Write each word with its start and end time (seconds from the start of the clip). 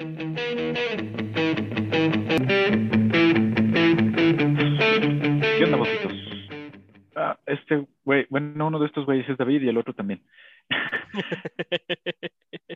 ¿Qué 0.00 0.06
onda, 5.64 5.76
vositos? 5.76 6.12
Ah, 7.14 7.38
este 7.44 7.86
güey, 8.02 8.26
bueno, 8.30 8.68
uno 8.68 8.78
de 8.78 8.86
estos 8.86 9.04
güeyes 9.04 9.28
es 9.28 9.36
David 9.36 9.60
y 9.60 9.68
el 9.68 9.76
otro 9.76 9.92
también. 9.92 10.22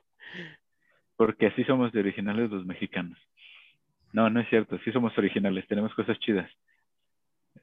Porque 1.16 1.46
así 1.46 1.64
somos 1.64 1.92
de 1.92 2.00
originales 2.00 2.50
los 2.50 2.66
mexicanos. 2.66 3.18
No, 4.12 4.28
no 4.28 4.40
es 4.40 4.48
cierto, 4.50 4.78
sí 4.84 4.92
somos 4.92 5.16
originales, 5.16 5.66
tenemos 5.66 5.94
cosas 5.94 6.18
chidas. 6.18 6.50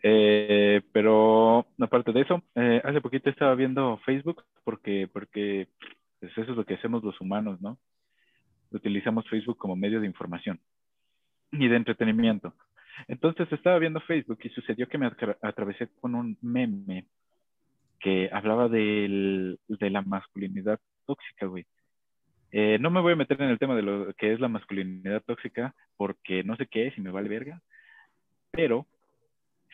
Eh, 0.02 0.82
pero 0.92 1.68
aparte 1.80 2.12
de 2.12 2.22
eso, 2.22 2.42
eh, 2.56 2.82
hace 2.84 3.00
poquito 3.00 3.30
estaba 3.30 3.54
viendo 3.54 4.00
Facebook 4.06 4.44
porque, 4.64 5.08
porque 5.14 5.68
pues 6.20 6.32
eso 6.32 6.50
es 6.50 6.58
lo 6.58 6.66
que 6.66 6.74
hacemos 6.74 7.04
los 7.04 7.22
humanos, 7.22 7.62
¿no? 7.62 7.78
Utilizamos 8.72 9.28
Facebook 9.30 9.58
como 9.58 9.76
medio 9.76 10.00
de 10.00 10.08
información 10.08 10.60
y 11.52 11.68
de 11.68 11.76
entretenimiento. 11.76 12.54
Entonces 13.08 13.52
estaba 13.52 13.80
viendo 13.80 14.00
Facebook 14.02 14.40
y 14.44 14.50
sucedió 14.50 14.88
que 14.88 14.98
me 14.98 15.08
atra- 15.08 15.38
atravesé 15.42 15.90
con 16.00 16.16
un 16.16 16.38
meme 16.42 17.06
que 18.00 18.30
hablaba 18.32 18.68
de 18.68 19.58
la 19.68 20.02
masculinidad 20.02 20.80
tóxica, 21.06 21.46
güey. 21.46 21.66
Eh, 22.52 22.78
no 22.80 22.90
me 22.90 23.00
voy 23.00 23.14
a 23.14 23.16
meter 23.16 23.42
en 23.42 23.50
el 23.50 23.60
tema 23.60 23.76
de 23.76 23.82
lo 23.82 24.14
que 24.14 24.34
es 24.34 24.40
la 24.40 24.50
masculinidad 24.50 25.24
tóxica 25.24 25.74
porque 25.96 26.44
no 26.44 26.56
sé 26.58 26.68
qué 26.68 26.88
es 26.88 26.98
y 26.98 27.02
me 27.02 27.12
vale 27.12 27.30
verga, 27.30 27.62
pero 28.52 28.88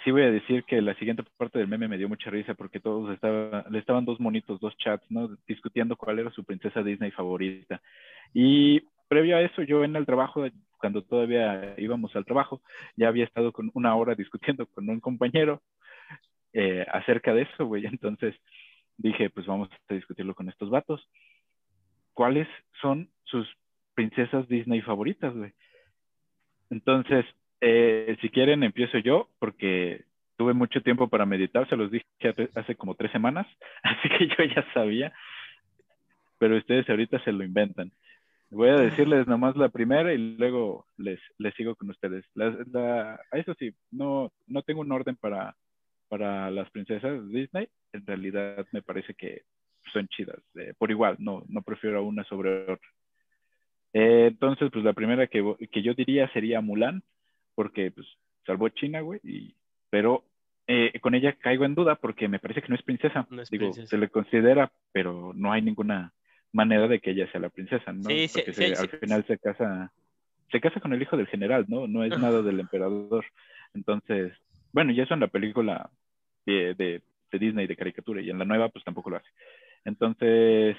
sí 0.04 0.12
voy 0.12 0.24
a 0.24 0.32
decir 0.32 0.64
que 0.64 0.82
la 0.82 0.96
siguiente 0.96 1.24
parte 1.38 1.60
del 1.60 1.68
meme 1.68 1.88
me 1.88 1.98
dio 1.98 2.10
mucha 2.10 2.30
risa 2.30 2.54
porque 2.54 2.80
todos 2.80 3.14
estaban, 3.14 3.66
le 3.70 3.80
estaban 3.80 4.06
dos 4.06 4.20
monitos, 4.20 4.60
dos 4.60 4.78
chats, 4.78 5.10
¿no? 5.10 5.30
Discutiendo 5.48 5.96
cuál 5.96 6.20
era 6.20 6.32
su 6.32 6.44
princesa 6.44 6.84
Disney 6.84 7.12
favorita. 7.12 7.82
Y 8.34 8.82
previo 9.08 9.38
a 9.38 9.42
eso, 9.42 9.64
yo 9.64 9.84
en 9.84 9.96
el 9.96 10.06
trabajo, 10.06 10.46
cuando 10.78 11.04
todavía 11.04 11.74
íbamos 11.78 12.16
al 12.16 12.26
trabajo, 12.26 12.62
ya 12.96 13.08
había 13.08 13.26
estado 13.26 13.52
con 13.52 13.72
una 13.74 13.96
hora 13.96 14.16
discutiendo 14.16 14.66
con 14.68 14.90
un 14.90 15.00
compañero 15.00 15.62
eh, 16.54 16.86
acerca 16.92 17.34
de 17.34 17.44
eso, 17.44 17.66
güey. 17.66 17.86
Entonces 17.86 18.36
dije, 18.98 19.30
pues 19.30 19.46
vamos 19.46 19.70
a 19.90 19.94
discutirlo 19.94 20.36
con 20.36 20.50
estos 20.50 20.70
vatos. 20.70 21.08
¿Cuáles 22.14 22.48
son 22.82 23.10
sus 23.24 23.48
princesas 23.94 24.48
Disney 24.48 24.82
favoritas, 24.82 25.36
güey? 25.36 25.54
Entonces, 26.70 27.26
eh, 27.62 28.18
si 28.22 28.30
quieren, 28.30 28.64
empiezo 28.64 28.98
yo, 29.00 29.30
porque 29.40 30.06
tuve 30.38 30.54
mucho 30.54 30.82
tiempo 30.82 31.08
para 31.10 31.26
meditar, 31.26 31.68
se 31.70 31.76
los 31.76 31.92
dije 31.92 32.06
hace, 32.56 32.76
como 32.76 32.96
tres 32.96 33.12
semanas, 33.12 33.48
así 33.84 34.10
que 34.10 34.28
yo 34.28 34.44
ya 34.56 34.66
sabía, 34.74 35.14
pero 36.40 36.58
ustedes 36.58 36.90
ahorita 36.90 37.24
se 37.24 37.32
lo 37.32 37.44
inventan. 37.44 37.92
Voy 38.50 38.70
a 38.70 38.78
decirles 38.78 39.28
nomás 39.28 39.58
la 39.58 39.70
primera 39.70 40.14
y 40.14 40.38
luego 40.38 40.86
les, 40.98 41.20
les 41.38 41.54
sigo 41.56 41.76
con 41.76 41.90
ustedes. 41.90 42.24
La, 42.34 42.56
la- 42.72 43.20
eso 43.34 43.54
sí, 43.60 43.74
no, 43.92 44.32
no 44.48 44.62
tengo 44.62 44.82
un 44.82 44.92
orden 44.92 45.18
para, 45.18 45.56
para 46.08 46.50
las 46.50 46.70
princesas 46.72 47.28
Disney. 47.30 47.68
En 47.92 48.06
realidad 48.06 48.66
me 48.72 48.82
parece 48.82 49.16
que 49.16 49.42
son 49.92 50.08
chidas. 50.08 50.40
eh, 50.56 50.74
por 50.78 50.92
igual, 50.92 51.18
no, 51.20 51.44
no 51.50 51.62
prefiero 51.62 52.04
una 52.06 52.24
sobre 52.26 52.64
otra. 52.72 52.90
Eh, 53.94 54.28
entonces, 54.28 54.70
pues 54.72 54.86
la 54.86 54.94
primera 54.94 55.28
que, 55.28 55.44
que 55.72 55.82
yo 55.82 55.94
diría 55.94 56.30
sería 56.32 56.62
Mulan, 56.62 57.04
porque 57.58 57.90
pues 57.90 58.06
salvó 58.46 58.70
China, 58.70 59.02
güey, 59.02 59.20
y, 59.24 59.56
pero 59.90 60.24
eh, 60.68 61.00
con 61.02 61.16
ella 61.16 61.34
caigo 61.34 61.66
en 61.66 61.74
duda 61.74 61.96
porque 61.96 62.28
me 62.28 62.38
parece 62.38 62.62
que 62.62 62.68
no 62.70 62.76
es 62.76 62.84
princesa. 62.84 63.26
No 63.32 63.42
es 63.42 63.50
Digo, 63.50 63.72
princesa. 63.72 63.88
se 63.88 63.98
le 63.98 64.10
considera, 64.10 64.72
pero 64.92 65.34
no 65.36 65.52
hay 65.52 65.64
ninguna 65.64 66.14
manera 66.54 66.88
de 66.88 67.00
que 67.00 67.12
ella 67.12 67.30
sea 67.32 67.42
la 67.42 67.50
princesa, 67.50 67.92
¿no? 67.94 68.10
Sí, 68.12 68.28
porque 68.32 68.54
sí, 68.54 68.62
se- 68.62 68.76
sí. 68.76 68.82
al 68.82 68.90
final 69.00 69.26
se 69.26 69.40
casa, 69.40 69.92
se 70.52 70.62
casa 70.62 70.80
con 70.80 70.94
el 70.94 71.02
hijo 71.02 71.18
del 71.18 71.26
general, 71.28 71.66
¿no? 71.68 71.88
No 71.88 72.04
es 72.04 72.12
nada 72.20 72.44
del 72.44 72.60
emperador. 72.60 73.26
Entonces, 73.74 74.34
bueno, 74.72 74.92
y 74.92 75.02
eso 75.02 75.16
en 75.16 75.22
la 75.22 75.28
película 75.28 75.90
de, 76.46 76.76
de, 76.76 77.02
de 77.32 77.40
Disney 77.40 77.66
de 77.66 77.76
caricatura 77.76 78.22
y 78.22 78.30
en 78.30 78.38
la 78.38 78.46
nueva 78.46 78.70
pues 78.70 78.86
tampoco 78.86 79.10
lo 79.10 79.18
hace. 79.18 79.30
Entonces, 79.84 80.78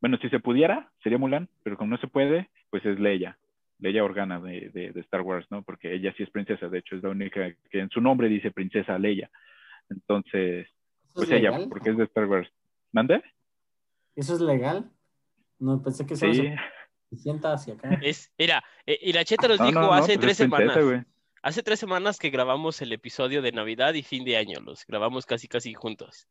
bueno, 0.00 0.16
si 0.18 0.28
se 0.30 0.40
pudiera, 0.40 0.90
sería 1.02 1.18
Mulan, 1.18 1.48
pero 1.62 1.76
como 1.76 1.90
no 1.90 1.98
se 1.98 2.08
puede, 2.08 2.48
pues 2.70 2.84
es 2.86 2.98
Leia, 2.98 3.36
Leia 3.80 4.04
Organa 4.04 4.40
de, 4.40 4.70
de, 4.70 4.92
de 4.92 5.00
Star 5.00 5.22
Wars, 5.22 5.46
¿no? 5.50 5.62
Porque 5.62 5.94
ella 5.94 6.12
sí 6.16 6.22
es 6.22 6.30
princesa, 6.30 6.68
de 6.68 6.78
hecho 6.78 6.96
es 6.96 7.02
la 7.02 7.10
única 7.10 7.52
que 7.70 7.80
en 7.80 7.90
su 7.90 8.00
nombre 8.00 8.28
dice 8.28 8.50
princesa 8.50 8.98
Leia. 8.98 9.30
Entonces, 9.88 10.66
¿Eso 10.66 11.14
pues 11.14 11.28
es 11.30 11.38
ella, 11.38 11.50
legal? 11.50 11.68
porque 11.68 11.90
es 11.90 11.96
de 11.96 12.04
Star 12.04 12.26
Wars. 12.26 12.48
¿Mande? 12.92 13.22
¿Eso 14.16 14.34
es 14.34 14.40
legal? 14.40 14.90
No, 15.58 15.82
pensé 15.82 16.06
que 16.06 16.16
solo 16.16 16.34
Sí. 16.34 16.48
se 17.10 17.16
sienta 17.16 17.52
hacia 17.52 17.74
acá. 17.74 17.98
Es, 18.02 18.32
mira, 18.38 18.62
eh, 18.86 18.98
y 19.02 19.12
la 19.12 19.24
Cheta 19.24 19.48
nos 19.48 19.58
No, 19.60 19.66
dijo 19.66 19.80
no, 19.80 19.86
no, 19.88 19.92
hace 19.94 20.14
pues 20.14 20.20
tres 20.20 20.38
princesa, 20.38 20.74
semanas. 20.74 21.06
Hace 21.42 21.62
tres 21.62 21.80
semanas 21.80 22.18
que 22.18 22.30
grabamos 22.30 22.82
el 22.82 22.92
episodio 22.92 23.40
de 23.40 23.52
Navidad 23.52 23.94
y 23.94 24.02
fin 24.02 24.24
de 24.24 24.36
año, 24.36 24.60
los 24.60 24.86
grabamos 24.86 25.24
casi 25.26 25.48
casi 25.48 25.72
juntos. 25.74 26.28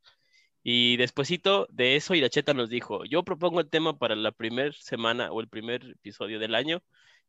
Y 0.62 0.98
despuesito 0.98 1.68
de 1.72 1.96
eso, 1.96 2.14
Iracheta 2.14 2.54
nos 2.54 2.70
dijo, 2.70 3.06
yo 3.06 3.24
propongo 3.24 3.60
el 3.60 3.70
tema 3.70 3.98
para 3.98 4.16
la 4.16 4.32
primera 4.32 4.72
semana 4.74 5.32
o 5.32 5.42
el 5.42 5.48
primer 5.48 5.84
episodio 5.84 6.38
del 6.38 6.54
año 6.54 6.82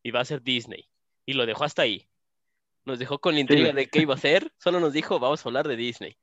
y 0.02 0.10
va 0.10 0.20
a 0.20 0.24
ser 0.24 0.42
Disney. 0.42 0.88
Y 1.26 1.34
lo 1.34 1.46
dejó 1.46 1.64
hasta 1.64 1.82
ahí. 1.82 2.08
Nos 2.84 2.98
dejó 2.98 3.18
con 3.18 3.34
la 3.34 3.40
intriga 3.40 3.72
de 3.72 3.86
qué 3.88 4.00
iba 4.00 4.14
a 4.14 4.16
hacer, 4.16 4.52
solo 4.58 4.80
nos 4.80 4.92
dijo, 4.92 5.18
vamos 5.18 5.44
a 5.44 5.48
hablar 5.48 5.68
de 5.68 5.76
Disney. 5.76 6.16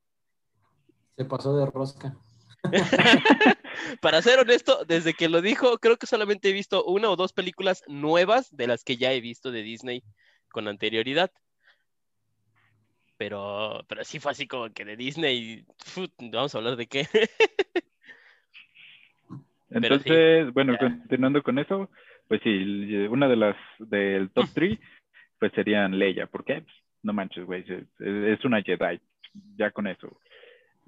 Se 1.16 1.26
pasó 1.26 1.56
de 1.56 1.66
rosca. 1.66 2.18
Para 4.02 4.22
ser 4.22 4.40
honesto, 4.40 4.84
desde 4.86 5.14
que 5.14 5.30
lo 5.30 5.42
dijo, 5.42 5.78
creo 5.78 5.98
que 5.98 6.08
solamente 6.08 6.50
he 6.50 6.54
visto 6.54 6.84
una 6.84 7.10
o 7.10 7.16
dos 7.16 7.34
películas 7.34 7.84
nuevas 7.88 8.56
de 8.56 8.68
las 8.68 8.84
que 8.84 8.98
ya 8.98 9.14
he 9.14 9.22
visto 9.22 9.52
de 9.52 9.62
Disney 9.62 10.04
con 10.50 10.68
anterioridad. 10.68 11.32
Pero, 13.18 13.84
pero 13.88 14.04
sí 14.04 14.20
fue 14.20 14.32
así 14.32 14.48
como 14.48 14.72
que 14.72 14.86
de 14.86 14.96
Disney, 14.96 15.66
vamos 16.20 16.54
a 16.54 16.58
hablar 16.58 16.76
de 16.76 16.88
qué. 16.88 17.08
Sí, 19.70 19.76
Entonces, 19.76 20.54
bueno, 20.54 20.74
ya. 20.74 20.80
continuando 20.80 21.44
con 21.44 21.60
eso, 21.60 21.90
pues 22.28 22.42
sí, 22.44 22.50
una 23.10 23.28
de 23.28 23.36
las 23.36 23.56
del 23.80 24.30
top 24.32 24.46
3, 24.54 24.80
pues 25.40 25.52
serían 25.54 25.98
Leia. 25.98 26.28
¿Por 26.28 26.44
qué? 26.44 26.62
Pues, 26.62 26.76
no 27.04 27.14
manches, 27.14 27.46
güey, 27.46 27.64
es, 27.68 27.86
es 28.00 28.46
una 28.46 28.62
Jedi, 28.62 29.00
ya 29.56 29.72
con 29.72 29.88
eso. 29.88 30.20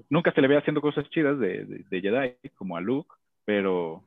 Nunca 0.09 0.31
se 0.31 0.41
le 0.41 0.47
ve 0.47 0.57
haciendo 0.57 0.81
cosas 0.81 1.09
chidas 1.09 1.39
de, 1.39 1.65
de, 1.65 1.85
de 1.89 2.01
Jedi, 2.01 2.49
como 2.55 2.77
a 2.77 2.81
Luke, 2.81 3.13
pero, 3.45 4.03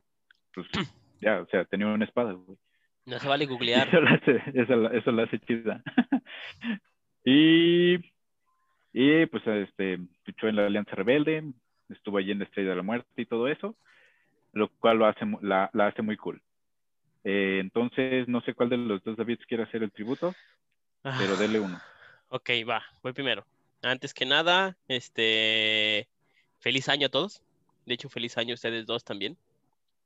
pues, 0.53 0.67
ya, 1.21 1.41
o 1.41 1.47
sea, 1.47 1.65
tenía 1.65 1.87
una 1.87 2.05
espada, 2.05 2.33
güey. 2.33 2.57
no 3.05 3.19
se 3.19 3.27
vale 3.27 3.43
Eso 3.45 3.53
googlear. 3.53 4.03
la 4.03 4.11
hace, 4.11 4.41
eso, 4.53 4.91
eso 4.91 5.11
la 5.11 5.23
hace 5.23 5.39
chida. 5.39 5.81
y, 7.25 7.95
y, 8.93 9.25
pues, 9.27 9.45
este, 9.47 9.99
luchó 10.25 10.47
en 10.47 10.55
la 10.55 10.65
Alianza 10.67 10.95
Rebelde, 10.95 11.43
estuvo 11.89 12.17
allí 12.17 12.31
en 12.31 12.39
la 12.39 12.45
Estrella 12.45 12.71
de 12.71 12.75
la 12.75 12.83
Muerte 12.83 13.21
y 13.21 13.25
todo 13.25 13.47
eso, 13.47 13.75
lo 14.51 14.69
cual 14.69 14.97
lo 14.99 15.05
hace, 15.05 15.25
la, 15.41 15.69
la 15.73 15.87
hace 15.87 16.01
muy 16.01 16.17
cool. 16.17 16.41
Eh, 17.23 17.59
entonces, 17.61 18.27
no 18.27 18.41
sé 18.41 18.53
cuál 18.53 18.69
de 18.69 18.77
los 18.77 19.03
dos 19.03 19.17
Davids 19.17 19.45
quiere 19.45 19.63
hacer 19.63 19.83
el 19.83 19.91
tributo, 19.91 20.33
pero 21.01 21.35
dele 21.37 21.59
uno. 21.59 21.79
Ok, 22.29 22.49
va, 22.67 22.81
voy 23.03 23.13
primero. 23.13 23.45
Antes 23.83 24.11
que 24.11 24.25
nada, 24.25 24.75
este, 24.87 26.07
feliz 26.57 26.89
año 26.89 27.05
a 27.05 27.11
todos. 27.11 27.43
De 27.85 27.93
hecho, 27.93 28.09
feliz 28.09 28.39
año 28.39 28.53
a 28.53 28.55
ustedes 28.55 28.87
dos 28.87 29.03
también. 29.03 29.37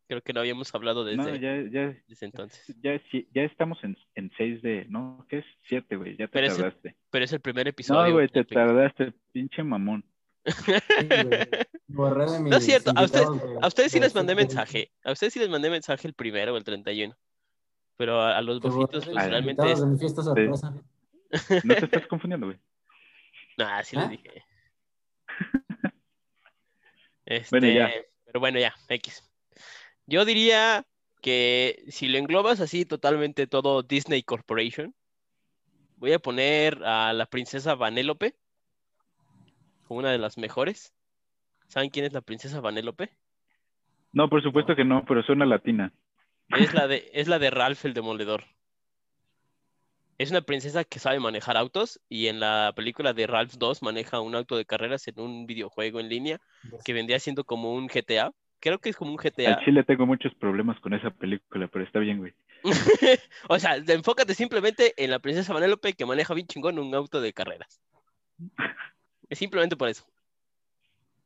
Creo 0.10 0.22
que 0.22 0.34
no 0.34 0.42
habíamos 0.42 0.76
hablado 0.76 1.06
desde, 1.06 1.18
No, 1.18 1.36
ya, 1.36 1.62
ya, 1.70 1.96
desde 2.06 2.26
entonces. 2.26 2.76
ya, 2.82 3.00
ya 3.34 3.44
estamos 3.44 3.82
en, 3.82 3.98
en 4.16 4.30
6 4.36 4.62
de, 4.62 4.86
no, 4.90 5.26
¿qué 5.30 5.38
es? 5.38 5.46
7, 5.70 5.96
güey, 5.96 6.18
ya 6.18 6.28
te 6.28 6.34
Pero 6.34 6.54
tardaste. 6.54 6.96
Pero 7.10 7.24
es 7.24 7.32
el 7.32 7.40
primer 7.40 7.68
episodio. 7.70 8.08
No, 8.10 8.14
güey, 8.14 8.28
te 8.28 8.44
tardaste, 8.44 9.14
pinche 9.32 9.64
mamón. 9.64 10.04
Sí, 10.48 10.72
güey. 11.26 11.48
Borré 11.88 12.32
de 12.32 12.40
mis 12.40 12.52
No 12.52 12.58
es 12.58 12.66
cierto, 12.66 12.92
a 12.96 13.04
ustedes- 13.04 13.28
invitados 13.28 13.54
de- 13.54 13.60
A 13.66 13.68
ustedes 13.68 13.92
sí 13.92 14.00
les 14.00 14.16
mandé 14.16 14.36
mensaje. 14.36 14.92
A 15.04 15.12
ustedes 15.12 15.34
sí 15.34 15.40
les 15.40 15.50
mandé 15.50 15.70
mensaje 15.70 16.08
el 16.08 16.14
primero 16.14 16.54
o 16.54 16.58
el 16.58 16.64
31. 16.64 17.16
Pero 17.98 18.22
a, 18.22 18.38
a 18.38 18.42
los 18.42 18.60
bofitos, 18.62 19.06
pues 19.06 19.16
realmente 19.16 19.62
invitados 19.64 19.72
es. 19.74 19.80
de 19.82 19.86
mi 19.88 19.98
fiesta 20.00 20.22
sorpresa. 20.24 20.72
No 21.64 21.76
te 21.76 21.86
estás 21.86 22.08
confundiendo, 22.08 22.48
güey. 22.48 22.60
Nah, 23.58 23.82
sí 23.84 23.96
les 23.96 24.06
¿Ah? 24.06 24.10
dije. 24.10 24.44
Este, 27.26 27.48
Bueno, 27.60 27.68
ya. 27.74 27.92
Pero 28.26 28.40
bueno, 28.40 28.60
ya, 28.60 28.74
X. 28.90 29.24
Yo 30.06 30.26
diría 30.26 30.86
que 31.22 31.84
si 31.90 32.08
lo 32.08 32.18
englobas 32.18 32.60
así 32.62 32.86
totalmente 32.86 33.48
todo 33.48 33.84
Disney 33.84 34.22
Corporation, 34.24 34.94
voy 35.96 36.14
a 36.14 36.20
poner 36.20 36.84
a 36.84 37.12
la 37.14 37.26
princesa 37.26 37.76
Vanélope 37.76 38.36
como 39.88 40.00
una 40.00 40.12
de 40.12 40.18
las 40.18 40.38
mejores. 40.38 40.94
¿Saben 41.68 41.90
quién 41.90 42.06
es 42.06 42.14
la 42.14 42.22
princesa 42.22 42.62
Vanélope? 42.62 43.12
No, 44.14 44.30
por 44.30 44.42
supuesto 44.42 44.76
que 44.76 44.86
no, 44.86 45.04
pero 45.06 45.24
suena 45.24 45.46
latina. 45.46 45.92
Es 46.50 46.74
la 46.74 46.88
de, 46.88 47.10
es 47.14 47.28
la 47.28 47.40
de 47.40 47.50
Ralph 47.50 47.86
el 47.86 47.94
Demoledor. 47.94 48.44
Es 50.18 50.32
una 50.32 50.42
princesa 50.42 50.84
que 50.84 50.98
sabe 50.98 51.20
manejar 51.20 51.58
autos 51.58 52.02
y 52.10 52.28
en 52.28 52.40
la 52.40 52.74
película 52.76 53.14
de 53.14 53.28
Ralph 53.28 53.54
2 53.60 53.84
maneja 53.84 54.20
un 54.20 54.34
auto 54.34 54.58
de 54.58 54.66
carreras 54.66 55.08
en 55.08 55.20
un 55.20 55.46
videojuego 55.46 56.00
en 56.00 56.10
línea 56.10 56.42
que 56.84 56.94
vendría 56.94 57.20
siendo 57.20 57.44
como 57.44 57.74
un 57.74 57.88
GTA. 57.88 58.32
Creo 58.60 58.80
que 58.80 58.90
es 58.90 58.96
como 58.96 59.12
un 59.12 59.18
GTA. 59.18 59.54
Al 59.54 59.66
chile 59.66 59.84
tengo 59.84 60.08
muchos 60.08 60.34
problemas 60.34 60.80
con 60.80 60.96
esa 60.96 61.12
película, 61.12 61.68
pero 61.68 61.86
está 61.86 62.00
bien, 62.00 62.18
güey. 62.18 62.34
O 63.50 63.60
sea, 63.60 63.76
enfócate 63.76 64.34
simplemente 64.34 64.94
en 64.98 65.12
la 65.12 65.20
princesa 65.20 65.54
Vanellope 65.54 65.94
que 65.94 66.06
maneja 66.08 66.34
bien 66.34 66.48
chingón 66.48 66.80
un 66.80 66.96
auto 66.96 67.22
de 67.22 67.34
carreras. 67.34 67.80
Es 69.30 69.40
simplemente 69.40 69.76
por 69.76 69.90
eso. 69.90 70.06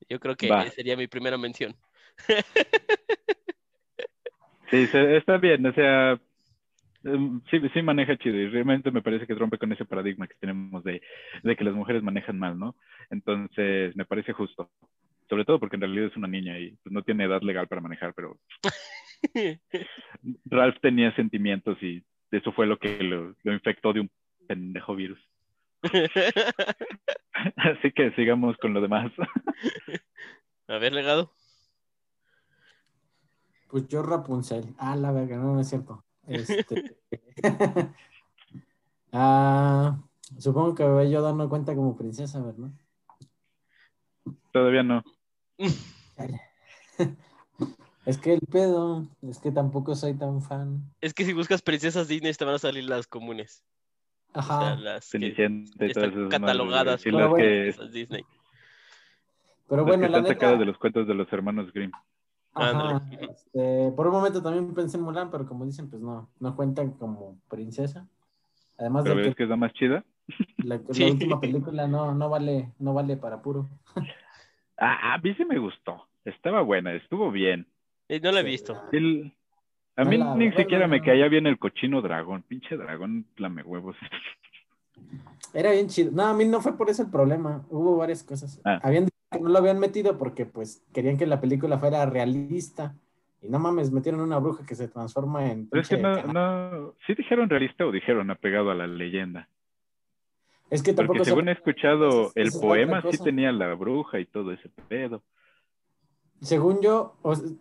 Yo 0.10 0.20
creo 0.20 0.36
que 0.36 0.50
Va. 0.50 0.70
sería 0.72 0.98
mi 0.98 1.08
primera 1.08 1.38
mención. 1.38 1.76
Sí, 4.72 4.88
está 4.94 5.38
bien, 5.38 5.66
o 5.66 5.74
sea, 5.74 6.18
em, 7.04 7.42
sí, 7.52 7.60
sí 7.74 7.82
maneja 7.82 8.18
chido 8.18 8.38
y 8.38 8.48
realmente 8.48 8.90
me 8.90 9.02
parece 9.02 9.28
que 9.28 9.36
rompe 9.36 9.58
con 9.58 9.70
ese 9.74 9.84
paradigma 9.84 10.28
que 10.28 10.36
tenemos 10.40 10.82
de, 10.86 11.02
de 11.44 11.56
que 11.58 11.66
las 11.66 11.74
mujeres 11.74 12.02
manejan 12.02 12.40
mal, 12.40 12.58
¿no? 12.58 12.78
Entonces, 13.10 13.94
me 13.98 14.06
parece 14.06 14.32
justo. 14.32 14.72
Sobre 15.28 15.44
todo 15.44 15.60
porque 15.60 15.76
en 15.76 15.82
realidad 15.82 16.08
es 16.08 16.16
una 16.16 16.30
niña 16.30 16.58
y 16.58 16.72
pues, 16.84 16.94
no 16.94 17.04
tiene 17.04 17.26
edad 17.26 17.42
legal 17.42 17.68
para 17.68 17.82
manejar, 17.82 18.14
pero 18.14 18.38
Ralph 20.46 20.78
tenía 20.82 21.14
sentimientos 21.16 21.78
y 21.84 22.02
eso 22.32 22.54
fue 22.54 22.66
lo 22.66 22.78
que 22.78 22.98
lo, 23.04 23.36
lo 23.44 23.54
infectó 23.54 23.92
de 23.92 24.02
un 24.02 24.12
pendejo 24.48 24.96
virus. 24.96 25.20
Así 27.56 27.92
que 27.94 28.12
sigamos 28.16 28.58
con 28.58 28.74
lo 28.74 28.82
demás. 28.82 29.12
A 30.68 30.78
ver, 30.78 30.94
legado. 30.94 31.32
Pues 33.70 33.88
yo 33.88 34.04
Rapunzel. 34.04 34.76
Ah, 34.78 34.96
la 34.96 35.12
verga, 35.12 35.38
no, 35.38 35.54
no 35.54 35.62
es 35.62 35.70
cierto. 35.70 36.04
Este... 36.28 36.98
ah, 39.12 39.98
supongo 40.38 40.76
que 40.76 41.10
Yoda 41.10 41.34
no 41.34 41.50
cuenta 41.50 41.74
como 41.76 41.98
princesa, 41.98 42.42
¿verdad? 42.42 42.70
Todavía 44.52 44.84
no. 44.84 45.04
Es 48.04 48.18
que 48.18 48.34
el 48.34 48.40
pedo, 48.40 49.08
es 49.22 49.38
que 49.38 49.52
tampoco 49.52 49.94
soy 49.94 50.16
tan 50.16 50.42
fan. 50.42 50.92
Es 51.02 51.14
que 51.14 51.24
si 51.24 51.34
buscas 51.34 51.62
princesas 51.62 52.08
Disney 52.08 52.34
te 52.34 52.46
van 52.46 52.56
a 52.56 52.60
salir 52.60 52.84
las 52.86 53.06
comunes. 53.06 53.64
O 54.34 54.42
sea, 54.42 54.56
Ajá. 54.56 54.76
las 54.76 55.10
que 55.10 55.18
Cenicienta 55.20 55.86
y 55.86 55.94
todas 55.94 56.10
están 56.10 56.28
esas 56.28 56.40
catalogadas 56.40 57.04
Pero 57.04 57.18
las 57.18 57.30
bueno, 57.30 57.92
Disney. 57.92 58.24
Pero 59.68 59.82
las 59.82 59.88
bueno, 59.88 60.02
que 60.04 60.10
la 60.10 60.18
están 60.18 60.24
neta, 60.24 60.34
sacadas 60.36 60.60
de 60.60 60.66
los 60.66 60.78
cuentos 60.78 61.08
de 61.08 61.14
los 61.14 61.32
hermanos 61.34 61.72
Grimm. 61.74 61.92
ajá, 62.54 63.02
este, 63.20 63.92
por 63.96 64.08
un 64.08 64.14
momento 64.14 64.42
también 64.42 64.74
pensé 64.74 64.98
en 64.98 65.04
Mulan, 65.04 65.32
pero 65.32 65.46
como 65.46 65.66
dicen, 65.66 65.90
pues 65.90 66.02
no, 66.02 66.30
no 66.40 66.56
cuentan 66.56 66.92
como 66.92 67.40
princesa. 67.50 68.08
Además 68.78 69.04
Pero 69.04 69.16
de 69.16 69.22
ves 69.22 69.30
que 69.32 69.36
que 69.38 69.44
es 69.44 69.50
la 69.50 69.56
más 69.58 69.74
chida. 69.74 70.04
la, 70.58 70.78
la 70.78 70.82
Sí. 70.94 71.04
última 71.04 71.40
película 71.40 71.88
no, 71.88 72.14
no 72.14 72.30
vale, 72.30 72.72
no 72.80 72.94
vale 72.94 73.18
para 73.18 73.42
puro. 73.42 73.70
Ah, 74.78 75.14
a 75.14 75.18
mí 75.20 75.34
sí 75.36 75.46
me 75.46 75.60
gustó. 75.60 76.08
Estaba 76.26 76.62
buena, 76.62 76.94
estuvo 76.94 77.32
bien. 77.32 77.68
Eh, 78.08 78.20
no 78.20 78.32
la 78.32 78.40
he 78.40 78.44
Sí, 78.44 78.50
visto. 78.50 78.82
A 80.02 80.06
mí 80.06 80.18
ni 80.38 80.52
siquiera 80.54 80.88
me 80.88 81.02
caía 81.02 81.28
bien 81.28 81.48
el 81.48 81.58
cochino 81.58 82.02
dragón. 82.02 82.44
Pinche 82.44 82.78
dragón, 82.78 83.26
lame 83.38 83.64
huevos. 83.64 83.96
Era 85.54 85.72
bien 85.72 85.88
chido. 85.88 86.12
No, 86.12 86.24
a 86.26 86.34
mí 86.34 86.46
no 86.46 86.62
fue 86.62 86.78
por 86.78 86.90
eso 86.90 87.04
el 87.04 87.10
problema. 87.12 87.64
Hubo 87.70 87.98
varias 87.98 88.24
cosas. 88.24 88.62
Ah. 88.64 88.80
Habían 88.84 89.06
dicho 89.06 89.18
que 89.32 89.40
no 89.40 89.50
lo 89.50 89.58
habían 89.58 89.80
metido 89.80 90.18
porque 90.18 90.46
pues 90.46 90.84
querían 90.94 91.18
que 91.18 91.26
la 91.26 91.42
película 91.42 91.78
fuera 91.78 92.06
realista. 92.06 92.94
Y 93.42 93.50
no 93.50 93.60
mames, 93.60 93.92
metieron 93.92 94.22
una 94.22 94.38
bruja 94.38 94.66
que 94.66 94.76
se 94.76 94.88
transforma 94.88 95.52
en. 95.52 95.68
Pero 95.68 95.82
es 95.82 95.90
que 95.90 95.98
no, 95.98 96.24
no, 96.24 96.94
¿sí 97.08 97.16
dijeron 97.16 97.50
realista 97.50 97.86
o 97.86 97.92
dijeron 97.92 98.30
apegado 98.30 98.70
a 98.72 98.76
la 98.76 98.88
leyenda? 98.88 99.48
Es 100.70 100.84
que 100.84 100.94
Porque 100.94 101.08
tampoco 101.08 101.26
se- 101.26 101.32
según 101.32 101.50
he 101.50 101.54
escuchado, 101.54 102.32
el 102.36 102.52
poema 102.62 103.02
sí 103.12 103.22
tenía 103.22 103.52
la 103.52 103.74
bruja 103.74 104.20
y 104.20 104.26
todo 104.26 104.54
ese 104.54 104.70
pedo. 104.88 105.22
Según 106.42 106.82
yo, 106.82 107.18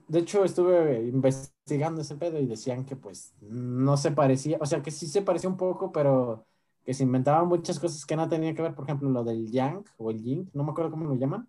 de 0.09 0.21
hecho 0.21 0.43
estuve 0.43 1.03
investigando 1.03 2.01
ese 2.01 2.17
pedo 2.17 2.41
y 2.41 2.47
decían 2.47 2.87
que 2.87 2.97
pues 2.97 3.35
no 3.43 3.99
se 3.99 4.11
parecía, 4.11 4.57
o 4.59 4.65
sea 4.65 4.83
que 4.83 4.91
sí 4.91 5.07
se 5.07 5.21
parecía 5.21 5.51
un 5.51 5.59
poco, 5.59 5.93
pero 5.93 6.47
que 6.85 6.95
se 6.95 7.03
inventaban 7.03 7.47
muchas 7.47 7.79
cosas 7.79 8.07
que 8.07 8.17
no 8.17 8.27
tenían 8.29 8.55
que 8.55 8.63
ver, 8.63 8.75
por 8.75 8.87
ejemplo, 8.87 9.11
lo 9.11 9.23
del 9.23 9.51
yang 9.51 9.85
o 9.99 10.11
el 10.11 10.23
yin, 10.23 10.51
no 10.55 10.65
me 10.65 10.71
acuerdo 10.71 10.91
cómo 10.91 11.05
lo 11.05 11.15
llaman. 11.15 11.47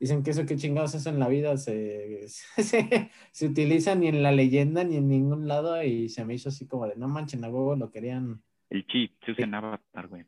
Dicen 0.00 0.24
que 0.24 0.32
eso 0.32 0.44
qué 0.44 0.56
chingados 0.56 0.96
eso 0.96 1.08
en 1.08 1.20
la 1.20 1.28
vida 1.28 1.56
se, 1.56 2.26
se, 2.26 3.10
se 3.30 3.46
utiliza 3.46 3.94
ni 3.94 4.08
en 4.08 4.24
la 4.24 4.32
leyenda 4.32 4.82
ni 4.82 4.96
en 4.96 5.06
ningún 5.06 5.46
lado 5.46 5.80
y 5.84 6.08
se 6.08 6.24
me 6.24 6.34
hizo 6.34 6.48
así 6.48 6.66
como 6.66 6.88
de 6.88 6.96
no 6.96 7.06
manchen 7.06 7.44
a 7.44 7.48
huevo, 7.48 7.76
lo 7.76 7.92
querían. 7.92 8.42
El 8.70 8.84
chi 8.88 9.16
se 9.24 9.30
usa 9.30 9.44
en 9.44 9.54
Avatar, 9.54 10.08
güey. 10.08 10.24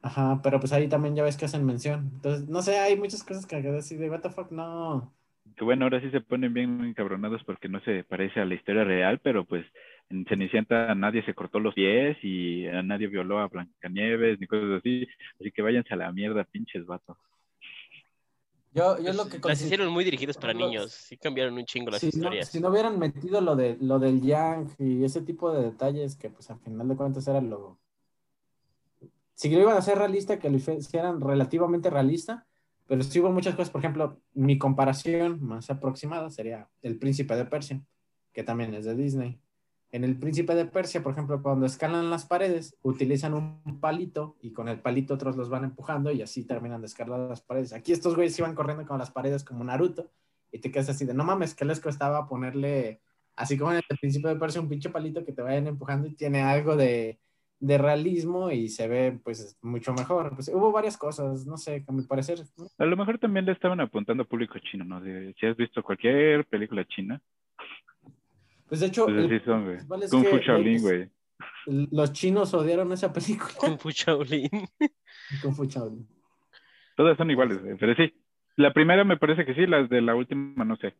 Ajá, 0.00 0.40
pero 0.42 0.58
pues 0.58 0.72
ahí 0.72 0.88
también 0.88 1.14
ya 1.14 1.22
ves 1.22 1.36
que 1.36 1.44
hacen 1.44 1.66
mención. 1.66 2.10
Entonces, 2.14 2.48
no 2.48 2.62
sé, 2.62 2.78
hay 2.78 2.96
muchas 2.96 3.22
cosas 3.22 3.44
que 3.44 3.56
así 3.56 3.96
de 3.96 4.08
what 4.08 4.20
the 4.20 4.30
fuck, 4.30 4.50
no. 4.50 5.12
Que 5.56 5.64
bueno, 5.64 5.84
ahora 5.84 6.00
sí 6.00 6.10
se 6.10 6.20
ponen 6.20 6.54
bien 6.54 6.82
encabronados 6.84 7.42
porque 7.44 7.68
no 7.68 7.80
se 7.80 8.04
parece 8.04 8.40
a 8.40 8.44
la 8.44 8.54
historia 8.54 8.84
real, 8.84 9.18
pero 9.22 9.44
pues 9.44 9.66
en 10.08 10.24
Cenicienta 10.26 10.94
nadie 10.94 11.24
se 11.24 11.34
cortó 11.34 11.58
los 11.60 11.74
pies 11.74 12.16
y 12.22 12.66
a 12.66 12.82
nadie 12.82 13.08
violó 13.08 13.38
a 13.38 13.48
Blancanieves 13.48 14.38
ni 14.40 14.46
cosas 14.46 14.78
así. 14.78 15.06
Así 15.40 15.50
que 15.52 15.62
váyanse 15.62 15.94
a 15.94 15.96
la 15.96 16.12
mierda, 16.12 16.44
pinches 16.44 16.86
vatos. 16.86 17.16
Yo, 18.74 18.98
yo 19.02 19.12
lo 19.12 19.28
que 19.28 19.38
Las 19.46 19.60
hicieron 19.60 19.92
muy 19.92 20.02
dirigidas 20.04 20.38
para 20.38 20.54
los- 20.54 20.62
niños. 20.62 20.92
Sí 20.92 21.18
cambiaron 21.18 21.54
un 21.54 21.64
chingo 21.66 21.90
las 21.90 22.00
si 22.00 22.06
no, 22.06 22.12
historias. 22.14 22.48
si 22.48 22.58
no 22.60 22.68
hubieran 22.70 22.98
metido 22.98 23.40
lo 23.42 23.54
de 23.54 23.76
lo 23.80 23.98
del 23.98 24.22
Yang 24.22 24.68
y 24.78 25.04
ese 25.04 25.20
tipo 25.20 25.52
de 25.52 25.64
detalles 25.64 26.16
que 26.16 26.30
pues 26.30 26.48
al 26.50 26.58
final 26.60 26.88
de 26.88 26.96
cuentas 26.96 27.26
era 27.28 27.40
lo 27.42 27.78
si 29.34 29.50
lo 29.50 29.60
iban 29.60 29.74
a 29.74 29.78
hacer 29.80 29.98
realista 29.98 30.38
que 30.38 30.48
lo 30.48 30.56
hicieran 30.56 31.20
relativamente 31.20 31.90
realista 31.90 32.46
pero 32.92 33.04
sí 33.04 33.22
muchas 33.22 33.54
cosas 33.54 33.70
por 33.70 33.78
ejemplo 33.78 34.20
mi 34.34 34.58
comparación 34.58 35.42
más 35.42 35.70
aproximada 35.70 36.28
sería 36.28 36.68
el 36.82 36.98
príncipe 36.98 37.34
de 37.34 37.46
Persia 37.46 37.82
que 38.34 38.44
también 38.44 38.74
es 38.74 38.84
de 38.84 38.94
Disney. 38.94 39.40
En 39.92 40.04
el 40.04 40.18
príncipe 40.18 40.54
de 40.54 40.66
Persia 40.66 41.02
por 41.02 41.12
ejemplo 41.12 41.42
cuando 41.42 41.64
escalan 41.64 42.10
las 42.10 42.26
paredes 42.26 42.76
utilizan 42.82 43.32
un 43.32 43.80
palito 43.80 44.36
y 44.42 44.52
con 44.52 44.68
el 44.68 44.78
palito 44.78 45.14
otros 45.14 45.36
los 45.36 45.48
van 45.48 45.64
empujando 45.64 46.12
y 46.12 46.20
así 46.20 46.44
terminan 46.44 46.82
de 46.82 46.88
escalar 46.88 47.20
las 47.30 47.40
paredes. 47.40 47.72
Aquí 47.72 47.92
estos 47.92 48.14
güeyes 48.14 48.38
iban 48.38 48.54
corriendo 48.54 48.84
con 48.84 48.98
las 48.98 49.10
paredes 49.10 49.42
como 49.42 49.64
Naruto 49.64 50.10
y 50.50 50.58
te 50.58 50.70
quedas 50.70 50.90
así 50.90 51.06
de, 51.06 51.14
no 51.14 51.24
mames, 51.24 51.54
¿qué 51.54 51.64
les 51.64 51.80
costaba 51.80 52.28
ponerle, 52.28 53.00
así 53.36 53.56
como 53.56 53.72
en 53.72 53.78
el 53.88 53.98
principio 53.98 54.28
de 54.28 54.36
Persia, 54.36 54.60
un 54.60 54.68
pinche 54.68 54.90
palito 54.90 55.24
que 55.24 55.32
te 55.32 55.40
vayan 55.40 55.66
empujando 55.66 56.08
y 56.08 56.14
tiene 56.14 56.42
algo 56.42 56.76
de, 56.76 57.18
de 57.62 57.78
realismo 57.78 58.50
y 58.50 58.68
se 58.68 58.88
ve 58.88 59.20
pues 59.22 59.56
mucho 59.62 59.92
mejor? 59.94 60.34
Pues 60.34 60.48
hubo 60.52 60.72
varias 60.72 60.96
cosas, 60.98 61.46
no 61.46 61.56
sé, 61.56 61.84
a 61.86 61.92
mi 61.92 62.02
parecer. 62.02 62.40
¿no? 62.58 62.66
A 62.76 62.84
lo 62.84 62.96
mejor 62.96 63.18
también 63.18 63.46
le 63.46 63.52
estaban 63.52 63.80
apuntando 63.80 64.24
a 64.24 64.26
público 64.26 64.58
chino, 64.58 64.84
¿no? 64.84 65.00
De- 65.00 65.32
si 65.38 65.46
has 65.46 65.56
visto 65.56 65.80
cualquier 65.82 66.44
película 66.46 66.84
china, 66.86 67.22
Pues 68.66 68.80
de 68.80 68.86
hecho, 68.88 69.04
pues 69.04 69.16
el 69.18 69.26
así 69.26 69.44
son, 69.44 69.64
güey. 69.64 70.08
Kung 70.10 70.24
Fu 70.24 70.38
Shaolin, 70.38 70.72
los- 70.74 70.82
güey. 70.82 71.10
los 71.92 72.12
chinos 72.12 72.52
odiaron 72.54 72.90
esa 72.92 73.12
película. 73.12 73.52
Kung 73.58 73.78
Fu 73.78 73.90
Shaolin. 73.90 74.48
Kung 75.42 75.54
Fu 75.54 75.64
Shaolin. 75.64 76.08
Todas 76.96 77.16
son 77.16 77.30
iguales, 77.30 77.62
güey. 77.62 77.76
Pero 77.78 77.94
sí, 77.94 78.12
la 78.56 78.72
primera 78.72 79.04
me 79.04 79.16
parece 79.18 79.44
que 79.46 79.54
sí, 79.54 79.66
las 79.66 79.88
de 79.88 80.00
la 80.02 80.14
última 80.16 80.64
no 80.64 80.76
sé. 80.76 80.94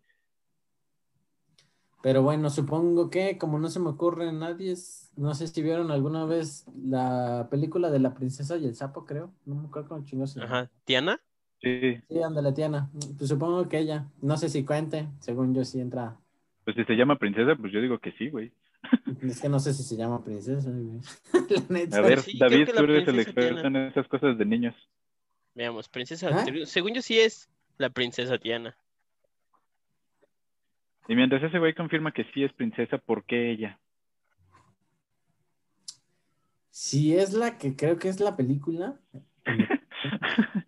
Pero 2.02 2.22
bueno, 2.22 2.50
supongo 2.50 3.10
que 3.10 3.38
como 3.38 3.58
no 3.58 3.68
se 3.70 3.78
me 3.80 3.88
ocurre 3.90 4.28
a 4.28 4.32
nadie, 4.32 4.72
es- 4.72 5.10
no 5.16 5.34
sé 5.34 5.46
si 5.46 5.62
vieron 5.62 5.90
alguna 5.90 6.24
vez 6.24 6.66
la 6.84 7.46
película 7.50 7.90
de 7.90 8.00
la 8.00 8.14
princesa 8.14 8.56
y 8.56 8.66
el 8.66 8.74
sapo, 8.74 9.04
creo. 9.06 9.32
No 9.46 9.54
me 9.54 9.68
acuerdo 9.68 9.88
cómo 9.88 10.04
llama. 10.04 10.24
Ajá. 10.44 10.70
¿Tiana? 10.84 11.20
Sí, 11.60 11.98
Sí, 12.08 12.20
ándale, 12.20 12.52
Tiana. 12.52 12.90
Pues 13.16 13.28
supongo 13.28 13.68
que 13.68 13.78
ella. 13.78 14.06
No 14.20 14.36
sé 14.36 14.48
si 14.48 14.64
cuente, 14.64 15.08
según 15.20 15.54
yo 15.54 15.64
sí 15.64 15.80
entra. 15.80 16.16
pues 16.64 16.76
si 16.76 16.84
se 16.84 16.94
llama 16.94 17.16
princesa, 17.18 17.54
pues 17.56 17.72
yo 17.72 17.80
digo 17.80 17.98
que 17.98 18.12
sí, 18.12 18.30
güey. 18.30 18.52
Es 19.22 19.40
que 19.40 19.48
no 19.48 19.60
sé 19.60 19.72
si 19.72 19.82
se 19.84 19.96
llama 19.96 20.24
princesa. 20.24 20.70
güey. 20.70 21.00
La 21.50 21.64
neta. 21.68 21.98
A 21.98 22.00
ver, 22.00 22.20
Sí, 22.20 22.36
David, 22.38 22.68
tú 22.74 22.82
eres 22.82 23.06
el 23.08 23.20
experto 23.20 23.66
en 23.66 23.76
esas 23.76 24.08
cosas 24.08 24.36
de 24.38 24.44
niños. 24.44 24.74
Veamos, 25.54 25.88
princesa. 25.88 26.30
¿Ah? 26.32 26.44
Según 26.64 26.94
yo 26.94 27.02
sí 27.02 27.18
es 27.20 27.48
la 27.78 27.90
princesa 27.90 28.38
Tiana. 28.38 28.76
Y 31.08 31.16
mientras 31.16 31.42
ese 31.42 31.58
güey 31.58 31.74
confirma 31.74 32.12
que 32.12 32.24
sí 32.32 32.44
es 32.44 32.52
princesa, 32.52 32.98
¿por 32.98 33.24
qué 33.24 33.50
ella? 33.50 33.78
Si 36.70 37.16
es 37.16 37.32
la 37.34 37.58
que 37.58 37.76
creo 37.76 37.98
que 37.98 38.08
es 38.08 38.20
la 38.20 38.36
película, 38.36 38.98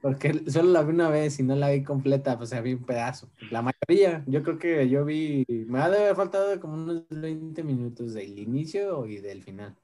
porque 0.00 0.50
solo 0.50 0.70
la 0.70 0.82
vi 0.82 0.92
una 0.92 1.08
vez 1.08 1.38
y 1.38 1.42
no 1.42 1.54
la 1.56 1.70
vi 1.70 1.82
completa, 1.82 2.38
pues 2.38 2.62
vi 2.62 2.74
un 2.74 2.84
pedazo. 2.84 3.30
La 3.50 3.62
mayoría, 3.62 4.24
yo 4.26 4.42
creo 4.42 4.58
que 4.58 4.88
yo 4.88 5.04
vi, 5.04 5.44
me 5.48 5.80
ha 5.80 5.90
de 5.90 5.98
haber 5.98 6.16
faltado 6.16 6.58
como 6.60 6.74
unos 6.74 7.04
20 7.10 7.62
minutos 7.62 8.14
del 8.14 8.38
inicio 8.38 9.06
y 9.06 9.18
del 9.18 9.42
final. 9.42 9.76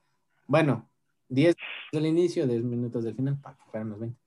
Bueno, 0.47 0.89
10 1.29 1.55
del 1.93 2.07
inicio, 2.07 2.47
10 2.47 2.63
minutos 2.65 3.05
del 3.05 3.15
final, 3.15 3.39
para 3.41 3.57
que 3.57 3.65
fueran 3.71 3.91
los 3.91 4.01
20. 4.01 4.19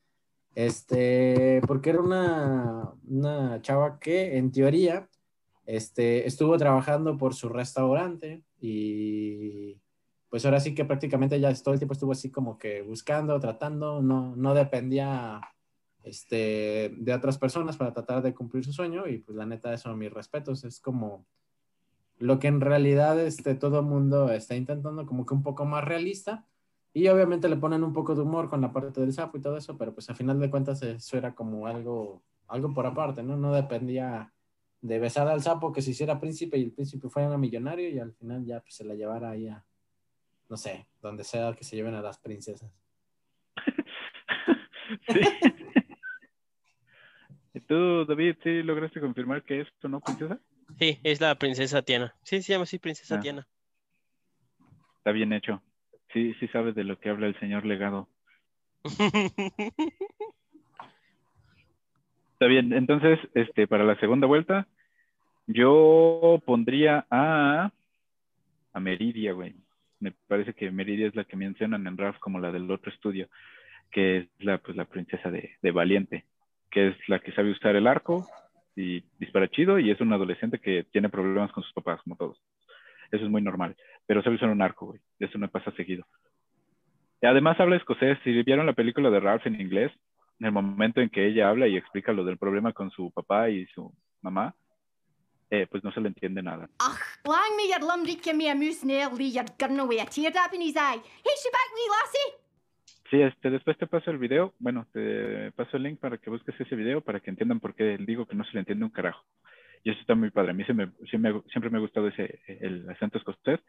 Este, 0.55 1.62
porque 1.67 1.89
era 1.89 2.01
una, 2.01 2.91
una 3.07 3.62
chava 3.62 4.00
que 4.00 4.38
en 4.38 4.51
teoría 4.51 5.10
este, 5.65 6.27
estuvo 6.27 6.57
trabajando 6.57 7.17
por 7.17 7.33
su 7.33 7.50
restaurante 7.50 8.43
y 8.60 9.79
pues 10.29 10.45
ahora 10.45 10.60
sí 10.60 10.74
que 10.75 10.86
prácticamente 10.86 11.39
ya 11.39 11.53
todo 11.55 11.74
el 11.74 11.79
tiempo 11.79 11.93
estuvo 11.93 12.12
así 12.12 12.31
como 12.31 12.57
que 12.57 12.81
buscando, 12.81 13.39
tratando, 13.39 14.01
no, 14.01 14.36
no 14.36 14.53
dependía 14.53 15.41
este, 16.03 16.93
de 16.98 17.13
otras 17.13 17.38
personas 17.38 17.77
para 17.77 17.93
tratar 17.93 18.22
de 18.22 18.33
cumplir 18.33 18.65
su 18.65 18.74
sueño 18.74 19.07
y 19.07 19.19
pues 19.19 19.38
la 19.38 19.45
neta 19.45 19.74
eso 19.74 19.95
mis 19.95 20.12
respetos, 20.12 20.63
es 20.65 20.79
como 20.79 21.25
lo 22.17 22.39
que 22.39 22.48
en 22.48 22.62
realidad 22.62 23.19
este, 23.19 23.55
todo 23.55 23.83
mundo 23.83 24.31
está 24.31 24.55
intentando 24.55 25.05
como 25.05 25.25
que 25.25 25.33
un 25.33 25.43
poco 25.43 25.65
más 25.65 25.83
realista. 25.83 26.45
Y 26.93 27.07
obviamente 27.07 27.50
le 27.50 27.57
ponen 27.57 27.83
un 27.83 27.91
poco 27.91 28.13
de 28.13 28.21
humor 28.21 28.50
con 28.50 28.62
la 28.62 28.71
parte 28.71 29.01
del 29.01 29.13
sapo 29.13 29.38
y 29.38 29.41
todo 29.41 29.57
eso, 29.57 29.77
pero 29.77 29.93
pues 29.93 30.09
a 30.09 30.15
final 30.15 30.39
de 30.39 30.50
cuentas 30.50 30.81
eso 30.83 31.17
era 31.17 31.33
como 31.33 31.65
algo, 31.65 32.21
algo 32.47 32.71
por 32.73 32.85
aparte, 32.85 33.23
¿no? 33.23 33.35
No 33.35 33.51
dependía 33.51 34.31
de 34.81 35.00
besar 35.00 35.27
al 35.27 35.41
sapo 35.41 35.71
que 35.71 35.81
se 35.81 35.91
hiciera 35.91 36.19
príncipe 36.19 36.57
y 36.57 36.63
el 36.63 36.71
príncipe 36.71 37.09
fuera 37.09 37.35
millonario 37.38 37.89
y 37.89 38.00
al 38.00 38.13
final 38.13 38.45
ya 38.45 38.59
pues, 38.59 38.75
se 38.75 38.85
la 38.85 38.93
llevara 38.93 39.31
ahí 39.31 39.47
a, 39.47 39.65
no 40.50 40.57
sé, 40.57 40.88
donde 41.01 41.23
sea 41.23 41.53
que 41.53 41.63
se 41.63 41.75
lleven 41.75 41.95
a 41.95 42.01
las 42.01 42.19
princesas. 42.19 42.71
sí. 45.07 45.19
¿Y 47.55 47.59
tú, 47.62 48.05
David, 48.05 48.35
sí 48.43 48.62
lograste 48.63 49.00
confirmar 49.00 49.43
que 49.43 49.62
es 49.62 49.67
tu 49.79 49.88
no 49.88 50.00
princesa? 50.00 50.39
Sí, 50.79 51.00
es 51.03 51.21
la 51.21 51.35
princesa 51.35 51.81
Tiana. 51.81 52.15
Sí, 52.23 52.41
se 52.41 52.53
llama 52.53 52.63
así, 52.63 52.79
princesa 52.79 53.15
Ah. 53.15 53.19
Tiana. 53.19 53.47
Está 54.97 55.12
bien 55.12 55.33
hecho. 55.33 55.62
Sí, 56.13 56.34
sí 56.39 56.48
sabes 56.50 56.75
de 56.75 56.84
lo 56.84 57.00
que 57.00 57.10
habla 57.10 57.27
el 57.27 57.39
señor 57.39 57.65
legado. 57.65 58.08
Está 62.34 62.46
bien, 62.48 62.74
entonces, 62.74 63.20
este, 63.34 63.67
para 63.67 63.84
la 63.84 64.00
segunda 64.00 64.27
vuelta, 64.27 64.67
yo 65.48 66.41
pondría 66.46 67.05
a, 67.10 67.72
a 68.74 68.79
Meridia, 68.79 69.34
güey. 69.34 69.55
Me 70.00 70.12
parece 70.27 70.53
que 70.53 70.70
Meridia 70.70 71.08
es 71.08 71.15
la 71.15 71.24
que 71.24 71.38
mencionan 71.38 71.88
en 71.88 71.98
Ralph 71.98 72.20
como 72.20 72.39
la 72.39 72.51
del 72.51 72.70
otro 72.70 72.91
estudio, 72.91 73.27
que 73.91 74.17
es 74.17 74.27
la, 74.39 74.58
pues, 74.58 74.75
la 74.77 74.86
princesa 74.86 75.32
de, 75.32 75.55
de 75.62 75.72
Valiente, 75.72 76.25
que 76.70 76.89
es 76.89 77.10
la 77.10 77.20
que 77.20 77.32
sabe 77.32 77.51
usar 77.51 77.75
el 77.75 77.88
arco 77.88 78.27
y 78.75 79.03
dispara 79.20 79.48
chido 79.48 79.79
y 79.79 79.91
es 79.91 80.01
una 80.01 80.15
adolescente 80.15 80.60
que 80.60 80.84
tiene 80.91 81.10
problemas 81.10 81.51
con 81.51 81.63
sus 81.63 81.74
papás, 81.74 82.01
como 82.03 82.15
todos. 82.15 82.38
Eso 83.13 83.25
es 83.25 83.29
muy 83.29 83.43
normal, 83.43 83.75
pero 84.08 84.24
sabe 84.24 84.38
usar 84.38 84.50
un 84.50 84.63
arco, 84.63 84.88
güey. 84.88 85.00
Eso 85.20 85.38
me 85.38 85.48
pasa 85.48 85.72
seguido. 85.74 86.03
Y 87.22 87.27
además 87.27 87.60
habla 87.60 87.75
escocés. 87.75 88.17
Si 88.24 88.41
vieron 88.41 88.65
la 88.65 88.74
película 88.74 89.12
de 89.12 89.20
Ralph 89.20 89.46
en 89.46 89.62
inglés, 89.62 89.91
en 90.39 90.48
el 90.48 90.51
momento 90.51 91.00
en 91.00 91.12
que 91.12 91.27
ella 91.27 91.48
habla 91.48 91.67
y 91.67 91.77
explica 91.77 92.12
lo 92.12 92.25
del 92.25 92.39
problema 92.39 92.74
con 92.74 92.89
su 92.89 93.12
papá 93.12 93.51
y 93.51 93.67
su 93.67 93.93
mamá, 94.24 94.55
eh, 95.51 95.67
pues 95.70 95.84
no 95.84 95.91
se 95.91 96.01
le 96.01 96.08
entiende 96.08 96.41
nada. 96.41 96.67
Sí, 103.12 103.22
este, 103.22 103.51
después 103.51 103.77
te 103.77 103.86
paso 103.86 104.10
el 104.10 104.17
video, 104.17 104.55
bueno, 104.58 104.88
te 104.91 105.51
paso 105.51 105.77
el 105.77 105.84
link 105.84 106.00
para 106.00 106.17
que 106.17 106.32
busques 106.32 106.60
ese 106.60 106.75
video 106.75 107.01
para 107.01 107.20
que 107.20 107.29
entiendan 107.29 107.60
por 107.60 107.75
qué 107.75 107.96
digo 108.00 108.25
que 108.25 108.36
no 108.36 108.43
se 108.43 108.53
le 108.53 108.62
entiende 108.62 108.86
un 108.86 108.91
carajo. 108.91 109.24
Y 109.83 109.91
eso 109.91 109.99
está 109.99 110.15
muy 110.15 110.31
padre. 110.31 110.51
A 110.51 110.53
mí 110.53 110.63
se 110.63 110.73
me, 110.73 110.89
siempre 111.09 111.69
me 111.69 111.77
ha 111.77 111.81
gustado 111.81 112.07
ese, 112.07 112.39
el 112.47 112.89
acento 112.89 113.17
escocés. 113.17 113.59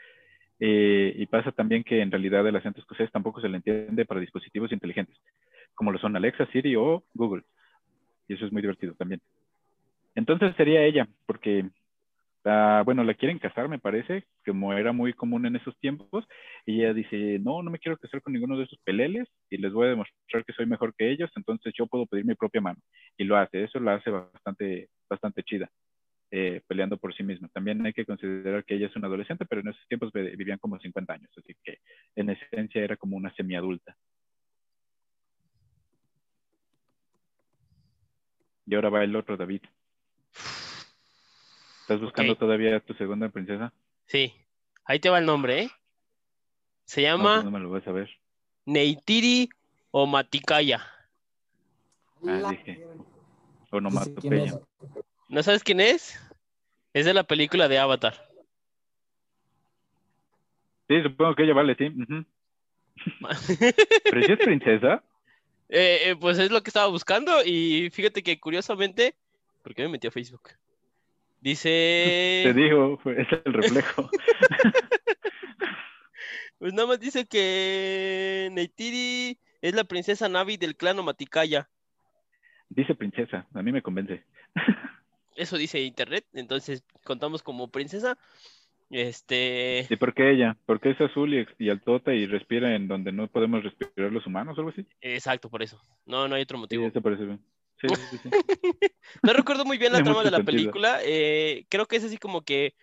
Eh, 0.61 1.13
y 1.17 1.27
pasa 1.27 1.51
también 1.51 1.83
que 1.83 2.01
en 2.01 2.11
realidad 2.11 2.47
el 2.47 2.57
acento 2.57 2.81
escocés 2.81 3.11
tampoco 3.11 3.41
se 3.41 3.49
le 3.49 3.57
entiende 3.57 4.05
para 4.05 4.21
dispositivos 4.21 4.71
inteligentes, 4.71 5.17
como 5.75 5.91
lo 5.91 5.99
son 5.99 6.15
Alexa, 6.15 6.47
Siri 6.47 6.77
o 6.77 7.03
Google. 7.13 7.43
Y 8.29 8.35
eso 8.35 8.47
es 8.47 8.53
muy 8.53 8.63
divertido 8.63 8.95
también. 8.95 9.21
Entonces 10.15 10.55
sería 10.57 10.85
ella, 10.85 11.09
porque, 11.27 11.69
ah, 12.45 12.83
bueno, 12.85 13.03
la 13.03 13.15
quieren 13.15 13.41
casar, 13.41 13.69
me 13.69 13.81
parece, 13.81 14.25
como 14.47 14.73
era 14.73 14.93
muy 14.93 15.13
común 15.13 15.45
en 15.45 15.57
esos 15.57 15.77
tiempos. 15.79 16.25
Y 16.67 16.81
ella 16.83 16.95
dice, 16.95 17.41
no, 17.41 17.63
no 17.63 17.71
me 17.71 17.81
quiero 17.81 17.99
casar 17.99 18.23
con 18.23 18.33
ninguno 18.33 18.57
de 18.57 18.65
esos 18.65 18.79
peleles 18.85 19.29
y 19.51 19.57
les 19.57 19.73
voy 19.73 19.87
a 19.87 19.91
demostrar 19.91 20.45
que 20.45 20.53
soy 20.53 20.67
mejor 20.67 20.95
que 20.95 21.11
ellos, 21.11 21.31
entonces 21.35 21.75
yo 21.77 21.87
puedo 21.89 22.07
pedir 22.07 22.25
mi 22.25 22.37
propia 22.37 22.61
mano. 22.61 22.79
Y 23.19 23.25
lo 23.25 23.37
hace, 23.37 23.65
eso 23.65 23.81
la 23.81 23.95
hace 23.95 24.11
bastante, 24.11 24.89
bastante 25.11 25.43
chida, 25.43 25.69
peleando 26.75 26.97
por 26.97 27.15
sí 27.15 27.23
misma. 27.23 27.47
También 27.53 27.87
hay 27.87 27.93
que 27.93 28.05
considerar 28.05 28.65
que 28.65 28.75
ella 28.75 28.89
es 28.89 28.97
una 28.97 29.07
adolescente, 29.07 29.45
pero 29.47 29.61
en 29.61 29.69
esos 29.69 29.87
tiempos 29.87 30.11
vi- 30.13 30.35
vivían 30.35 30.59
como 30.59 30.77
50 30.81 31.13
años, 31.13 31.31
así 31.39 31.55
que 31.63 31.79
en 32.17 32.31
esencia 32.31 32.83
era 32.83 32.97
como 32.97 33.17
una 33.17 33.33
semiadulta. 33.37 33.97
Y 38.67 38.75
ahora 38.75 38.89
va 38.91 39.05
el 39.05 39.15
otro, 39.15 39.37
David. 39.37 39.63
¿Estás 41.83 42.01
buscando 42.01 42.35
todavía 42.37 42.81
tu 42.81 42.93
segunda 42.95 43.29
princesa? 43.29 43.73
Sí, 44.07 44.35
ahí 44.85 44.99
te 44.99 45.11
va 45.11 45.19
el 45.21 45.27
nombre, 45.27 45.63
¿eh? 45.63 45.71
Se 46.87 47.03
No, 47.03 47.07
llama 47.09 47.35
pues 47.35 47.45
no 47.45 47.51
me 47.53 47.61
lo 47.61 47.71
vas 47.71 47.87
a 47.87 47.93
ver. 47.93 48.11
Neitiri 48.67 49.49
o 49.93 50.07
Maticaya. 50.07 50.83
Ah, 52.27 52.51
dije. 52.51 52.75
Sí, 52.75 52.81
¿quién 52.81 53.71
Onomatopeya. 53.71 54.45
es? 54.47 54.59
¿No 55.29 55.43
sabes 55.43 55.63
quién 55.63 55.81
es? 55.81 56.19
Es 56.95 57.05
de 57.05 57.13
la 57.13 57.25
película 57.25 57.67
de 57.67 57.79
Avatar. 57.79 58.15
Sí, 60.89 61.03
supongo 61.03 61.35
que 61.35 61.43
ella 61.43 61.53
vale, 61.53 61.75
sí. 61.75 61.87
ujú. 61.87 62.25
Pero 64.05 64.21
es 64.21 64.39
princesa, 64.39 65.03
Eh, 65.69 66.11
eh, 66.11 66.17
pues 66.17 66.39
es 66.39 66.53
lo 66.53 66.63
que 66.63 66.71
estaba 66.71 66.87
buscando 66.87 67.45
y 67.45 67.91
fíjate 67.91 68.23
que 68.23 68.39
curiosamente, 68.39 69.17
¿por 69.63 69.75
qué 69.75 69.83
me 69.83 69.89
metí 69.89 70.07
a 70.07 70.13
Facebook? 70.13 70.51
Dice, 71.41 72.43
te 72.45 72.55
digo, 72.55 73.01
es 73.07 73.27
el 73.45 73.53
reflejo. 73.53 74.09
pues 76.59 76.73
nada 76.73 76.87
más 76.87 77.01
dice 77.01 77.27
que 77.27 78.51
Neytiri 78.53 79.37
es 79.61 79.75
la 79.75 79.83
princesa 79.83 80.29
Navi 80.29 80.59
del 80.59 80.77
clan 80.77 81.05
Maticaya. 81.05 81.69
Dice 82.69 82.95
princesa, 82.95 83.49
a 83.53 83.63
mí 83.63 83.73
me 83.73 83.83
convence. 83.83 84.25
Eso 85.35 85.57
dice 85.57 85.81
internet, 85.83 86.27
entonces 86.33 86.85
contamos 87.05 87.43
como 87.43 87.69
princesa. 87.69 88.17
Este, 88.91 89.87
¿Y 89.91 89.97
por 89.97 90.15
qué 90.15 90.31
ella? 90.31 90.57
Porque 90.67 90.91
es 90.91 91.01
azul 91.01 91.35
y, 91.35 91.47
y 91.59 91.71
altota 91.71 92.15
y 92.15 92.27
respira 92.27 92.77
en 92.77 92.87
donde 92.87 93.13
no 93.13 93.27
podemos 93.29 93.65
respirar 93.65 94.13
los 94.13 94.27
humanos 94.27 94.57
o 94.57 94.61
algo 94.61 94.71
así. 94.71 94.87
exacto, 95.01 95.51
por 95.51 95.63
eso. 95.63 95.81
No, 96.07 96.29
no 96.29 96.35
hay 96.37 96.43
otro 96.43 96.59
Sí, 96.59 96.63
motivo. 96.63 96.87
eso 96.87 97.03
parece 97.03 97.25
bien. 97.25 97.41
Sí, 97.81 97.89
sí, 98.11 98.19
sí. 98.23 98.31
No 99.23 99.33
recuerdo 99.33 99.65
muy 99.65 99.79
bien 99.79 99.93
la 99.93 100.03
trama 100.03 100.23
de 100.23 100.31
la 100.31 100.39
sentido. 100.39 100.53
película. 100.59 101.01
eh, 101.03 101.67
creo 101.69 101.87
que 101.87 101.97
es 101.97 102.05
así 102.05 102.19
como 102.19 102.43
que 102.43 102.75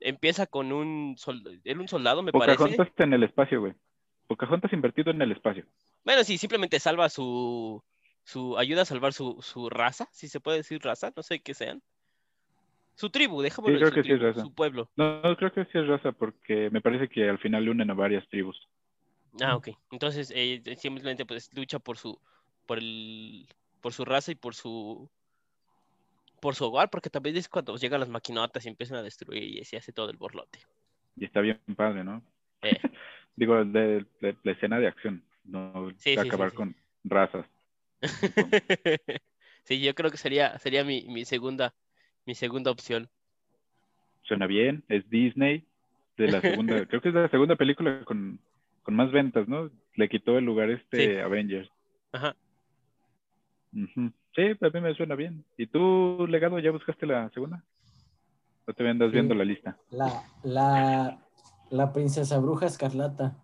empieza 0.00 0.46
con 0.46 0.72
un, 0.72 1.16
sol- 1.18 1.60
era 1.64 1.80
un 1.80 1.88
soldado, 1.88 2.22
me 2.22 2.32
parece. 2.32 2.56
Pocahontas 2.56 2.88
en 2.98 3.12
el 3.12 3.22
espacio, 3.22 3.60
güey. 3.60 3.74
Pocahontas 4.26 4.72
invertido 4.72 5.10
en 5.10 5.22
el 5.22 5.32
espacio. 5.32 5.64
Bueno, 6.04 6.22
sí, 6.24 6.38
simplemente 6.38 6.78
salva 6.80 7.08
su, 7.08 7.82
su, 8.24 8.56
ayuda 8.58 8.82
a 8.82 8.86
salvar 8.86 9.12
su, 9.12 9.40
su 9.42 9.68
raza, 9.68 10.08
si 10.12 10.28
se 10.28 10.40
puede 10.40 10.58
decir 10.58 10.80
raza, 10.82 11.12
no 11.16 11.22
sé 11.22 11.40
qué 11.40 11.54
sean. 11.54 11.82
Su 12.96 13.10
tribu, 13.10 13.42
creo 13.42 13.88
su 13.88 13.94
que 13.94 14.02
sí 14.02 14.12
es 14.12 14.20
raza. 14.20 14.42
su 14.42 14.54
pueblo. 14.54 14.90
No, 14.96 15.20
no, 15.22 15.36
creo 15.36 15.52
que 15.52 15.64
sí 15.66 15.78
es 15.78 15.86
raza 15.86 16.12
porque 16.12 16.70
me 16.70 16.80
parece 16.80 17.08
que 17.08 17.28
al 17.28 17.38
final 17.38 17.64
le 17.64 17.70
unen 17.70 17.90
a 17.90 17.94
varias 17.94 18.26
tribus. 18.28 18.58
Ah, 19.40 19.56
ok. 19.56 19.68
Entonces, 19.92 20.32
eh, 20.34 20.62
simplemente 20.78 21.26
pues 21.26 21.50
lucha 21.54 21.78
por 21.78 21.98
su, 21.98 22.18
por 22.66 22.78
el, 22.78 23.46
por 23.82 23.92
su 23.92 24.04
raza 24.04 24.32
y 24.32 24.34
por 24.34 24.54
su, 24.54 25.08
por 26.40 26.54
su 26.54 26.64
hogar, 26.64 26.88
porque 26.90 27.10
también 27.10 27.36
es 27.36 27.48
cuando 27.48 27.76
llegan 27.76 28.00
las 28.00 28.08
maquinotas 28.08 28.64
y 28.64 28.68
empiezan 28.68 28.96
a 28.98 29.02
destruir 29.02 29.42
y 29.42 29.64
se 29.64 29.76
hace 29.76 29.92
todo 29.92 30.10
el 30.10 30.16
borlote. 30.16 30.60
Y 31.16 31.24
está 31.26 31.40
bien 31.40 31.60
padre, 31.76 32.04
¿no? 32.04 32.22
Eh. 32.62 32.72
Digo, 33.36 33.62
de, 33.64 34.06
de- 34.20 34.36
la 34.42 34.52
escena 34.52 34.78
de 34.78 34.88
acción, 34.88 35.22
no 35.44 35.90
Sí, 35.98 36.14
sí, 36.14 36.18
acabar 36.18 36.50
sí, 36.50 36.56
sí. 36.56 36.56
con 36.56 36.76
razas. 37.04 37.46
Sí, 39.64 39.80
yo 39.80 39.96
creo 39.96 40.12
que 40.12 40.16
sería, 40.16 40.56
sería 40.60 40.84
mi, 40.84 41.02
mi 41.08 41.24
segunda, 41.24 41.74
mi 42.26 42.34
segunda 42.34 42.70
opción. 42.70 43.08
Suena 44.22 44.46
bien, 44.46 44.82
es 44.88 45.08
Disney, 45.08 45.64
de 46.16 46.30
la 46.30 46.40
segunda, 46.40 46.84
creo 46.88 47.00
que 47.00 47.08
es 47.08 47.14
la 47.14 47.28
segunda 47.28 47.56
película 47.56 48.04
con, 48.04 48.38
con 48.82 48.94
más 48.94 49.10
ventas, 49.12 49.46
¿no? 49.48 49.70
Le 49.94 50.08
quitó 50.08 50.36
el 50.38 50.44
lugar 50.44 50.70
este 50.70 51.14
Sí. 51.14 51.20
Avengers. 51.20 51.70
Ajá. 52.12 52.34
Sí, 53.72 54.42
a 54.60 54.68
mí 54.70 54.80
me 54.80 54.94
suena 54.94 55.14
bien. 55.14 55.44
¿Y 55.56 55.66
tú, 55.66 56.26
legado, 56.28 56.58
ya 56.58 56.70
buscaste 56.70 57.06
la 57.06 57.28
segunda? 57.30 57.62
¿O 58.66 58.72
te 58.72 58.88
andas 58.88 59.08
Sí. 59.10 59.14
viendo 59.14 59.34
la 59.34 59.44
lista? 59.44 59.76
La, 59.90 60.22
la, 60.42 61.18
la 61.70 61.92
princesa 61.92 62.38
bruja 62.38 62.66
escarlata. 62.66 63.36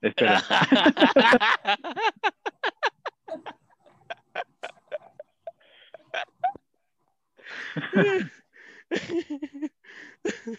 Espera, 0.00 0.40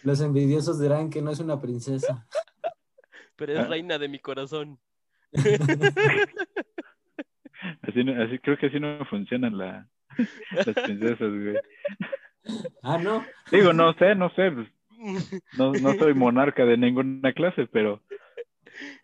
Los 0.04 0.20
envidiosos 0.20 0.80
dirán 0.80 1.10
que 1.10 1.22
no 1.22 1.30
es 1.30 1.40
una 1.40 1.60
princesa. 1.60 2.26
Pero 3.36 3.52
es 3.54 3.58
Ah. 3.60 3.66
reina 3.66 3.98
de 3.98 4.08
mi 4.08 4.18
corazón. 4.18 4.78
así, 7.82 8.04
no- 8.04 8.22
así 8.22 8.38
creo 8.38 8.58
que 8.58 8.66
así 8.66 8.80
no 8.80 9.04
funcionan 9.06 9.56
la, 9.58 9.88
las 10.52 10.66
princesas, 10.74 11.18
güey. 11.30 11.56
Ah, 12.82 12.98
no. 12.98 13.24
Digo, 13.52 13.72
no 13.72 13.92
sé, 13.94 14.14
no 14.14 14.30
sé, 14.34 14.50
pues, 14.50 14.68
no, 15.58 15.72
no 15.72 15.94
soy 15.94 16.14
monarca 16.14 16.64
de 16.64 16.76
ninguna 16.76 17.32
clase, 17.32 17.66
pero 17.66 18.02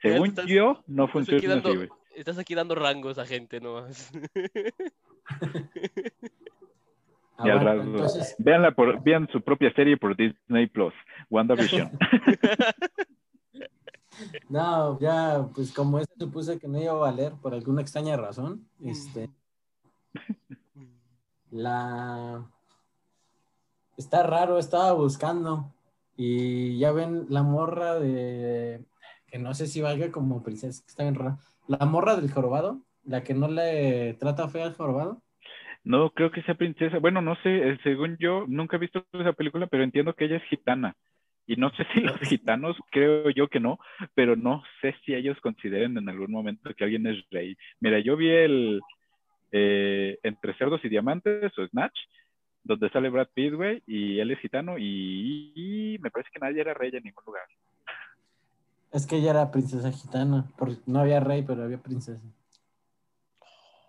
según 0.03 0.29
estás- 0.29 0.47
yo, 0.47 0.83
no 0.87 1.09
funciona 1.09 1.49
dando, 1.49 1.69
así, 1.71 1.77
güey. 1.79 1.89
estás 2.15 2.39
aquí 2.39 2.55
dando 2.55 2.75
rangos 2.75 3.19
a 3.19 3.27
gente 3.27 3.61
nomás. 3.61 4.11
Y 7.45 7.51
al 7.51 7.61
rato, 7.61 7.83
entonces, 7.83 8.35
véanla 8.39 8.73
por, 8.73 9.03
vean 9.03 9.29
su 9.31 9.43
propia 9.43 9.73
serie 9.75 9.97
por 9.97 10.17
Disney 10.17 10.67
Plus, 10.69 10.95
WandaVision. 11.29 11.91
no, 14.49 14.99
ya, 14.99 15.49
pues 15.55 15.73
como 15.73 15.99
este 15.99 16.15
supuse 16.19 16.59
que 16.59 16.69
no 16.69 16.81
iba 16.81 16.93
a 16.93 16.97
valer 16.97 17.33
por 17.35 17.55
alguna 17.55 17.83
extraña 17.83 18.17
razón, 18.17 18.69
este, 18.83 19.31
la... 21.51 22.51
Está 23.97 24.23
raro, 24.23 24.59
estaba 24.59 24.93
buscando 24.93 25.73
y 26.17 26.79
ya 26.79 26.93
ven 26.93 27.27
la 27.31 27.43
morra 27.43 27.99
de... 27.99 28.85
que 29.27 29.39
no 29.39 29.55
sé 29.55 29.67
si 29.67 29.81
valga 29.81 30.11
como 30.11 30.43
princesa, 30.43 30.83
que 30.83 30.91
está 30.91 31.03
bien 31.03 31.15
rara. 31.15 31.39
La 31.67 31.87
morra 31.87 32.17
del 32.17 32.31
jorobado, 32.31 32.83
la 33.05 33.23
que 33.23 33.33
no 33.33 33.49
le 33.49 34.15
trata 34.15 34.49
fea 34.49 34.67
al 34.67 34.75
jorobado. 34.75 35.23
No 35.87 36.11
creo 36.11 36.33
que 36.33 36.43
sea 36.43 36.57
princesa. 36.57 36.99
Bueno, 36.99 37.23
no 37.23 37.37
sé, 37.45 37.69
eh, 37.69 37.79
según 37.85 38.17
yo, 38.19 38.45
nunca 38.49 38.75
he 38.75 38.81
visto 38.81 39.07
esa 39.13 39.33
película, 39.35 39.69
pero 39.69 39.85
entiendo 39.85 40.15
que 40.15 40.25
ella 40.25 40.39
es 40.39 40.43
gitana. 40.51 40.97
Y 41.47 41.55
no 41.55 41.71
sé 41.77 41.87
si 41.95 42.01
los 42.01 42.19
gitanos, 42.29 42.77
creo 42.91 43.31
yo 43.31 43.47
que 43.47 43.61
no, 43.61 43.79
pero 44.17 44.35
no 44.35 44.65
sé 44.81 44.97
si 45.05 45.15
ellos 45.15 45.39
consideren 45.41 45.97
en 45.97 46.09
algún 46.09 46.33
momento 46.33 46.75
que 46.75 46.83
alguien 46.83 47.07
es 47.07 47.25
rey. 47.31 47.57
Mira, 47.79 48.01
yo 48.01 48.17
vi 48.17 48.31
el 48.31 48.81
eh, 49.53 50.19
Entre 50.25 50.55
Cerdos 50.55 50.85
y 50.85 50.89
Diamantes 50.89 51.57
o 51.57 51.65
Snatch, 51.69 51.97
donde 52.65 52.91
sale 52.91 53.09
Brad 53.09 53.29
Pitt, 53.33 53.55
güey, 53.55 53.81
y 53.87 54.19
él 54.19 54.33
es 54.33 54.41
gitano, 54.41 54.79
y, 54.79 55.53
y 55.55 55.99
me 56.01 56.11
parece 56.11 56.31
que 56.33 56.41
nadie 56.41 56.63
era 56.63 56.75
rey 56.75 56.91
en 56.93 57.05
ningún 57.05 57.23
lugar. 57.25 57.47
Es 58.93 59.07
que 59.07 59.19
ella 59.19 59.31
era 59.31 59.53
princesa 59.53 59.93
gitana, 59.93 60.51
porque 60.59 60.79
no 60.87 60.99
había 60.99 61.21
rey, 61.21 61.45
pero 61.47 61.63
había 61.63 61.79
princesa. 61.79 62.21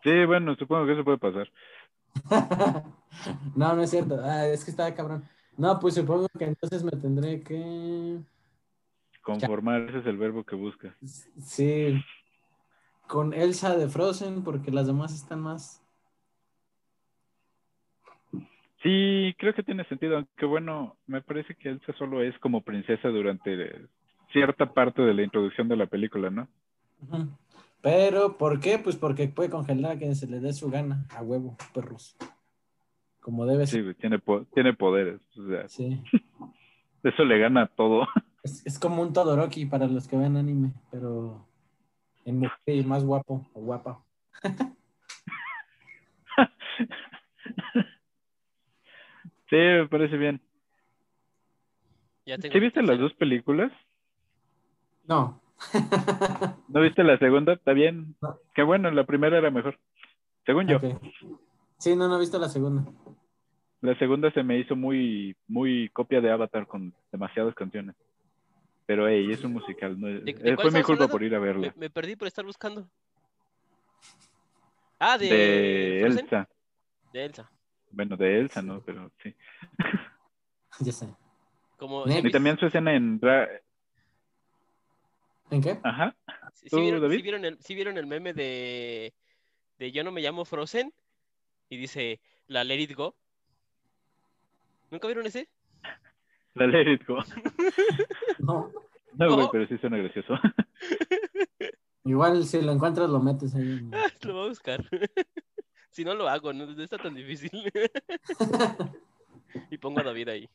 Sí, 0.04 0.26
bueno, 0.26 0.56
supongo 0.56 0.86
que 0.86 0.94
eso 0.94 1.04
puede 1.04 1.18
pasar. 1.18 1.52
no, 3.56 3.76
no 3.76 3.82
es 3.82 3.90
cierto. 3.90 4.20
Ah, 4.24 4.48
es 4.48 4.64
que 4.64 4.72
estaba 4.72 4.94
cabrón. 4.94 5.24
No, 5.58 5.80
pues 5.80 5.96
supongo 5.96 6.28
que 6.38 6.46
entonces 6.46 6.84
me 6.84 6.92
tendré 6.92 7.42
que. 7.42 8.20
Conformar, 9.22 9.82
ese 9.82 10.00
es 10.00 10.06
el 10.06 10.18
verbo 10.18 10.44
que 10.44 10.56
busca. 10.56 10.96
Sí. 11.04 12.02
Con 13.08 13.34
Elsa 13.34 13.76
de 13.76 13.88
Frozen, 13.88 14.44
porque 14.44 14.72
las 14.72 14.88
demás 14.88 15.14
están 15.14 15.42
más. 15.42 15.84
Sí, 18.84 19.36
creo 19.38 19.54
que 19.54 19.64
tiene 19.64 19.84
sentido, 19.86 20.18
aunque 20.18 20.46
bueno, 20.46 20.96
me 21.08 21.22
parece 21.22 21.56
que 21.56 21.70
Elsa 21.70 21.94
solo 21.98 22.22
es 22.22 22.38
como 22.40 22.62
princesa 22.62 23.10
durante 23.10 23.88
cierta 24.32 24.72
parte 24.72 25.02
de 25.02 25.14
la 25.14 25.24
introducción 25.24 25.68
de 25.68 25.76
la 25.76 25.88
película, 25.88 26.30
¿no? 26.30 26.48
Pero, 27.82 28.38
¿por 28.38 28.60
qué? 28.60 28.80
Pues 28.80 28.96
porque 28.96 29.28
puede 29.28 29.50
congelar 29.50 29.94
a 29.94 29.98
quien 29.98 30.16
se 30.16 30.28
le 30.28 30.40
dé 30.40 30.52
su 30.54 30.70
gana, 30.70 31.06
a 31.16 31.22
huevo, 31.22 31.56
perros. 31.74 32.18
Como 33.22 33.46
debe 33.46 33.66
Sí, 33.68 33.74
ser. 33.74 33.84
güey, 33.84 33.96
tiene, 33.96 34.20
po- 34.20 34.46
tiene 34.54 34.74
poderes, 34.74 35.20
o 35.38 35.48
sea, 35.48 35.68
Sí. 35.70 36.02
eso 37.04 37.24
le 37.26 37.38
gana 37.40 37.64
a 37.64 37.68
todo. 37.68 38.08
Es, 38.44 38.66
es 38.66 38.80
como 38.80 39.02
un 39.02 39.12
Todoroki 39.12 39.66
para 39.66 39.88
los 39.88 40.08
que 40.08 40.16
ven 40.16 40.38
anime, 40.38 40.72
pero 40.90 41.46
en 42.24 42.40
mujer 42.40 42.76
y 42.76 42.84
más 42.84 43.04
guapo 43.04 43.46
o 43.54 43.60
guapa. 43.62 44.02
Sí, 49.50 49.56
me 49.56 49.88
parece 49.88 50.18
bien. 50.18 50.42
Ya 52.26 52.36
¿Sí 52.38 52.60
viste 52.60 52.82
las 52.84 53.00
dos 53.00 53.14
películas? 53.14 53.72
No. 55.06 55.42
¿No 56.68 56.82
viste 56.82 57.04
la 57.04 57.18
segunda? 57.18 57.54
Está 57.54 57.74
bien. 57.74 58.16
No. 58.22 58.38
Qué 58.54 58.64
bueno, 58.64 58.92
la 58.92 59.06
primera 59.06 59.38
era 59.38 59.50
mejor. 59.52 59.80
Según 60.46 60.68
yo. 60.68 60.80
Sí, 61.78 61.96
no, 61.96 62.08
no 62.08 62.18
he 62.18 62.20
visto 62.20 62.40
la 62.40 62.50
segunda. 62.50 62.84
la 63.82 63.98
segunda 64.00 64.32
se 64.32 64.44
me 64.44 64.60
hizo 64.60 64.76
muy, 64.76 65.36
muy 65.48 65.90
copia 65.90 66.22
de 66.22 66.32
Avatar 66.32 66.68
con 66.68 66.94
demasiadas 67.12 67.54
canciones. 67.56 67.96
Pero 68.86 69.08
hey, 69.08 69.30
es 69.32 69.44
un 69.44 69.54
musical. 69.54 70.00
No, 70.00 70.08
¿De- 70.08 70.22
de 70.34 70.52
eh, 70.52 70.56
fue 70.56 70.72
mi 70.72 70.82
culpa 70.82 71.04
hablando? 71.04 71.10
por 71.10 71.24
ir 71.24 71.36
a 71.36 71.40
Me, 71.40 71.46
verla. 71.46 71.74
me 71.76 71.90
perdí 71.90 72.16
por 72.16 72.28
estar 72.28 72.46
buscando. 72.46 72.88
Ah, 75.00 75.18
de. 75.18 76.02
Elsa. 76.02 76.48
De 77.14 77.26
Elsa. 77.26 77.52
Bueno, 77.92 78.16
de 78.18 78.40
Elsa, 78.40 78.62
¿no? 78.62 78.82
Pero 78.82 79.12
sí. 79.22 79.34
Ya 80.80 80.92
sé. 80.92 81.08
Como, 81.78 82.06
Y 82.08 82.12
¿sí 82.12 82.20
Y 82.20 82.22
vis- 82.22 82.32
también 82.32 82.58
su 82.60 82.68
escena 82.68 82.94
en... 82.94 83.20
¿En 85.52 85.62
qué? 85.62 85.80
Ajá. 85.84 86.16
sí- 86.54 86.64
sí 86.64 86.70
¿Tú, 86.70 86.82
vieron, 86.82 87.02
David? 87.02 87.24
vieron 87.24 87.46
el, 87.46 87.58
sí 87.60 87.76
vieron 87.76 87.98
el 87.98 88.06
meme 88.08 88.34
de, 88.34 89.14
de 89.80 89.92
Yo 89.92 90.04
no 90.04 90.12
me 90.12 90.22
llamo 90.22 90.46
Frozen? 90.46 90.94
Y 91.70 91.78
dice, 91.78 92.20
la 92.48 92.64
Let 92.64 92.80
It 92.82 92.96
Go. 92.96 93.16
¿Nunca 94.92 95.08
vieron 95.08 95.26
ese? 95.26 95.50
La 96.54 96.68
Let 96.68 96.92
It 96.94 97.06
Go. 97.08 97.18
No. 98.40 98.72
No, 99.14 99.26
güey, 99.34 99.38
No. 99.46 99.50
pero 99.52 99.68
sí 99.68 99.78
suena 99.80 99.98
gracioso. 99.98 100.34
Igual 102.06 102.46
si 102.46 102.62
lo 102.62 102.72
encuentras 102.72 103.10
lo 103.10 103.20
metes 103.20 103.54
ahí. 103.56 103.62
en- 103.64 103.92
Lo 104.24 104.34
voy 104.34 104.46
a 104.46 104.50
buscar. 104.50 104.86
si 105.90 106.06
no 106.06 106.14
lo 106.14 106.30
hago, 106.30 106.54
no, 106.54 106.66
no 106.68 106.84
está 106.84 106.98
tan 106.98 107.16
difícil. 107.16 107.52
y 109.72 109.78
pongo 109.78 110.00
a 110.00 110.04
David 110.04 110.30
ahí. 110.30 110.50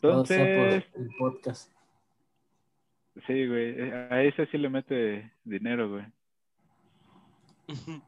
Todo 0.00 0.24
sea 0.24 0.38
por 0.38 0.46
Entonces, 0.68 0.84
el 0.96 1.08
podcast. 1.18 1.72
sí, 3.26 3.46
güey. 3.46 3.74
eh, 3.80 4.08
A 4.10 4.22
ese 4.22 4.46
sí 4.46 4.58
le 4.58 4.68
mete 4.68 5.32
dinero, 5.44 5.90
güey. 5.90 6.04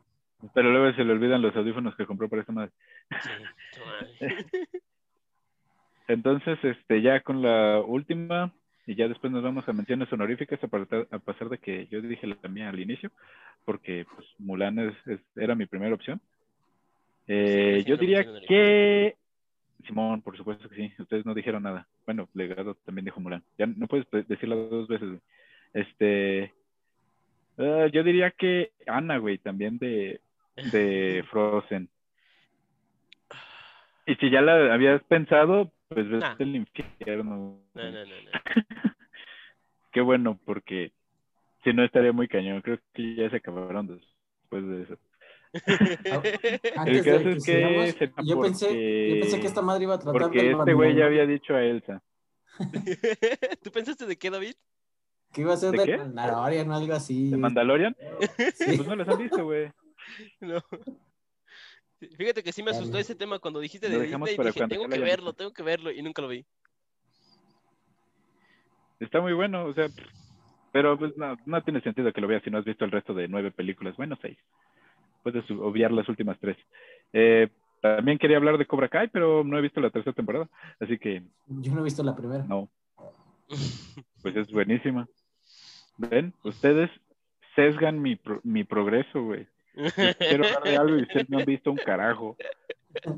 Pero 0.55 0.71
luego 0.73 0.97
se 0.97 1.05
le 1.05 1.13
olvidan 1.13 1.43
los 1.43 1.55
audífonos 1.55 1.95
que 1.97 2.07
compró 2.07 2.29
para 2.29 2.41
esta 2.41 2.53
madre. 2.53 2.73
Sí. 4.19 4.27
Entonces, 6.09 6.59
este, 6.65 7.03
ya 7.03 7.21
con 7.21 7.43
la 7.43 7.81
última, 7.81 8.53
y 8.87 8.95
ya 8.97 9.07
después 9.07 9.33
nos 9.33 9.43
vamos 9.43 9.69
a 9.69 9.73
menciones 9.73 10.13
honoríficas, 10.13 10.63
a, 10.65 10.67
partar- 10.69 11.07
a 11.11 11.19
pesar 11.19 11.49
de 11.51 11.59
que 11.59 11.87
yo 11.89 12.01
dije 12.01 12.27
la 12.27 12.37
mía 12.49 12.69
al 12.71 12.81
inicio, 12.81 13.11
porque 13.65 14.07
pues, 14.17 14.27
Mulan 14.39 14.79
es, 14.79 14.95
es- 15.07 15.21
era 15.37 15.55
mi 15.55 15.67
primera 15.67 15.95
opción. 15.95 16.21
Eh, 17.29 17.83
sí, 17.85 17.89
yo 17.91 17.97
diría 17.97 18.25
que 18.49 19.15
Simón, 19.87 20.23
por 20.23 20.37
supuesto 20.37 20.69
que 20.69 20.77
sí. 20.77 20.93
Ustedes 20.99 21.25
no 21.27 21.35
dijeron 21.35 21.63
nada. 21.63 21.87
Bueno, 22.07 22.29
Legado 22.35 22.75
también 22.85 23.05
dijo 23.05 23.21
Mulan. 23.21 23.43
Ya 23.59 23.67
no 23.67 23.87
puedes 23.87 24.07
decirla 24.29 24.57
dos 24.57 24.89
veces. 24.89 25.21
Este, 25.73 26.53
ah, 27.59 27.87
yo 27.93 28.03
diría 28.03 28.31
que 28.33 28.73
Ana, 28.87 29.19
güey, 29.19 29.39
también 29.39 29.79
de, 29.79 30.21
de 30.73 31.25
Frozen. 31.31 31.89
Y 34.07 34.15
si 34.17 34.31
ya 34.31 34.41
la 34.41 34.73
habías 34.75 35.03
pensado, 35.05 35.73
pues 35.89 36.09
vete 36.09 36.19
Nah. 36.27 36.37
al 36.39 36.57
infierno. 36.57 37.61
No, 37.75 37.83
no, 37.83 37.91
no, 37.91 38.05
no. 38.05 38.31
Qué 39.93 40.01
bueno, 40.01 40.39
porque 40.45 40.93
si 41.65 41.73
no 41.73 41.85
estaría 41.85 42.13
muy 42.13 42.29
cañón. 42.29 42.61
Creo 42.63 42.79
que 42.95 43.15
ya 43.15 43.31
se 43.31 43.37
acabaron 43.37 43.87
después 43.87 44.67
de 44.67 44.83
eso. 44.83 44.97
Antes 46.77 47.05
caso 47.05 47.25
de 47.25 47.33
es 47.89 47.95
que 47.97 48.13
yo 48.25 48.41
pensé, 48.41 48.69
yo 49.15 49.21
pensé 49.21 49.41
que 49.41 49.47
esta 49.47 49.63
madre 49.63 49.85
iba 49.85 49.95
a 49.95 49.99
tratar 49.99 50.21
Porque 50.21 50.39
del 50.43 50.53
este 50.59 50.75
güey 50.75 50.95
ya 50.95 51.07
había 51.07 51.27
dicho 51.27 51.55
a 51.55 51.63
Elsa. 51.63 52.03
¿Tú 53.63 53.71
pensaste 53.71 54.07
de 54.07 54.17
qué, 54.17 54.31
David? 54.31 54.55
que 55.33 55.43
iba 55.43 55.53
a 55.53 55.57
ser 55.57 55.71
¿De? 55.73 55.97
Mandalorian 55.97 56.71
o 56.71 56.75
algo 56.75 56.93
así. 56.93 57.31
¿De 57.31 57.37
Mandalorian? 57.37 57.97
Sí. 58.55 58.77
Pues 58.77 58.87
no 58.87 58.97
las 58.97 59.09
han 59.09 59.19
visto, 59.19 59.45
güey. 59.45 59.71
No. 60.41 60.61
Fíjate 62.17 62.43
que 62.43 62.53
sí 62.53 62.63
me 62.63 62.71
asustó 62.71 62.93
Dale. 62.93 63.03
ese 63.03 63.15
tema 63.15 63.39
cuando 63.39 63.61
dijiste 63.61 63.89
Lo 63.89 63.99
de 63.99 64.07
dejamos 64.07 64.29
Disney 64.29 64.35
y 64.35 64.37
para 64.39 64.49
dije, 64.49 64.59
cuando 64.59 64.75
tengo 64.75 64.89
que 64.89 64.99
verlo, 64.99 65.33
tengo 65.35 65.53
que 65.53 65.63
verlo, 65.63 65.91
y 65.93 66.03
nunca 66.03 66.23
lo 66.23 66.29
vi. 66.29 66.45
Está 68.99 69.21
muy 69.21 69.35
bueno, 69.35 69.67
o 69.67 69.75
sea, 69.75 69.87
pero 70.73 70.99
pues 70.99 71.17
no, 71.17 71.37
no 71.45 71.63
tiene 71.63 71.81
sentido 71.83 72.13
que 72.13 72.21
lo 72.21 72.27
veas 72.27 72.43
si 72.43 72.51
no 72.51 72.59
has 72.59 72.65
visto 72.65 72.85
el 72.85 72.91
resto 72.91 73.13
de 73.15 73.29
nueve 73.29 73.53
películas. 73.53 73.97
Bueno, 73.97 74.17
seis. 74.21 74.39
Puedes 75.23 75.49
obviar 75.51 75.93
las 75.93 76.09
últimas 76.09 76.39
tres. 76.41 76.57
Eh, 77.13 77.49
también 77.83 78.19
quería 78.19 78.37
hablar 78.37 78.59
de 78.59 78.67
Cobra 78.67 78.89
Kai, 78.89 79.09
pero 79.09 79.43
no 79.45 79.59
he 79.59 79.63
visto 79.63 79.81
la 79.81 79.91
tercera 79.91 80.15
temporada. 80.15 80.49
Así 80.79 80.99
que 80.99 81.23
Yo 81.47 81.73
no 81.73 81.81
he 81.81 81.85
visto 81.85 82.03
la 82.03 82.15
primera. 82.17 82.45
no, 82.45 82.69
pues 84.23 84.37
es 84.37 84.51
buenísima. 84.51 85.07
¿Ven? 85.99 86.33
Ustedes 86.45 86.91
sesgan 87.55 88.01
mi, 88.01 88.17
pro- 88.17 88.41
mi 88.45 88.65
progreso, 88.65 89.23
güey. 89.23 89.47
Quiero 90.19 90.45
hablar 90.47 90.63
de 90.65 90.77
algo 90.77 90.99
y 90.99 91.03
ustedes 91.03 91.29
no 91.31 91.39
han 91.39 91.45
visto 91.45 91.71
un 91.71 91.77
carajo. 91.79 92.37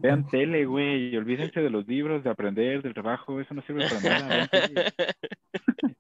Vean 0.01 0.27
tele, 0.29 0.67
güey, 0.67 1.09
y 1.09 1.17
olvídense 1.17 1.61
de 1.61 1.71
los 1.71 1.87
libros, 1.89 2.23
de 2.25 2.31
aprender, 2.31 2.83
del 2.83 2.93
trabajo, 2.93 3.41
eso 3.41 3.55
no 3.55 3.63
sirve 3.63 3.87
para 3.89 4.19
nada. 4.19 4.49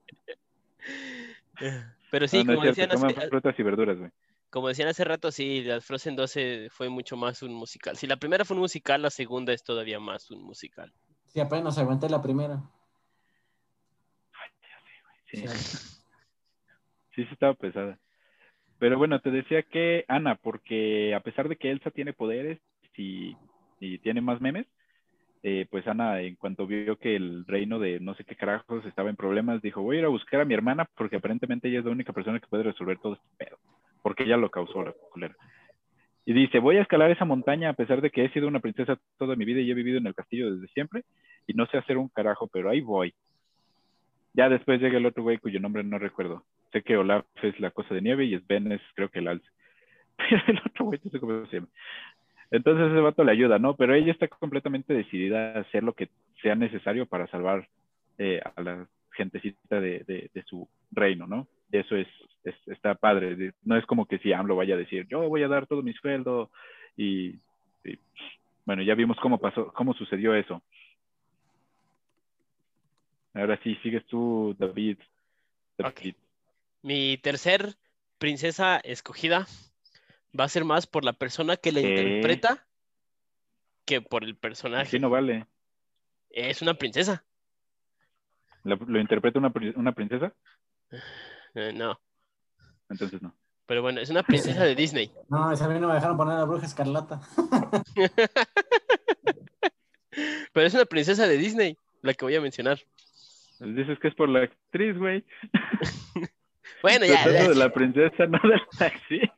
Pero 2.10 2.28
sí, 2.28 2.44
No, 2.44 2.52
no 2.52 2.58
como, 2.58 2.66
decían 2.66 2.90
frutas 3.30 3.58
y 3.58 3.62
verduras, 3.62 3.98
güey. 3.98 4.10
Como 4.52 4.68
decían 4.68 4.88
hace 4.88 5.02
rato, 5.04 5.32
sí, 5.32 5.62
las 5.62 5.82
Frozen 5.82 6.14
12 6.14 6.68
fue 6.70 6.90
mucho 6.90 7.16
más 7.16 7.42
un 7.42 7.54
musical. 7.54 7.96
Si 7.96 8.06
la 8.06 8.18
primera 8.18 8.44
fue 8.44 8.54
un 8.54 8.60
musical, 8.60 9.00
la 9.00 9.08
segunda 9.08 9.54
es 9.54 9.64
todavía 9.64 9.98
más 9.98 10.30
un 10.30 10.44
musical. 10.44 10.92
Sí, 11.28 11.40
apenas 11.40 11.78
aguanté 11.78 12.10
la 12.10 12.20
primera. 12.20 12.62
Sí, 15.30 15.46
sí, 17.14 17.24
sí 17.24 17.28
estaba 17.32 17.54
pesada. 17.54 17.98
Pero 18.78 18.98
bueno, 18.98 19.20
te 19.20 19.30
decía 19.30 19.62
que 19.62 20.04
Ana, 20.06 20.34
porque 20.34 21.14
a 21.14 21.20
pesar 21.20 21.48
de 21.48 21.56
que 21.56 21.70
Elsa 21.70 21.90
tiene 21.90 22.12
poderes 22.12 22.60
y, 22.94 23.34
y 23.80 23.98
tiene 24.00 24.20
más 24.20 24.42
memes, 24.42 24.66
eh, 25.42 25.66
pues 25.70 25.86
Ana, 25.86 26.20
en 26.20 26.36
cuanto 26.36 26.66
vio 26.66 26.98
que 26.98 27.16
el 27.16 27.46
reino 27.46 27.78
de 27.78 28.00
no 28.00 28.14
sé 28.16 28.24
qué 28.24 28.36
carajos 28.36 28.84
estaba 28.84 29.08
en 29.08 29.16
problemas, 29.16 29.62
dijo, 29.62 29.80
voy 29.80 29.96
a 29.96 30.00
ir 30.00 30.04
a 30.04 30.08
buscar 30.08 30.42
a 30.42 30.44
mi 30.44 30.52
hermana 30.52 30.86
porque 30.94 31.16
aparentemente 31.16 31.68
ella 31.68 31.78
es 31.78 31.86
la 31.86 31.90
única 31.90 32.12
persona 32.12 32.38
que 32.38 32.48
puede 32.48 32.64
resolver 32.64 32.98
todo 32.98 33.14
este 33.14 33.26
pedo, 33.38 33.58
porque 34.02 34.24
ella 34.24 34.36
lo 34.36 34.50
causó 34.50 34.82
la 34.82 34.92
culera. 35.10 35.34
Y 36.24 36.32
dice, 36.32 36.58
voy 36.58 36.76
a 36.76 36.82
escalar 36.82 37.10
esa 37.10 37.24
montaña 37.24 37.70
a 37.70 37.74
pesar 37.74 38.00
de 38.00 38.10
que 38.10 38.24
he 38.24 38.30
sido 38.30 38.46
una 38.46 38.60
princesa 38.60 38.98
toda 39.18 39.34
mi 39.34 39.44
vida 39.44 39.60
y 39.60 39.70
he 39.70 39.74
vivido 39.74 39.98
en 39.98 40.06
el 40.06 40.14
castillo 40.14 40.54
desde 40.54 40.72
siempre 40.72 41.02
y 41.46 41.54
no 41.54 41.66
sé 41.66 41.78
hacer 41.78 41.98
un 41.98 42.08
carajo, 42.08 42.46
pero 42.46 42.70
ahí 42.70 42.80
voy. 42.80 43.14
Ya 44.34 44.48
después 44.48 44.80
llega 44.80 44.98
el 44.98 45.06
otro 45.06 45.24
güey 45.24 45.38
cuyo 45.38 45.60
nombre 45.60 45.82
no 45.82 45.98
recuerdo. 45.98 46.44
Sé 46.72 46.82
que 46.82 46.96
Olaf 46.96 47.26
es 47.42 47.58
la 47.60 47.70
cosa 47.70 47.94
de 47.94 48.02
nieve 48.02 48.24
y 48.24 48.38
Sven 48.38 48.70
es 48.72 48.80
creo 48.94 49.08
que 49.08 49.18
el 49.18 49.28
alce. 49.28 49.46
Pero 50.16 50.42
el 50.46 50.58
otro 50.58 50.84
güey 50.86 51.00
no 51.02 51.46
se. 51.46 51.62
Entonces 52.50 52.90
ese 52.90 53.00
vato 53.00 53.24
le 53.24 53.32
ayuda, 53.32 53.58
¿no? 53.58 53.76
Pero 53.76 53.94
ella 53.94 54.12
está 54.12 54.28
completamente 54.28 54.94
decidida 54.94 55.54
a 55.54 55.60
hacer 55.60 55.82
lo 55.82 55.94
que 55.94 56.08
sea 56.40 56.54
necesario 56.54 57.06
para 57.06 57.26
salvar 57.28 57.66
eh, 58.18 58.40
a 58.56 58.62
la 58.62 58.86
gentecita 59.10 59.80
de 59.80 60.30
su 60.46 60.68
reino, 60.92 61.26
¿no? 61.26 61.48
Eso 61.72 61.96
es, 61.96 62.06
es, 62.44 62.54
está 62.66 62.94
padre. 62.94 63.54
No 63.62 63.76
es 63.76 63.86
como 63.86 64.06
que 64.06 64.18
si 64.18 64.32
AMLO 64.32 64.56
vaya 64.56 64.74
a 64.74 64.78
decir, 64.78 65.06
yo 65.08 65.28
voy 65.28 65.42
a 65.42 65.48
dar 65.48 65.66
todo 65.66 65.82
mi 65.82 65.94
sueldo 65.94 66.50
y, 66.96 67.38
y, 67.82 67.98
bueno, 68.64 68.82
ya 68.82 68.94
vimos 68.94 69.16
cómo 69.20 69.38
pasó, 69.38 69.72
cómo 69.72 69.94
sucedió 69.94 70.34
eso. 70.34 70.62
Ahora 73.34 73.58
sí, 73.62 73.74
sigues 73.82 74.04
tú, 74.06 74.54
David. 74.58 74.98
David. 75.78 76.14
Mi 76.82 77.16
tercer 77.16 77.74
princesa 78.18 78.78
escogida 78.84 79.46
va 80.38 80.44
a 80.44 80.48
ser 80.48 80.64
más 80.64 80.86
por 80.86 81.04
la 81.04 81.14
persona 81.14 81.56
que 81.56 81.72
la 81.72 81.80
¿Qué? 81.80 81.88
interpreta 81.88 82.66
que 83.86 84.02
por 84.02 84.24
el 84.24 84.36
personaje. 84.36 84.82
Así 84.82 84.98
no 84.98 85.08
vale. 85.08 85.46
Es 86.30 86.60
una 86.60 86.74
princesa. 86.74 87.24
¿Lo, 88.64 88.76
lo 88.76 89.00
interpreta 89.00 89.38
una, 89.38 89.52
una 89.76 89.92
princesa? 89.92 90.34
Eh, 91.54 91.72
no, 91.74 92.00
Entonces 92.88 93.20
no. 93.22 93.34
pero 93.66 93.82
bueno, 93.82 94.00
es 94.00 94.08
una 94.10 94.22
princesa 94.22 94.64
de 94.64 94.74
Disney. 94.74 95.12
No, 95.28 95.52
esa 95.52 95.66
a 95.66 95.68
mí 95.68 95.78
no 95.80 95.88
me 95.88 95.94
dejaron 95.94 96.16
poner 96.16 96.34
a 96.34 96.38
la 96.38 96.44
bruja 96.44 96.66
escarlata. 96.66 97.20
Pero 100.52 100.66
es 100.66 100.74
una 100.74 100.84
princesa 100.84 101.26
de 101.26 101.38
Disney, 101.38 101.76
la 102.02 102.12
que 102.14 102.24
voy 102.24 102.36
a 102.36 102.40
mencionar. 102.40 102.78
Dices 103.60 103.98
que 103.98 104.08
es 104.08 104.14
por 104.14 104.28
la 104.28 104.40
actriz, 104.44 104.96
güey. 104.98 105.24
Bueno, 106.82 107.06
ya, 107.06 107.24
ya, 107.30 107.48
de 107.48 107.54
la 107.54 107.72
princesa, 107.72 108.26
no 108.26 108.40
de 108.42 108.48
la 108.48 108.86
actriz. 108.86 109.30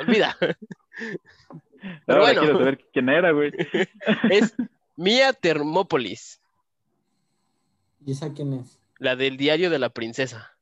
olvida. 0.00 0.36
Ahora 2.08 2.20
bueno. 2.20 2.40
quiero 2.40 2.58
saber 2.58 2.84
quién 2.92 3.08
era, 3.08 3.30
güey. 3.30 3.52
Es 4.28 4.56
Mia 4.96 5.32
Thermopolis, 5.32 6.40
¿Y 8.04 8.10
esa 8.10 8.32
quién 8.32 8.54
es? 8.54 8.80
la 8.98 9.14
del 9.14 9.36
diario 9.36 9.70
de 9.70 9.78
la 9.78 9.90
princesa. 9.90 10.56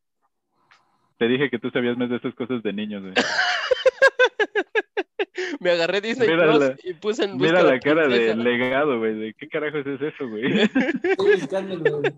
Te 1.18 1.26
dije 1.28 1.50
que 1.50 1.58
tú 1.58 1.70
sabías 1.70 1.96
más 1.96 2.08
de 2.10 2.16
esas 2.16 2.34
cosas 2.34 2.62
de 2.62 2.72
niños, 2.72 3.02
güey. 3.02 3.14
Me 5.60 5.70
agarré 5.70 6.00
Disney 6.00 6.28
Mira 6.28 6.44
Plus 6.46 6.60
la- 6.60 6.76
y 6.84 6.94
puse 6.94 7.24
en 7.24 7.36
Mira 7.36 7.62
la 7.62 7.80
cara 7.80 8.06
de 8.06 8.34
legado, 8.36 8.98
güey. 8.98 9.14
¿De 9.18 9.34
qué 9.34 9.48
carajos 9.48 9.84
es 9.86 10.00
eso, 10.00 10.28
güey? 10.28 10.62
Estoy 11.02 11.40
buscándolo, 11.40 12.00
güey. 12.00 12.12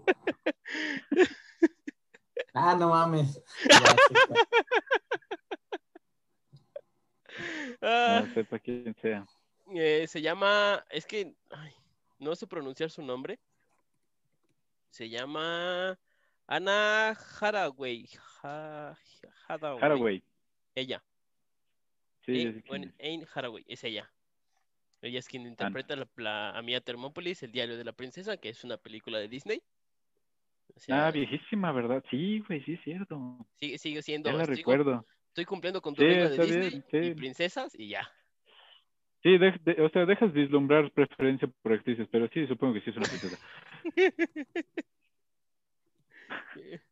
Ah, 2.53 2.77
no 2.79 2.91
mames. 2.91 3.41
Ah, 7.81 8.25
No 8.27 8.35
sepa 8.35 8.59
quién 8.59 8.95
sea. 9.01 9.25
eh, 9.75 10.07
se 10.09 10.21
llama, 10.21 10.85
es 10.91 11.07
que 11.07 11.33
ay, 11.51 11.73
no 12.19 12.35
sé 12.37 12.47
pronunciar 12.47 12.91
su 12.91 13.03
nombre. 13.03 13.39
Se 14.91 15.09
llama 15.09 15.99
Ana 16.51 17.17
Haraway. 17.41 18.09
Ha- 18.43 18.97
Hathaway. 19.47 19.81
Haraway. 19.81 20.23
Ella. 20.75 21.01
Sí, 22.27 22.61
bueno, 22.67 22.87
es. 22.99 23.05
Ain 23.05 23.25
Haraway, 23.33 23.65
es 23.69 23.85
ella. 23.85 24.11
Ella 25.01 25.21
es 25.21 25.29
quien 25.29 25.47
interpreta 25.47 25.95
la, 25.95 26.09
la- 26.17 26.51
a 26.59 26.63
Mia 26.63 26.81
Thermopolis, 26.81 27.45
El 27.45 27.53
diario 27.53 27.77
de 27.79 27.85
la 27.85 27.93
princesa, 27.93 28.37
que 28.37 28.49
es 28.49 28.65
una 28.65 28.77
película 28.79 29.19
de 29.21 29.29
Disney. 29.29 29.63
O 30.75 30.81
sea, 30.81 31.07
Ah, 31.07 31.11
viejísima, 31.13 31.71
¿verdad? 31.71 32.03
Sí, 32.11 32.41
güey, 32.41 32.63
sí, 32.65 32.73
es 32.75 32.81
cierto. 32.83 33.47
sigue, 33.55 33.79
sigue 33.79 34.03
siendo. 34.03 34.31
Ya 34.31 34.37
la 34.37 34.43
estoy, 34.43 34.57
recuerdo. 34.57 35.07
estoy 35.29 35.45
cumpliendo 35.45 35.81
con 35.81 35.95
tu 35.95 36.03
Sí, 36.03 36.09
de 36.09 36.31
Disney 36.31 36.71
bien, 36.71 36.85
y 36.91 37.09
sí. 37.11 37.15
princesas 37.15 37.79
y 37.79 37.89
ya. 37.91 38.11
Sí, 39.23 39.39
de- 39.39 39.59
de- 39.65 39.83
o 39.83 39.89
sea, 39.91 40.05
dejas 40.05 40.33
vislumbrar 40.33 40.91
preferencia 40.91 41.47
por 41.63 41.75
actrices, 41.75 42.09
pero 42.11 42.29
sí, 42.35 42.45
supongo 42.49 42.75
que 42.75 42.81
sí 42.81 42.91
es 42.91 42.97
una 42.97 43.07
princesa. 43.07 43.39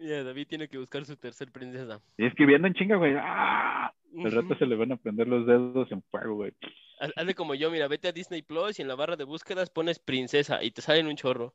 Ya, 0.00 0.22
David 0.22 0.46
tiene 0.46 0.68
que 0.68 0.78
buscar 0.78 1.04
su 1.04 1.16
tercer 1.16 1.50
princesa. 1.50 2.00
Y 2.16 2.24
escribiendo 2.26 2.68
en 2.68 2.74
chinga, 2.74 2.94
güey. 2.96 3.14
¡Ah! 3.18 3.92
Al 4.24 4.30
rato 4.32 4.54
se 4.56 4.64
le 4.64 4.76
van 4.76 4.92
a 4.92 4.96
prender 4.96 5.26
los 5.26 5.44
dedos 5.44 5.90
en 5.90 6.02
fuego, 6.04 6.36
güey. 6.36 6.52
Haz- 7.00 7.12
Hazle 7.16 7.34
como 7.34 7.54
yo, 7.56 7.68
mira, 7.70 7.88
vete 7.88 8.06
a 8.06 8.12
Disney 8.12 8.42
Plus 8.42 8.78
y 8.78 8.82
en 8.82 8.88
la 8.88 8.94
barra 8.94 9.16
de 9.16 9.24
búsquedas 9.24 9.70
pones 9.70 9.98
princesa 9.98 10.62
y 10.62 10.70
te 10.70 10.82
salen 10.82 11.08
un 11.08 11.16
chorro. 11.16 11.52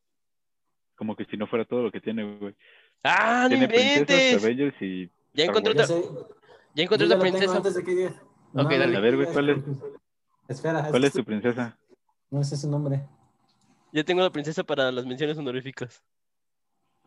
Como 0.95 1.15
que 1.15 1.23
si 1.25 1.37
no 1.37 1.47
fuera 1.47 1.63
todo 1.65 1.83
lo 1.83 1.91
que 1.91 2.01
tiene, 2.01 2.37
güey. 2.37 2.53
¡Ah, 3.03 3.43
no 3.43 3.49
Tiene 3.49 3.67
princesas, 3.69 4.09
inventes! 4.09 4.43
Avengers 4.43 4.81
y... 4.81 5.09
Ya 5.33 5.45
encontré 5.45 5.71
otra, 5.71 5.85
ya 5.87 6.83
encontré 6.83 7.07
otra 7.07 7.07
ya 7.07 7.07
lo 7.07 7.07
tengo 7.07 7.37
princesa. 7.37 7.57
antes 7.57 7.75
de 7.75 7.83
que. 7.83 8.07
Ok, 8.07 8.71
dale. 8.71 8.91
no 8.93 8.97
A 8.97 9.01
ver, 9.01 9.15
güey, 9.15 9.27
¿cuál 9.31 9.49
es? 9.49 9.63
Espera. 10.49 10.87
¿Cuál 10.89 11.03
es 11.05 11.13
tu 11.13 11.23
princesa? 11.23 11.77
No 12.29 12.43
sé 12.43 12.55
su 12.57 12.69
nombre. 12.69 13.07
Ya 13.93 14.03
tengo 14.03 14.21
la 14.21 14.31
princesa 14.31 14.63
para 14.63 14.91
las 14.91 15.05
menciones 15.05 15.37
honoríficas. 15.37 16.03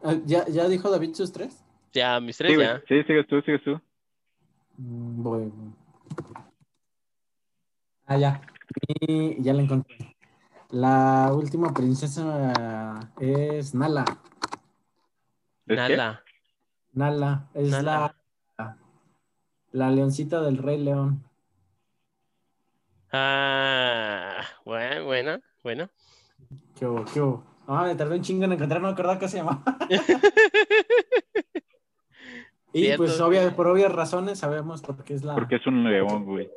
Ah, 0.02 0.14
¿Ya, 0.24 0.46
¿Ya 0.48 0.68
dijo 0.68 0.90
David 0.90 1.14
sus 1.14 1.32
tres? 1.32 1.64
Ya, 1.92 2.20
mis 2.20 2.36
tres 2.36 2.52
Sí, 2.52 2.60
ya. 2.60 2.82
Sí, 2.88 3.02
sigues 3.04 3.26
tú, 3.26 3.40
sigues 3.42 3.62
tú. 3.64 3.80
Mm, 4.78 5.22
Voy. 5.22 5.52
Ah, 8.06 8.16
ya. 8.16 8.40
Y 9.00 9.42
ya 9.42 9.52
la 9.52 9.62
encontré. 9.62 10.16
La 10.70 11.32
última 11.32 11.72
princesa 11.72 13.02
es 13.20 13.74
Nala. 13.74 14.04
¿Es 15.66 15.80
qué? 15.86 15.96
Nala. 15.96 16.22
Nala. 16.92 17.48
Es 17.54 17.70
Nala. 17.70 17.92
la 17.92 18.16
la 19.76 19.90
leoncita 19.90 20.40
del 20.40 20.56
Rey 20.56 20.78
León. 20.78 21.22
Ah, 23.12 24.40
bueno, 24.64 25.04
buena, 25.04 25.40
buena. 25.62 25.90
¿Qué 26.74 26.86
hubo? 26.86 27.04
¿Qué 27.04 27.20
hubo? 27.20 27.44
Ah, 27.68 27.84
me 27.84 27.94
tardé 27.94 28.16
un 28.16 28.22
chingo 28.22 28.44
en 28.44 28.52
encontrar, 28.52 28.80
no 28.80 28.88
me 28.88 28.92
acordaba 28.92 29.18
cómo 29.18 29.28
se 29.28 29.38
llamaba. 29.38 29.62
y 32.72 32.80
Cierto. 32.82 33.04
pues 33.04 33.20
obvia, 33.20 33.50
por 33.56 33.66
obvias 33.68 33.90
razones 33.92 34.38
sabemos 34.38 34.82
por 34.82 35.02
qué 35.02 35.14
es 35.14 35.24
la... 35.24 35.34
Porque 35.34 35.56
es 35.56 35.66
un 35.66 35.82
león, 35.90 36.24
güey. 36.26 36.48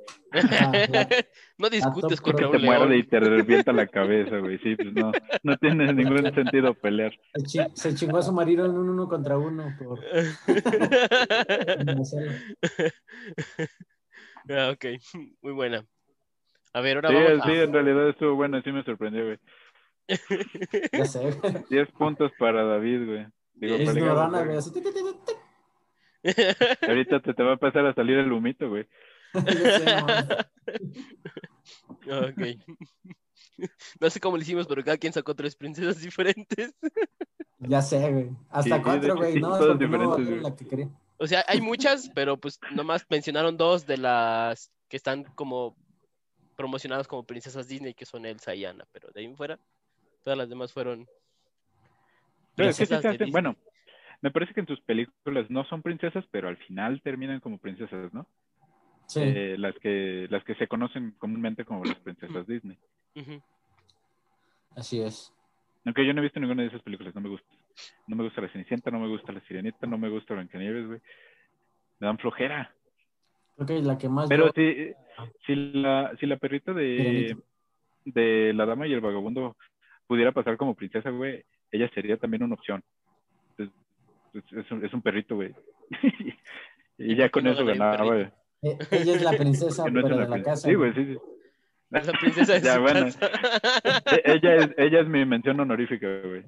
No 1.57 1.69
discutes 1.69 2.17
top 2.17 2.23
contra 2.25 2.51
Te 2.51 2.57
un 2.57 2.63
muerde 2.65 2.95
y 2.97 3.01
león. 3.03 3.09
te 3.09 3.19
revienta 3.21 3.71
la 3.71 3.87
cabeza, 3.87 4.37
güey. 4.37 4.57
Sí, 4.59 4.75
pues 4.75 4.93
no, 4.93 5.11
no 5.43 5.57
tiene 5.57 5.91
ningún 5.93 6.31
sentido 6.33 6.73
pelear. 6.73 7.13
se, 7.35 7.43
chi- 7.43 7.71
se 7.73 7.95
chingó 7.95 8.17
a 8.17 8.21
su 8.23 8.33
marido 8.33 8.65
en 8.65 8.71
un 8.77 8.89
uno 8.89 9.07
contra 9.07 9.37
uno 9.37 9.73
por. 9.79 9.99
Ah, 14.49 14.71
ok, 14.73 14.85
muy 15.41 15.53
buena. 15.53 15.85
A 16.73 16.81
ver, 16.81 16.95
ahora 16.97 17.09
Sí, 17.09 17.15
vamos 17.15 17.45
sí, 17.45 17.51
a... 17.51 17.63
en 17.63 17.73
realidad 17.73 18.09
estuvo 18.09 18.35
bueno, 18.35 18.61
sí 18.63 18.71
me 18.71 18.83
sorprendió, 18.83 19.25
güey. 19.25 19.37
Ya 20.93 21.05
sé. 21.05 21.39
10 21.69 21.91
puntos 21.91 22.31
para 22.39 22.63
David, 22.63 23.05
güey. 23.05 23.27
Digo, 23.53 23.75
Es 23.75 23.89
para 23.89 23.99
Norana. 24.05 24.59
Ahorita 26.87 27.21
te, 27.21 27.33
te 27.33 27.43
va 27.43 27.53
a 27.53 27.57
pasar 27.57 27.85
a 27.85 27.93
salir 27.93 28.17
el 28.17 28.31
humito, 28.31 28.69
güey. 28.69 28.87
No 29.33 29.41
mames. 30.07 30.25
Ok. 32.11 32.41
No 33.99 34.09
sé 34.09 34.19
cómo 34.19 34.37
lo 34.37 34.41
hicimos, 34.43 34.67
pero 34.67 34.83
cada 34.83 34.97
quien 34.97 35.13
sacó 35.13 35.35
tres 35.35 35.55
princesas 35.55 36.01
diferentes. 36.01 36.73
Ya 37.59 37.81
sé, 37.81 38.09
güey. 38.11 38.29
Hasta 38.49 38.77
Sí, 38.77 38.81
cuatro, 38.83 39.15
güey. 39.17 39.33
sí, 39.33 39.39
No, 39.39 39.49
todas 39.49 39.77
porque 39.77 39.87
no 39.87 39.91
diferentes, 39.97 40.19
era 40.19 40.29
güey. 40.29 40.41
la 40.41 40.55
que 40.55 40.67
quería. 40.67 40.89
O 41.17 41.27
sea, 41.27 41.43
hay 41.47 41.59
muchas, 41.61 42.09
pero 42.15 42.37
pues 42.37 42.59
nomás 42.71 43.05
mencionaron 43.09 43.57
dos 43.57 43.85
de 43.85 43.97
las 43.97 44.71
que 44.87 44.95
están 44.97 45.25
como 45.35 45.75
promocionadas 46.55 47.07
como 47.07 47.23
princesas 47.25 47.67
Disney, 47.67 47.93
que 47.93 48.05
son 48.05 48.25
Elsa 48.25 48.55
y 48.55 48.65
Anna, 48.65 48.85
pero 48.91 49.09
de 49.13 49.19
ahí 49.21 49.25
en 49.25 49.35
fuera, 49.35 49.59
todas 50.23 50.37
las 50.37 50.49
demás 50.49 50.71
fueron 50.73 51.07
Pero 52.55 52.69
es 52.69 52.77
que 52.77 52.85
sí 52.85 52.89
princesas 52.89 53.01
se 53.13 53.17
de 53.17 53.23
hacen- 53.25 53.31
bueno, 53.31 53.55
me 54.21 54.31
parece 54.31 54.53
que 54.53 54.59
en 54.61 54.67
sus 54.67 54.81
películas 54.81 55.49
no 55.49 55.63
son 55.65 55.81
princesas, 55.81 56.25
pero 56.31 56.47
al 56.49 56.57
final 56.57 57.01
terminan 57.01 57.39
como 57.39 57.57
princesas, 57.57 58.13
¿no? 58.13 58.27
Sí. 59.07 59.21
Eh, 59.23 59.55
las 59.57 59.73
que 59.79 60.27
las 60.29 60.43
que 60.43 60.55
se 60.55 60.67
conocen 60.67 61.11
comúnmente 61.17 61.65
como 61.65 61.83
las 61.83 61.97
princesas 61.99 62.45
Disney. 62.45 62.77
Así 64.75 65.01
es. 65.01 65.33
Aunque 65.85 66.05
yo 66.05 66.13
no 66.13 66.19
he 66.19 66.23
visto 66.23 66.39
ninguna 66.39 66.61
de 66.63 66.67
esas 66.69 66.81
películas, 66.83 67.15
no 67.15 67.21
me 67.21 67.29
gusta. 67.29 67.47
No 68.07 68.15
me 68.15 68.23
gusta 68.23 68.41
la 68.41 68.49
Cenicienta, 68.49 68.91
no 68.91 68.99
me 68.99 69.07
gusta 69.07 69.31
la 69.31 69.39
Sirenita, 69.41 69.87
no 69.87 69.97
me 69.97 70.09
gusta 70.09 70.33
Blancanieves, 70.33 70.85
güey. 70.87 70.99
Me 71.99 72.07
dan 72.07 72.17
flojera. 72.17 72.73
Creo 73.55 73.67
que 73.67 73.81
la 73.81 73.97
que 73.97 74.09
más 74.09 74.29
Pero 74.29 74.47
yo- 74.47 74.51
si, 74.55 74.93
si 75.45 75.55
la, 75.55 76.15
si 76.19 76.25
la 76.25 76.37
perrita 76.37 76.73
de, 76.73 76.97
Sirenita. 76.97 77.41
de 78.05 78.53
la 78.53 78.65
dama 78.65 78.85
y 78.87 78.93
el 78.93 79.01
vagabundo 79.01 79.55
pudiera 80.09 80.31
pasar 80.31 80.57
como 80.57 80.73
princesa, 80.73 81.11
güey, 81.11 81.45
ella 81.71 81.87
sería 81.93 82.17
también 82.17 82.41
una 82.41 82.55
opción. 82.55 82.83
Es, 84.33 84.71
un, 84.71 84.83
es 84.83 84.91
un 84.93 85.01
perrito, 85.03 85.35
güey. 85.35 85.53
y 86.01 86.33
¿Y 87.13 87.15
ya 87.15 87.29
con 87.29 87.43
no 87.43 87.51
eso 87.51 87.63
ganaba. 87.63 87.97
perrito? 87.97 88.35
eh, 88.63 88.77
ella 88.91 89.15
es 89.15 89.21
la 89.21 89.31
princesa, 89.33 89.85
no 89.89 90.01
pero 90.01 90.09
de 90.09 90.15
la 90.15 90.25
princesa. 90.31 90.43
casa. 90.51 90.67
Sí, 90.67 90.73
güey, 90.73 90.93
sí, 90.95 91.05
sí. 91.05 91.17
La 91.91 92.01
princesa 92.01 92.53
de 92.53 92.61
Ya, 92.63 92.75
su 92.75 92.81
bueno. 92.81 93.05
casa. 93.05 93.31
E- 94.17 94.21
ella, 94.33 94.55
es, 94.55 94.69
ella 94.77 94.99
es 95.01 95.07
mi 95.07 95.23
mención 95.25 95.59
honorífica, 95.59 96.07
güey. 96.25 96.43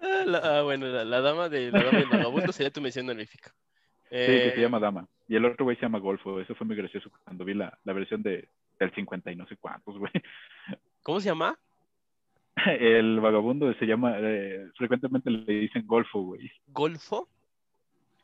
Ah, 0.00 0.22
la- 0.26 0.38
ah, 0.58 0.62
bueno, 0.62 0.86
la, 0.86 1.04
la 1.04 1.20
dama 1.20 1.48
de 1.48 1.70
la 1.70 1.82
dama 1.84 1.98
del 1.98 2.08
vagabundo 2.08 2.52
sería 2.52 2.70
tu 2.72 2.80
mención 2.80 3.08
honorífica. 3.08 3.50
Sí, 4.10 4.16
que 4.16 4.48
Eh, 4.48 4.52
se 4.56 4.60
llama 4.60 4.80
Dama. 4.80 5.06
Y 5.28 5.36
el 5.36 5.44
otro 5.44 5.64
güey 5.64 5.76
se 5.76 5.82
llama 5.82 5.98
Golfo. 5.98 6.40
Eso 6.40 6.54
fue 6.54 6.66
muy 6.66 6.76
gracioso 6.76 7.10
cuando 7.24 7.44
vi 7.44 7.54
la, 7.54 7.78
la 7.84 7.92
versión 7.92 8.22
de, 8.22 8.48
del 8.80 8.90
50 8.94 9.30
y 9.32 9.36
no 9.36 9.46
sé 9.46 9.56
cuántos, 9.56 9.98
güey. 9.98 10.10
¿Cómo 11.02 11.20
se 11.20 11.26
llama? 11.28 11.58
El 12.66 13.20
vagabundo 13.20 13.72
se 13.74 13.86
llama, 13.86 14.14
eh, 14.18 14.68
frecuentemente 14.76 15.30
le 15.30 15.52
dicen 15.52 15.86
Golfo, 15.86 16.22
güey. 16.22 16.50
¿Golfo? 16.68 17.28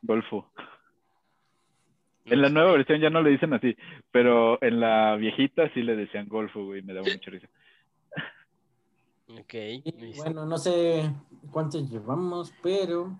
Golfo. 0.01 0.51
En 2.25 2.41
la 2.41 2.49
nueva 2.49 2.71
versión 2.71 2.99
ya 2.99 3.09
no 3.11 3.21
le 3.21 3.29
dicen 3.29 3.53
así, 3.53 3.75
pero 4.11 4.61
en 4.63 4.79
la 4.79 5.15
viejita 5.15 5.71
sí 5.73 5.83
le 5.83 5.95
decían 5.95 6.27
Golfo, 6.27 6.65
güey. 6.65 6.81
Me 6.81 6.93
daba 6.93 7.07
mucha 7.07 7.31
risa. 7.31 7.47
Ok. 9.27 9.53
Y, 9.53 10.13
bueno, 10.17 10.45
no 10.45 10.57
sé 10.57 11.11
cuántos 11.51 11.89
llevamos, 11.89 12.53
pero 12.63 13.19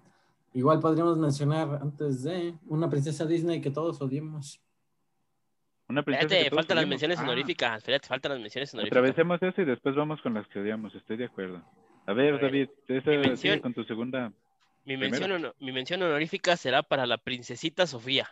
igual 0.54 0.80
podríamos 0.80 1.18
mencionar 1.18 1.80
antes 1.82 2.24
de 2.24 2.56
una 2.68 2.90
princesa 2.90 3.26
Disney 3.26 3.62
que 3.62 3.72
todos 3.72 4.02
odiemos. 4.02 4.60
Una 5.88 6.02
princesa 6.04 6.26
Espérate, 6.26 6.50
que 6.50 6.56
faltan 6.56 6.78
las 6.78 6.88
menciones 6.88 7.20
Ah, 7.20 7.24
honoríficas. 7.24 7.78
Espérate, 7.78 8.08
faltan 8.08 8.32
las 8.32 8.42
menciones 8.42 8.74
honoríficas. 8.74 8.98
Atravesemos 8.98 9.42
eso 9.44 9.62
y 9.62 9.66
después 9.66 9.96
vamos 9.96 10.22
con 10.22 10.34
las 10.34 10.48
que 10.48 10.60
odiamos. 10.60 10.96
Estoy 10.96 11.18
de 11.18 11.26
acuerdo. 11.26 11.62
A 12.08 12.14
ver, 12.14 12.30
A 12.34 12.38
ver, 12.38 12.42
David, 12.42 12.70
esa 12.88 13.12
mención- 13.12 13.60
con 13.60 13.74
tu 13.74 13.84
segunda. 13.84 14.32
Mi 14.86 14.98
mención, 14.98 15.52
mi 15.60 15.72
mención 15.72 16.02
honorífica 16.04 16.56
será 16.58 16.84
para 16.84 17.06
la 17.08 17.18
princesita 17.18 17.88
Sofía. 17.88 18.28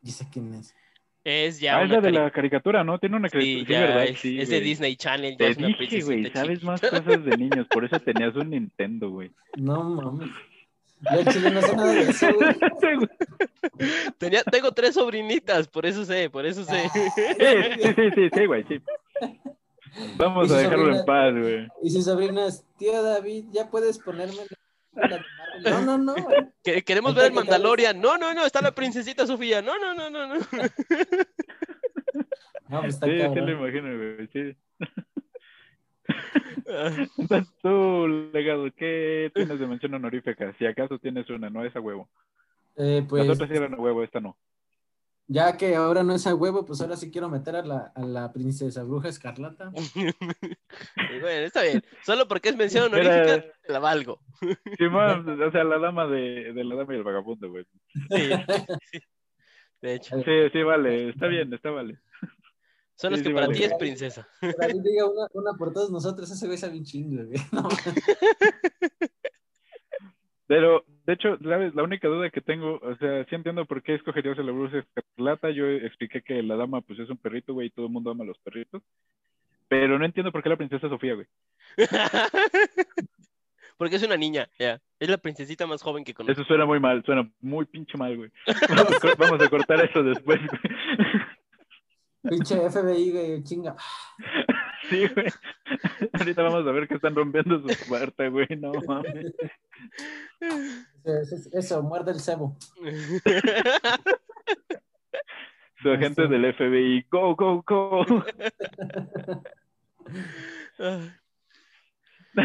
Dice 0.00 0.26
quién 0.32 0.54
es. 0.54 0.74
Es 1.24 1.58
ya 1.58 1.78
ah, 1.78 1.82
es 1.82 1.90
la 1.90 2.00
de 2.00 2.12
la 2.12 2.30
caricatura, 2.30 2.84
¿no? 2.84 2.98
Tiene 3.00 3.16
una 3.16 3.28
Sí, 3.28 3.32
caricatura. 3.64 3.78
ya 3.80 3.86
¿verdad? 3.86 4.04
es, 4.04 4.20
Sí, 4.20 4.38
es 4.40 4.48
de. 4.48 4.60
Disney 4.60 4.94
Channel. 4.96 5.36
Ya 5.36 5.54
Te 5.54 5.64
dije, 5.76 6.00
güey, 6.02 6.30
sabes 6.30 6.62
más 6.62 6.80
cosas 6.80 7.04
de 7.24 7.36
niños, 7.36 7.66
por 7.68 7.84
eso 7.84 7.98
tenías 7.98 8.34
un 8.36 8.50
Nintendo, 8.50 9.10
güey. 9.10 9.32
No 9.56 9.82
mames. 9.82 10.30
Yo 11.12 11.20
en 11.20 11.26
Chile 11.26 11.50
no 11.50 11.60
sé 11.62 11.76
nada 11.76 11.92
de 11.92 12.00
eso, 12.10 12.26
güey. 12.34 13.08
Tenía, 14.18 14.42
tengo 14.44 14.72
tres 14.72 14.94
sobrinitas, 14.94 15.68
por 15.68 15.84
eso 15.86 16.04
sé, 16.04 16.30
por 16.30 16.46
eso 16.46 16.64
sé. 16.64 16.88
Sí, 16.92 17.00
sí, 17.14 17.92
sí, 17.94 18.10
sí, 18.14 18.28
sí, 18.32 18.46
güey, 18.46 18.64
sí. 18.68 18.80
Vamos 20.16 20.46
¿Y 20.46 20.48
su 20.48 20.54
a 20.54 20.58
dejarlo 20.58 20.78
sobrina? 20.84 21.00
en 21.00 21.06
paz, 21.06 21.32
güey. 21.42 21.68
Y 21.82 21.90
sus 21.90 22.04
sobrinas, 22.04 22.64
tío 22.78 23.02
David, 23.02 23.44
ya 23.52 23.68
puedes 23.70 23.98
ponerme 23.98 24.34
la 24.94 25.08
de 25.08 25.20
Marvel?" 25.20 25.24
No, 25.64 25.80
no, 25.82 25.98
no. 25.98 26.14
güey. 26.14 26.82
Queremos 26.82 27.14
ver 27.14 27.26
el 27.26 27.32
Mandalorian. 27.32 28.00
No, 28.00 28.16
no, 28.18 28.32
no, 28.34 28.44
está 28.46 28.60
la 28.62 28.72
princesita 28.74 29.26
Sofía. 29.26 29.60
No, 29.62 29.78
no, 29.78 29.94
no, 29.94 30.08
no, 30.10 30.26
no. 30.26 30.34
No, 32.68 32.80
pues 32.80 32.94
está 32.94 33.06
Sí, 33.06 33.12
sí 33.12 33.18
cabrón. 33.22 33.46
lo 33.46 33.52
imagino, 33.52 33.96
güey, 33.96 34.28
sí. 34.32 34.56
Entonces 37.18 37.48
tú, 37.62 38.30
legado, 38.32 38.66
¿qué 38.76 39.30
tienes 39.34 39.58
de 39.58 39.66
mención 39.66 39.94
honorífica? 39.94 40.52
Si 40.58 40.66
acaso 40.66 40.98
tienes 40.98 41.28
una, 41.30 41.50
no 41.50 41.64
es 41.64 41.74
a 41.76 41.80
huevo. 41.80 42.08
Eh, 42.76 42.98
Las 43.00 43.08
pues 43.08 43.28
otras 43.30 43.48
sí 43.50 43.56
eran 43.56 43.74
a 43.74 43.78
huevo, 43.78 44.02
esta 44.02 44.20
no. 44.20 44.36
ya 45.28 45.56
que 45.56 45.74
ahora 45.74 46.02
no 46.02 46.14
es 46.14 46.26
a 46.26 46.34
huevo, 46.34 46.64
pues 46.66 46.80
ahora 46.80 46.96
sí 46.96 47.10
quiero 47.10 47.28
meter 47.28 47.56
a 47.56 47.62
la, 47.64 47.92
a 47.94 48.00
la 48.02 48.32
princesa 48.32 48.82
bruja 48.82 49.08
escarlata. 49.08 49.70
y 49.96 51.20
bueno, 51.20 51.46
está 51.46 51.62
bien. 51.62 51.82
Solo 52.04 52.28
porque 52.28 52.50
es 52.50 52.56
mención 52.56 52.92
Era- 52.94 53.14
honorífica, 53.22 53.52
la 53.68 53.78
valgo. 53.78 54.20
Simón, 54.78 55.40
o 55.42 55.50
sea, 55.50 55.64
la 55.64 55.78
dama 55.78 56.06
de, 56.06 56.52
de 56.52 56.64
la 56.64 56.74
dama 56.76 56.94
y 56.94 56.96
el 56.98 57.04
vagabundo, 57.04 57.48
güey. 57.50 57.64
Sí, 58.10 58.30
sí. 58.92 58.98
De 59.80 59.94
hecho, 59.94 60.16
Sí, 60.22 60.50
sí, 60.52 60.62
vale, 60.62 61.10
está 61.10 61.26
bien, 61.28 61.52
está 61.52 61.70
vale. 61.70 61.98
Son 62.96 63.12
las 63.12 63.20
Sí, 63.20 63.24
que 63.24 63.30
sí, 63.30 63.34
para 63.34 63.48
ti 63.48 63.62
es 63.64 63.74
princesa. 63.74 64.28
David 64.40 64.82
diga 64.82 65.06
una, 65.08 65.26
una 65.32 65.52
por 65.56 65.72
todos 65.72 65.90
nosotros, 65.90 66.30
ese 66.30 66.46
güey 66.46 66.58
sabe 66.58 66.76
un 66.78 66.84
chingo, 66.84 67.24
güey. 67.24 67.38
No, 67.52 67.68
Pero, 70.48 70.84
de 71.04 71.12
hecho. 71.12 71.36
La 71.40 71.82
única 71.82 72.06
duda 72.08 72.30
que 72.30 72.40
tengo, 72.40 72.78
o 72.80 72.96
sea, 72.98 73.24
sí 73.24 73.34
entiendo 73.34 73.64
por 73.66 73.82
qué 73.82 73.94
escogerías 73.96 74.38
a 74.38 74.42
la 74.42 74.52
bruja 74.52 74.78
escarlata. 74.78 75.50
Yo 75.50 75.66
expliqué 75.66 76.22
que 76.22 76.40
la 76.42 76.54
dama, 76.56 76.80
pues, 76.82 77.00
es 77.00 77.10
un 77.10 77.16
perrito, 77.16 77.52
güey, 77.52 77.66
y 77.66 77.70
todo 77.70 77.86
el 77.86 77.92
mundo 77.92 78.10
ama 78.12 78.22
a 78.24 78.28
los 78.28 78.38
perritos. 78.38 78.82
Pero 79.68 79.98
no 79.98 80.04
entiendo 80.04 80.30
por 80.30 80.42
qué 80.44 80.48
la 80.48 80.56
princesa 80.56 80.88
Sofía, 80.88 81.14
güey. 81.14 81.26
Porque 83.76 83.96
es 83.96 84.02
una 84.04 84.16
niña, 84.16 84.48
ya. 84.58 84.80
Es 85.00 85.10
la 85.10 85.18
princesita 85.18 85.66
más 85.66 85.82
joven 85.82 86.02
que 86.04 86.14
conozco. 86.14 86.32
Eso 86.40 86.46
suena 86.46 86.64
muy 86.64 86.80
mal, 86.80 87.04
suena 87.04 87.28
muy 87.40 87.66
pinche 87.66 87.98
mal, 87.98 88.16
güey. 88.16 88.30
Vamos 88.70 88.96
a, 88.96 89.00
cor- 89.00 89.16
vamos 89.18 89.42
a 89.42 89.50
cortar 89.50 89.84
eso 89.84 90.02
después, 90.02 90.40
güey. 90.46 90.60
Pinche 92.28 92.70
FBI, 92.70 93.10
güey, 93.12 93.42
chinga. 93.44 93.76
Sí, 94.88 95.04
güey. 95.08 95.26
Ahorita 96.12 96.42
vamos 96.42 96.64
a 96.64 96.70
ver 96.70 96.86
que 96.86 96.94
están 96.94 97.16
rompiendo 97.16 97.58
su 97.60 97.88
puerta, 97.88 98.28
güey. 98.28 98.46
No 98.56 98.70
mames. 98.86 99.34
Eso, 101.02 101.36
eso, 101.52 101.82
muerde 101.82 102.12
el 102.12 102.20
cebo. 102.20 102.56
Su 105.82 105.90
agente 105.90 106.22
Sí. 106.22 106.28
del 106.28 106.54
FBI. 106.54 107.06
Go, 107.10 107.34
go, 107.34 107.64
go. 107.66 108.04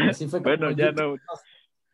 Así 0.08 0.26
fue 0.26 0.40
Bueno, 0.40 0.70
ya 0.72 0.86
YouTube 0.90 1.20
no, 1.20 1.36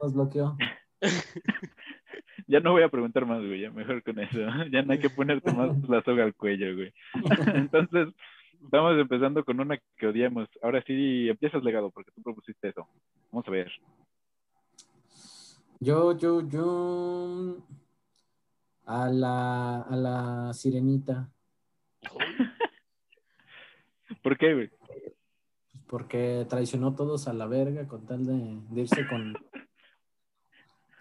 Nos 0.01 0.15
bloqueó. 0.15 0.57
ya 2.47 2.61
no 2.61 2.73
voy 2.73 2.83
a 2.83 2.89
preguntar 2.89 3.27
más, 3.27 3.39
güey. 3.41 3.61
Ya 3.61 3.71
mejor 3.71 4.03
con 4.03 4.19
eso. 4.19 4.39
Ya 4.73 4.83
no 4.83 4.93
hay 4.93 4.99
que 4.99 5.11
ponerte 5.11 5.53
más 5.53 5.77
la 5.89 6.03
soga 6.03 6.25
al 6.25 6.35
cuello, 6.35 6.75
güey. 6.75 6.93
Entonces, 7.55 8.09
vamos 8.61 8.99
empezando 8.99 9.45
con 9.45 9.61
una 9.61 9.79
que 9.97 10.07
odiamos. 10.07 10.49
Ahora 10.63 10.83
sí, 10.87 11.29
empiezas 11.29 11.63
legado 11.63 11.91
porque 11.91 12.11
tú 12.15 12.23
propusiste 12.23 12.69
eso. 12.69 12.89
Vamos 13.31 13.47
a 13.47 13.51
ver. 13.51 13.71
Yo, 15.81 16.17
yo, 16.17 16.47
yo. 16.49 17.57
A 18.87 19.09
la, 19.11 19.83
a 19.83 19.97
la 19.97 20.55
sirenita. 20.55 21.29
¿Por 24.23 24.39
qué, 24.39 24.55
güey? 24.55 24.71
Porque 25.87 26.47
traicionó 26.49 26.89
a 26.89 26.97
todos 26.97 27.29
a 27.29 27.35
la 27.35 27.47
verga 27.47 27.87
con 27.87 28.07
tal 28.07 28.25
de, 28.25 28.61
de 28.71 28.81
irse 28.81 29.07
con, 29.07 29.35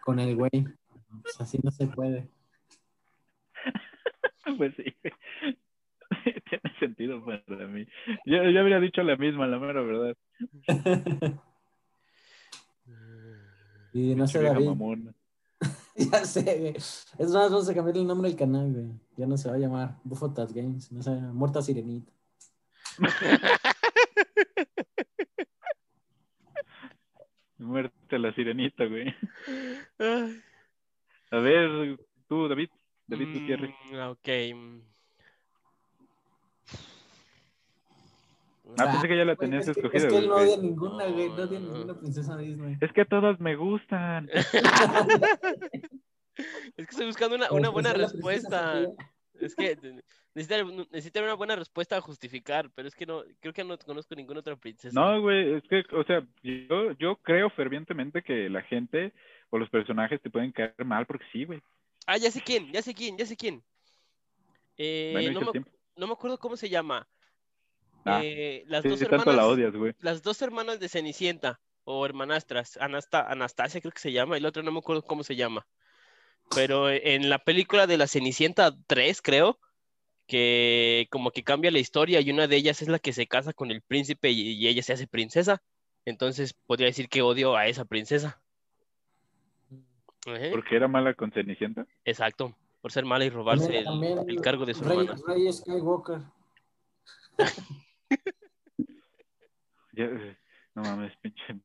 con 0.02 0.20
el 0.20 0.36
güey. 0.36 0.50
Pues 1.22 1.42
así 1.42 1.60
no 1.64 1.72
se 1.72 1.88
puede. 1.88 2.30
Pues 4.58 4.74
sí. 4.76 4.86
Tiene 6.50 6.80
sentido 6.80 7.24
para 7.26 7.68
mí. 7.68 7.86
Yo, 8.26 8.50
yo 8.50 8.60
habría 8.62 8.80
dicho 8.80 9.04
la 9.04 9.18
misma, 9.18 9.46
la 9.46 9.60
mera 9.60 9.82
verdad. 9.82 10.16
Y 13.94 14.14
no 14.16 14.28
sé, 14.28 14.42
David. 14.44 14.68
mamona. 14.68 15.14
Ya 15.96 16.24
sé, 16.24 16.44
güey. 16.60 16.76
Es 16.76 17.08
más, 17.18 17.50
vamos 17.52 17.68
a 17.68 17.74
cambiar 17.74 17.98
el 17.98 18.06
nombre 18.06 18.30
del 18.30 18.38
canal, 18.38 18.72
güey. 18.72 18.92
Ya 19.16 19.26
no 19.26 19.38
se 19.38 19.50
va 19.50 19.56
a 19.56 19.58
llamar 19.58 19.96
Bufotas 20.04 20.54
Games, 20.54 20.92
no 20.92 21.02
sé, 21.02 21.10
Muerta 21.10 21.64
Sirenita. 21.64 22.12
Muerte 27.58 28.20
la 28.20 28.34
sirenita, 28.34 28.86
güey. 28.86 29.14
Ay. 29.98 30.42
A 31.32 31.38
ver, 31.38 31.98
tú, 32.28 32.48
David. 32.48 32.70
David 33.08 33.34
Gutiérrez. 33.34 33.72
Mm, 33.92 34.00
ok. 34.10 34.28
mm. 34.56 34.82
Ah, 38.78 38.92
pensé 38.92 39.08
que 39.08 39.18
ya 39.18 39.26
la 39.26 39.36
tenías 39.36 39.68
es 39.68 39.76
que, 39.76 39.82
escogida, 39.82 40.08
Es 40.08 40.14
que 40.14 40.18
él 40.20 40.28
no 40.28 40.36
odia 40.36 40.58
ninguna, 40.58 41.06
güey. 41.08 41.30
No 41.30 41.36
odia 41.36 41.60
ninguna 41.60 41.98
princesa 41.98 42.38
Disney. 42.38 42.78
Es 42.82 42.92
que 42.92 43.06
todas 43.06 43.40
me 43.40 43.56
gustan. 43.56 44.30
Es 46.78 46.86
que 46.86 46.92
estoy 46.92 47.08
buscando 47.08 47.36
una, 47.36 47.52
una 47.52 47.70
buena 47.70 47.92
Pues, 47.94 48.12
respuesta. 48.12 48.86
Es 49.40 49.56
que 49.56 49.76
necesitan 50.36 51.24
una 51.24 51.34
buena 51.34 51.56
respuesta 51.56 51.98
a 51.98 52.02
justificar, 52.02 52.70
pero 52.76 52.88
es 52.88 52.96
que 52.96 53.06
no, 53.08 53.24
creo 53.40 53.54
que 53.54 53.64
no 53.64 53.78
conozco 53.80 54.14
ninguna 54.16 54.42
otra 54.42 54.56
princesa. 54.56 55.00
No, 55.00 55.20
güey, 55.22 55.56
es 55.56 55.64
que, 55.64 55.84
o 55.96 56.04
sea, 56.04 56.24
yo, 56.44 56.92
yo 57.00 57.16
creo 57.24 57.50
fervientemente 57.50 58.22
que 58.22 58.50
la 58.50 58.62
gente 58.62 59.14
o 59.50 59.58
los 59.58 59.70
personajes 59.70 60.22
te 60.22 60.30
pueden 60.30 60.52
caer 60.52 60.74
mal 60.86 61.06
porque 61.06 61.26
sí, 61.32 61.46
güey. 61.46 61.62
Ah, 62.06 62.18
ya 62.18 62.32
sé 62.32 62.42
quién, 62.42 62.72
ya 62.72 62.82
sé 62.82 62.94
quién, 62.94 63.18
ya 63.18 63.26
sé 63.26 63.36
quién. 63.36 63.64
Eh, 64.78 65.12
Bueno, 65.14 65.34
no, 65.34 65.46
me, 65.48 65.52
tiempo. 65.52 65.72
no 65.96 66.08
me 66.08 66.14
acuerdo 66.14 66.38
cómo 66.38 66.56
se 66.56 66.70
llama. 66.70 67.08
Ah, 68.06 68.22
Eh, 68.24 68.64
las 68.68 68.84
Sí, 68.84 68.90
dos 68.90 69.00
sí, 69.00 69.06
hermanas, 69.06 69.36
la 69.36 69.48
odias, 69.48 69.76
güey. 69.76 69.94
las 70.00 70.24
dos 70.24 70.42
hermanas 70.42 70.80
de 70.80 70.90
Cenicienta 70.90 71.60
o 71.84 72.06
hermanastras, 72.06 72.78
Anasta, 72.78 73.22
Anastasia 73.30 73.82
creo 73.82 73.92
que 73.92 74.00
se 74.00 74.12
llama, 74.12 74.38
y 74.38 74.42
la 74.42 74.50
otra 74.50 74.64
no 74.64 74.72
me 74.72 74.80
acuerdo 74.80 75.02
cómo 75.04 75.24
se 75.24 75.36
llama. 75.36 75.66
Pero 76.54 76.90
en 76.90 77.30
la 77.30 77.40
película 77.40 77.88
de 77.88 77.98
la 77.98 78.08
Cenicienta 78.08 78.74
3, 78.88 79.22
creo, 79.22 79.60
que 80.28 81.08
como 81.12 81.32
que 81.32 81.44
cambia 81.44 81.72
la 81.72 81.80
historia 81.80 82.22
y 82.22 82.32
una 82.32 82.48
de 82.48 82.58
ellas 82.58 82.82
es 82.82 82.88
la 82.90 83.00
que 83.00 83.14
se 83.14 83.28
casa 83.28 83.54
con 83.54 83.72
el 83.72 83.82
príncipe 83.82 84.30
y, 84.32 84.52
y 84.54 84.68
ella 84.68 84.84
se 84.84 84.94
hace 84.94 85.08
princesa. 85.08 85.62
Entonces 86.06 86.54
podría 86.66 86.88
decir 86.88 87.10
que 87.10 87.22
odio 87.22 87.56
a 87.56 87.68
esa 87.68 87.86
princesa. 87.86 88.42
Porque 90.52 90.76
era 90.76 90.88
mala 90.88 91.14
con 91.14 91.32
Cenicienta. 91.32 91.86
Exacto, 92.04 92.56
por 92.82 92.92
ser 92.92 93.06
mala 93.06 93.26
y 93.26 93.30
robarse 93.30 93.78
el, 93.80 93.86
También 93.86 94.20
el 94.28 94.42
cargo 94.42 94.66
de 94.66 94.74
su 94.74 94.84
Rey, 94.84 95.00
hermana. 95.00 95.22
Rey 95.28 95.52
Skywalker. 95.54 96.20
Ya, 99.94 100.06
eh, 100.06 100.38
no 100.76 100.84
mames, 100.84 101.14
pinche. 101.22 101.44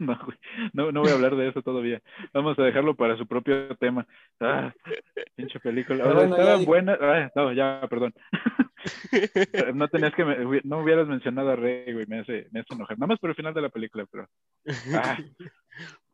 No, 0.00 0.16
güey. 0.24 0.38
no, 0.74 0.92
no 0.92 1.00
voy 1.00 1.10
a 1.10 1.14
hablar 1.14 1.34
de 1.34 1.48
eso 1.48 1.60
todavía. 1.60 2.00
Vamos 2.32 2.56
a 2.58 2.62
dejarlo 2.62 2.94
para 2.94 3.16
su 3.16 3.26
propio 3.26 3.74
tema. 3.78 4.06
Ah, 4.38 4.72
pinche 5.34 5.58
película. 5.58 6.04
Bueno, 6.04 6.20
ya 6.36 6.42
estaba 6.42 6.56
buena. 6.64 6.98
Ah, 7.00 7.30
no, 7.34 7.52
ya, 7.52 7.84
perdón. 7.90 8.14
no 9.74 9.88
tenías 9.88 10.14
que. 10.14 10.24
me- 10.24 10.60
No 10.62 10.78
hubieras 10.82 11.08
mencionado 11.08 11.50
a 11.50 11.56
Rey, 11.56 11.92
güey. 11.92 12.06
Me 12.06 12.20
hace, 12.20 12.46
me 12.52 12.60
hace 12.60 12.74
enojar. 12.74 12.96
Nada 12.96 13.08
más 13.08 13.18
por 13.18 13.30
el 13.30 13.36
final 13.36 13.52
de 13.54 13.62
la 13.62 13.70
película, 13.70 14.06
pero. 14.08 14.28
Ah, 14.94 15.18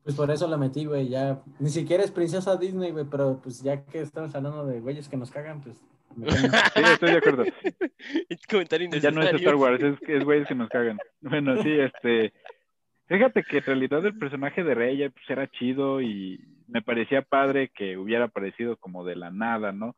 Pues 0.04 0.16
por 0.16 0.30
eso 0.30 0.46
la 0.46 0.58
metí, 0.58 0.84
güey. 0.84 1.08
Ya 1.08 1.42
ni 1.58 1.70
siquiera 1.70 2.04
es 2.04 2.10
princesa 2.10 2.56
Disney, 2.56 2.92
güey, 2.92 3.06
pero 3.10 3.40
pues 3.42 3.62
ya 3.62 3.84
que 3.86 4.02
estamos 4.02 4.34
hablando 4.34 4.66
de 4.66 4.80
güeyes 4.80 5.08
que 5.08 5.16
nos 5.16 5.30
cagan, 5.30 5.62
pues. 5.62 5.76
sí, 6.74 6.82
estoy 6.92 7.10
de 7.10 7.16
acuerdo. 7.16 7.44
Comentario 8.50 8.90
Ya 8.90 9.10
no 9.10 9.22
es. 9.22 9.32
Star 9.32 9.54
Wars, 9.56 9.82
es, 9.82 9.96
es 10.06 10.22
güeyes 10.22 10.46
que 10.46 10.54
nos 10.54 10.68
cagan. 10.68 10.98
Bueno, 11.22 11.60
sí, 11.62 11.70
este. 11.72 12.32
Fíjate 13.06 13.42
que 13.44 13.58
en 13.58 13.64
realidad 13.64 14.04
el 14.04 14.18
personaje 14.18 14.62
de 14.62 14.74
Rey 14.74 15.08
pues, 15.08 15.28
era 15.28 15.50
chido 15.50 16.00
y 16.00 16.40
me 16.68 16.82
parecía 16.82 17.22
padre 17.22 17.70
que 17.74 17.96
hubiera 17.96 18.26
aparecido 18.26 18.76
como 18.76 19.04
de 19.04 19.16
la 19.16 19.30
nada, 19.30 19.72
¿no? 19.72 19.96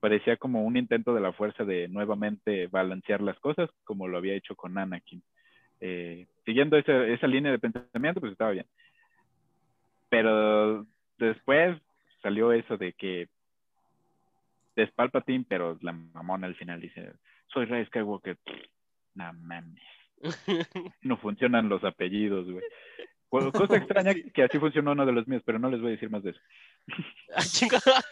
Parecía 0.00 0.36
como 0.36 0.64
un 0.64 0.76
intento 0.76 1.14
de 1.14 1.20
la 1.20 1.32
fuerza 1.32 1.64
de 1.64 1.88
nuevamente 1.88 2.66
balancear 2.68 3.20
las 3.20 3.38
cosas, 3.38 3.68
como 3.84 4.08
lo 4.08 4.18
había 4.18 4.34
hecho 4.34 4.56
con 4.56 4.78
Anakin. 4.78 5.22
Eh, 5.80 6.26
siguiendo 6.44 6.76
esa, 6.76 7.04
esa 7.06 7.26
línea 7.26 7.52
de 7.52 7.58
pensamiento, 7.58 8.20
pues 8.20 8.32
estaba 8.32 8.50
bien. 8.50 8.66
Pero 10.10 10.86
después 11.18 11.80
salió 12.22 12.52
eso 12.52 12.76
de 12.76 12.92
que 12.92 13.28
es 14.76 14.90
Palpatine, 14.92 15.44
pero 15.48 15.78
la 15.80 15.92
mamona 15.92 16.46
al 16.46 16.54
final 16.56 16.80
dice, 16.80 17.12
soy 17.48 17.64
Rey 17.66 17.84
Skywalker. 17.86 18.36
No 19.14 19.32
mames. 19.32 19.82
No 21.02 21.16
funcionan 21.16 21.68
los 21.70 21.82
apellidos, 21.84 22.50
güey. 22.50 22.62
Co- 23.30 23.52
Cosa 23.52 23.76
extraña 23.76 24.12
Sí. 24.12 24.30
que 24.32 24.42
así 24.42 24.58
funcionó 24.58 24.92
uno 24.92 25.06
de 25.06 25.12
los 25.12 25.26
míos, 25.28 25.42
pero 25.46 25.58
no 25.58 25.70
les 25.70 25.80
voy 25.80 25.88
a 25.88 25.92
decir 25.92 26.10
más 26.10 26.22
de 26.22 26.30
eso. 26.30 26.40
Ah. 27.34 28.02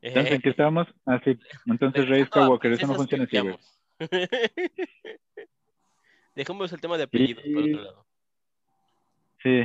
¿Entonces 0.00 0.32
en 0.34 0.40
qué 0.42 0.50
estábamos? 0.50 0.86
Ah, 1.06 1.20
sí. 1.24 1.38
Entonces 1.66 2.08
Rey 2.08 2.24
Skywalker, 2.24 2.72
eso 2.72 2.86
no 2.86 2.94
funciona 2.94 3.24
así, 3.24 3.38
güey. 3.40 3.56
Dejemos 6.34 6.72
el 6.72 6.80
tema 6.80 6.96
de 6.96 7.04
apellidos 7.04 7.42
por 7.52 7.62
otro 7.64 7.82
lado. 7.82 8.06
Sí, 9.42 9.62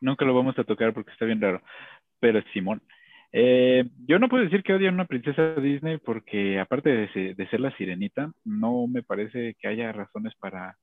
nunca 0.00 0.24
lo 0.24 0.34
vamos 0.34 0.58
a 0.58 0.64
tocar 0.64 0.92
porque 0.94 1.10
está 1.12 1.24
bien 1.24 1.40
raro. 1.40 1.62
Pero 2.20 2.42
Simón, 2.52 2.82
eh, 3.32 3.84
yo 4.06 4.18
no 4.18 4.28
puedo 4.28 4.44
decir 4.44 4.62
que 4.62 4.74
odio 4.74 4.88
a 4.90 4.92
una 4.92 5.06
princesa 5.06 5.54
Disney 5.54 5.98
porque 5.98 6.60
aparte 6.60 6.90
de, 6.90 7.08
se- 7.12 7.34
de 7.34 7.48
ser 7.48 7.60
la 7.60 7.74
sirenita, 7.76 8.30
no 8.44 8.86
me 8.86 9.02
parece 9.02 9.54
que 9.58 9.68
haya 9.68 9.90
razones 9.92 10.34
para, 10.36 10.76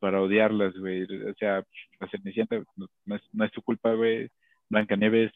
para 0.00 0.20
odiarlas, 0.20 0.74
güey. 0.76 1.04
O 1.04 1.34
sea, 1.34 1.62
la 2.00 2.08
Cenicienta 2.10 2.56
no, 2.76 2.86
no 3.06 3.16
es, 3.16 3.22
no 3.32 3.44
es 3.44 3.52
su 3.52 3.62
culpa, 3.62 3.92
güey. 3.94 4.28
Blancanieves, 4.68 5.32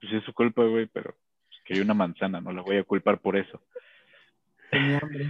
pues 0.00 0.12
es 0.14 0.24
su 0.24 0.32
culpa, 0.32 0.64
güey, 0.64 0.86
pero 0.86 1.14
pues, 1.48 1.60
quería 1.64 1.82
una 1.82 1.94
manzana, 1.94 2.40
no 2.40 2.52
la 2.52 2.62
voy 2.62 2.78
a 2.78 2.84
culpar 2.84 3.18
por 3.20 3.36
eso. 3.36 3.60
Tenía 4.70 4.98
hambre. 4.98 5.26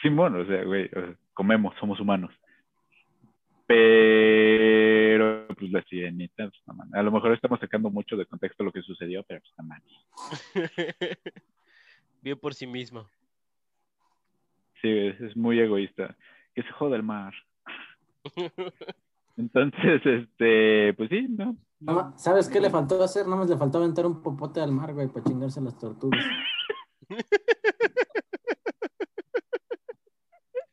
Simón, 0.00 0.36
o 0.40 0.46
sea, 0.46 0.64
güey, 0.64 0.86
o 0.86 1.00
sea, 1.00 1.14
comemos, 1.34 1.74
somos 1.78 2.00
humanos. 2.00 2.34
Pero, 3.66 5.46
pues 5.58 5.70
la 5.70 5.82
sirenita, 5.84 6.48
pues, 6.48 6.62
no. 6.66 6.84
A 6.98 7.02
lo 7.02 7.12
mejor 7.12 7.32
estamos 7.32 7.60
sacando 7.60 7.90
mucho 7.90 8.16
de 8.16 8.26
contexto 8.26 8.64
lo 8.64 8.72
que 8.72 8.82
sucedió, 8.82 9.22
pero 9.24 9.40
pues 9.40 9.52
no 9.58 9.64
mames. 9.64 9.92
Bien 12.22 12.38
por 12.38 12.54
sí 12.54 12.66
misma. 12.66 13.08
Sí, 14.80 14.88
es, 14.88 15.20
es 15.20 15.36
muy 15.36 15.60
egoísta. 15.60 16.16
Que 16.54 16.62
se 16.62 16.70
joda 16.72 16.96
el 16.96 17.02
mar. 17.02 17.32
Entonces, 19.36 20.02
este, 20.04 20.92
pues 20.94 21.08
sí, 21.08 21.26
no. 21.28 21.56
Más- 21.80 22.22
¿Sabes 22.22 22.48
qué 22.48 22.60
le 22.60 22.70
faltó 22.70 23.02
hacer? 23.02 23.24
Nada 23.24 23.38
más 23.38 23.48
le 23.50 23.56
faltó 23.56 23.78
aventar 23.78 24.06
un 24.06 24.22
popote 24.22 24.60
al 24.60 24.72
mar, 24.72 24.92
güey, 24.92 25.08
para 25.08 25.24
chingarse 25.24 25.60
las 25.60 25.78
tortugas. 25.78 26.24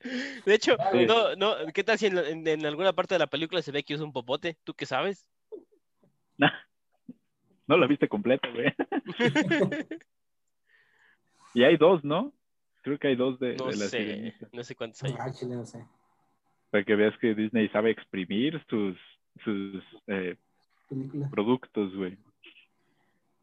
De 0.46 0.54
hecho, 0.54 0.76
Sí. 0.92 1.06
no, 1.06 1.36
no, 1.36 1.56
¿qué 1.74 1.84
tal 1.84 1.98
si 1.98 2.08
en, 2.08 2.18
en- 2.18 2.48
en 2.48 2.66
alguna 2.66 2.94
parte 2.94 3.16
de 3.16 3.20
la 3.20 3.28
película 3.28 3.62
se 3.62 3.72
ve 3.72 3.84
que 3.84 3.94
es 3.94 4.02
un 4.02 4.12
popote? 4.14 4.58
¿Tú 4.64 4.74
qué 4.74 4.86
sabes? 4.86 5.28
No 7.68 7.78
la 7.78 7.86
viste 7.86 8.08
completa, 8.08 8.48
güey. 8.50 8.74
Y 11.54 11.64
hay 11.64 11.78
dos, 11.78 12.04
¿no? 12.04 12.34
Creo 12.82 12.98
que 13.00 13.08
hay 13.10 13.16
dos 13.16 13.40
de, 13.40 13.56
No 13.56 13.66
de 13.66 13.72
la 13.76 13.86
sé, 13.86 13.90
sirenita. 13.90 14.48
no 14.52 14.64
sé 14.64 14.76
cuántos 14.76 15.04
hay. 15.04 15.14
Ah, 15.20 15.32
chile, 15.32 15.56
no 15.56 15.66
sé. 15.66 15.84
Para 16.70 16.84
que 16.84 16.96
veas 16.96 17.18
que 17.20 17.34
Disney 17.36 17.68
sabe 17.70 17.92
exprimir 17.92 18.64
sus, 18.70 18.98
sus 19.44 19.84
eh, 20.08 20.36
productos, 21.32 21.96
güey. 21.96 22.18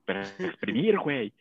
Para 0.04 0.22
exprimir, 0.38 0.98
güey. 0.98 1.32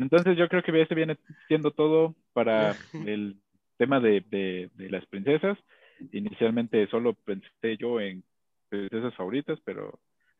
Entonces 0.00 0.36
yo 0.36 0.48
creo 0.48 0.62
que 0.62 0.80
este 0.80 0.94
viene 0.94 1.16
siendo 1.46 1.70
todo 1.70 2.14
para 2.32 2.76
el 3.04 3.36
tema 3.76 4.00
de, 4.00 4.22
de- 4.30 4.70
de 4.74 4.90
las 4.90 5.04
princesas. 5.06 5.58
Inicialmente 6.12 6.86
solo 6.88 7.12
pensé 7.14 7.76
yo 7.78 8.00
en 8.00 8.22
princesas 8.68 9.14
favoritas, 9.14 9.58
pero 9.64 9.98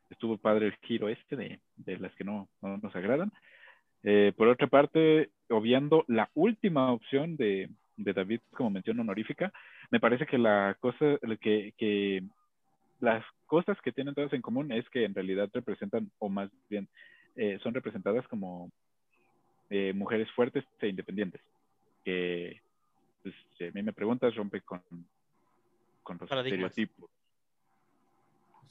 estuvo 0.09 0.39
padre 0.39 0.67
el 0.67 0.77
giro 0.83 1.09
este 1.09 1.37
de, 1.37 1.61
de 1.77 1.99
las 1.99 2.15
que 2.15 2.25
no, 2.25 2.49
no 2.63 2.79
nos 2.79 2.95
agradan. 2.97 3.31
Eh, 4.03 4.33
por 4.37 4.49
otra 4.49 4.67
parte, 4.67 5.31
obviando 5.51 6.05
la 6.09 6.31
última 6.35 6.91
opción 6.93 7.37
de, 7.37 7.69
de 7.97 8.13
David 8.13 8.41
como 8.53 8.71
mención 8.71 8.99
honorífica, 8.99 9.53
me 9.91 10.01
parece 10.01 10.27
que 10.27 10.39
la 10.39 10.77
cosa, 10.81 11.19
que, 11.41 11.75
que 11.77 12.23
las 13.01 13.25
cosas 13.47 13.79
que 13.83 13.93
tienen 13.93 14.15
todas 14.15 14.33
en 14.33 14.41
común 14.43 14.73
es 14.73 14.89
que 14.91 15.05
en 15.05 15.15
realidad 15.15 15.51
representan, 15.53 16.11
o 16.19 16.29
más 16.29 16.51
bien, 16.69 16.89
eh, 17.37 17.59
son 17.63 17.75
representadas 17.75 18.27
como 18.29 18.71
eh, 19.71 19.93
mujeres 19.95 20.31
fuertes 20.33 20.65
e 20.81 20.89
independientes. 20.89 21.41
Que, 22.05 22.61
pues, 23.23 23.35
si 23.57 23.65
a 23.65 23.71
mí 23.73 23.83
me 23.83 23.93
preguntas, 23.93 24.35
rompe 24.35 24.61
con, 24.63 24.83
con 26.03 26.19
los 26.19 26.29
Paradigmas. 26.29 26.71
estereotipos 26.73 27.11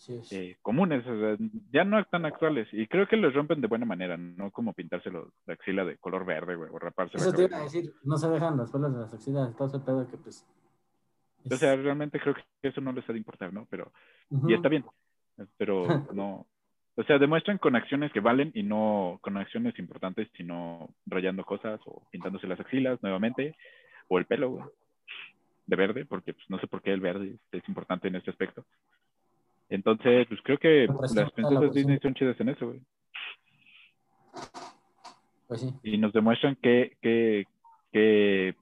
es. 0.07 0.31
eh, 0.31 0.57
comunes, 0.61 1.05
o 1.05 1.19
sea, 1.19 1.37
ya 1.71 1.83
no 1.83 2.03
tan 2.05 2.25
actuales. 2.25 2.67
Y 2.71 2.87
creo 2.87 3.07
que 3.07 3.17
los 3.17 3.33
rompen 3.33 3.61
de 3.61 3.67
buena 3.67 3.85
manera, 3.85 4.17
no 4.17 4.51
como 4.51 4.73
pintárselo 4.73 5.33
la 5.45 5.53
axila 5.55 5.83
de 5.83 5.97
color 5.97 6.25
verde, 6.25 6.55
güey, 6.55 6.69
o 6.71 6.79
raparse 6.79 7.17
Eso 7.17 7.33
te 7.33 7.43
iba 7.43 7.57
a 7.57 7.63
decir, 7.63 7.93
no 8.03 8.17
se 8.17 8.29
dejan 8.29 8.57
las 8.57 8.71
pelas 8.71 8.93
de 8.93 8.99
las 8.99 9.13
axilas, 9.13 9.55
todo 9.55 9.67
ese 9.67 9.79
pedo 9.79 10.07
que 10.07 10.17
pues. 10.17 10.45
O 11.51 11.57
sea, 11.57 11.75
realmente 11.75 12.19
creo 12.19 12.35
que 12.35 12.43
eso 12.61 12.81
no 12.81 12.91
les 12.91 13.07
ha 13.09 13.13
de 13.13 13.19
importar, 13.19 13.51
¿no? 13.51 13.65
Pero, 13.69 13.91
Ujú. 14.29 14.49
y 14.49 14.53
está 14.53 14.69
bien, 14.69 14.85
pero 15.57 16.05
no. 16.13 16.45
O 16.99 17.03
sea, 17.03 17.17
demuestran 17.17 17.59
con 17.59 17.77
acciones 17.77 18.11
que 18.11 18.19
valen 18.19 18.51
y 18.53 18.61
no 18.61 19.19
con 19.21 19.37
acciones 19.37 19.79
importantes, 19.79 20.27
sino 20.35 20.89
rayando 21.05 21.45
cosas 21.45 21.79
o 21.85 22.03
pintándose 22.11 22.45
las 22.45 22.59
axilas 22.59 23.01
nuevamente, 23.01 23.55
o 24.09 24.19
el 24.19 24.25
pelo, 24.25 24.49
güey, 24.49 24.65
de 25.65 25.75
verde, 25.77 26.03
porque 26.03 26.33
pues, 26.33 26.49
no 26.49 26.59
sé 26.59 26.67
por 26.67 26.81
qué 26.81 26.91
el 26.91 26.99
verde 26.99 27.37
es 27.53 27.69
importante 27.69 28.09
en 28.09 28.17
este 28.17 28.31
aspecto. 28.31 28.65
Entonces, 29.69 30.27
pues 30.27 30.41
creo 30.43 30.57
que 30.57 30.87
La 30.87 30.93
las 30.93 31.15
la 31.15 31.29
princesas 31.29 31.59
presión. 31.59 31.71
Disney 31.71 31.99
son 31.99 32.13
chidas 32.15 32.41
en 32.41 32.49
eso, 32.49 32.67
güey. 32.67 32.81
Pues 35.47 35.61
sí. 35.61 35.73
y 35.83 35.97
nos 35.97 36.11
demuestran 36.11 36.57
que, 36.57 36.97
que, 37.01 37.45
que, 37.93 38.55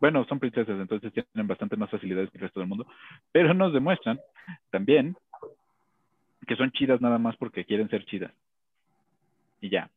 bueno, 0.00 0.24
son 0.24 0.40
princesas, 0.40 0.80
entonces 0.80 1.12
tienen 1.12 1.46
bastante 1.46 1.76
más 1.76 1.90
facilidades 1.90 2.30
que 2.30 2.38
el 2.38 2.44
resto 2.44 2.60
del 2.60 2.70
mundo, 2.70 2.86
pero 3.32 3.52
nos 3.52 3.74
demuestran 3.74 4.18
también 4.70 5.14
que 6.46 6.56
son 6.56 6.70
chidas 6.72 7.00
nada 7.00 7.18
más 7.18 7.36
porque 7.36 7.64
quieren 7.64 7.88
ser 7.88 8.04
chidas. 8.06 8.32
Y 9.60 9.70
ya. 9.70 9.90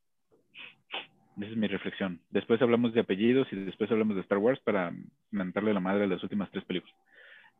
Esa 1.37 1.49
es 1.51 1.57
mi 1.57 1.67
reflexión. 1.67 2.21
Después 2.29 2.61
hablamos 2.61 2.93
de 2.93 3.01
apellidos 3.01 3.47
y 3.51 3.55
después 3.57 3.91
hablamos 3.91 4.15
de 4.15 4.21
Star 4.21 4.37
Wars 4.37 4.59
para 4.61 4.93
mentarle 5.31 5.73
la 5.73 5.79
madre 5.81 6.05
a 6.05 6.07
las 6.07 6.23
últimas 6.23 6.49
tres 6.51 6.63
películas. 6.63 6.95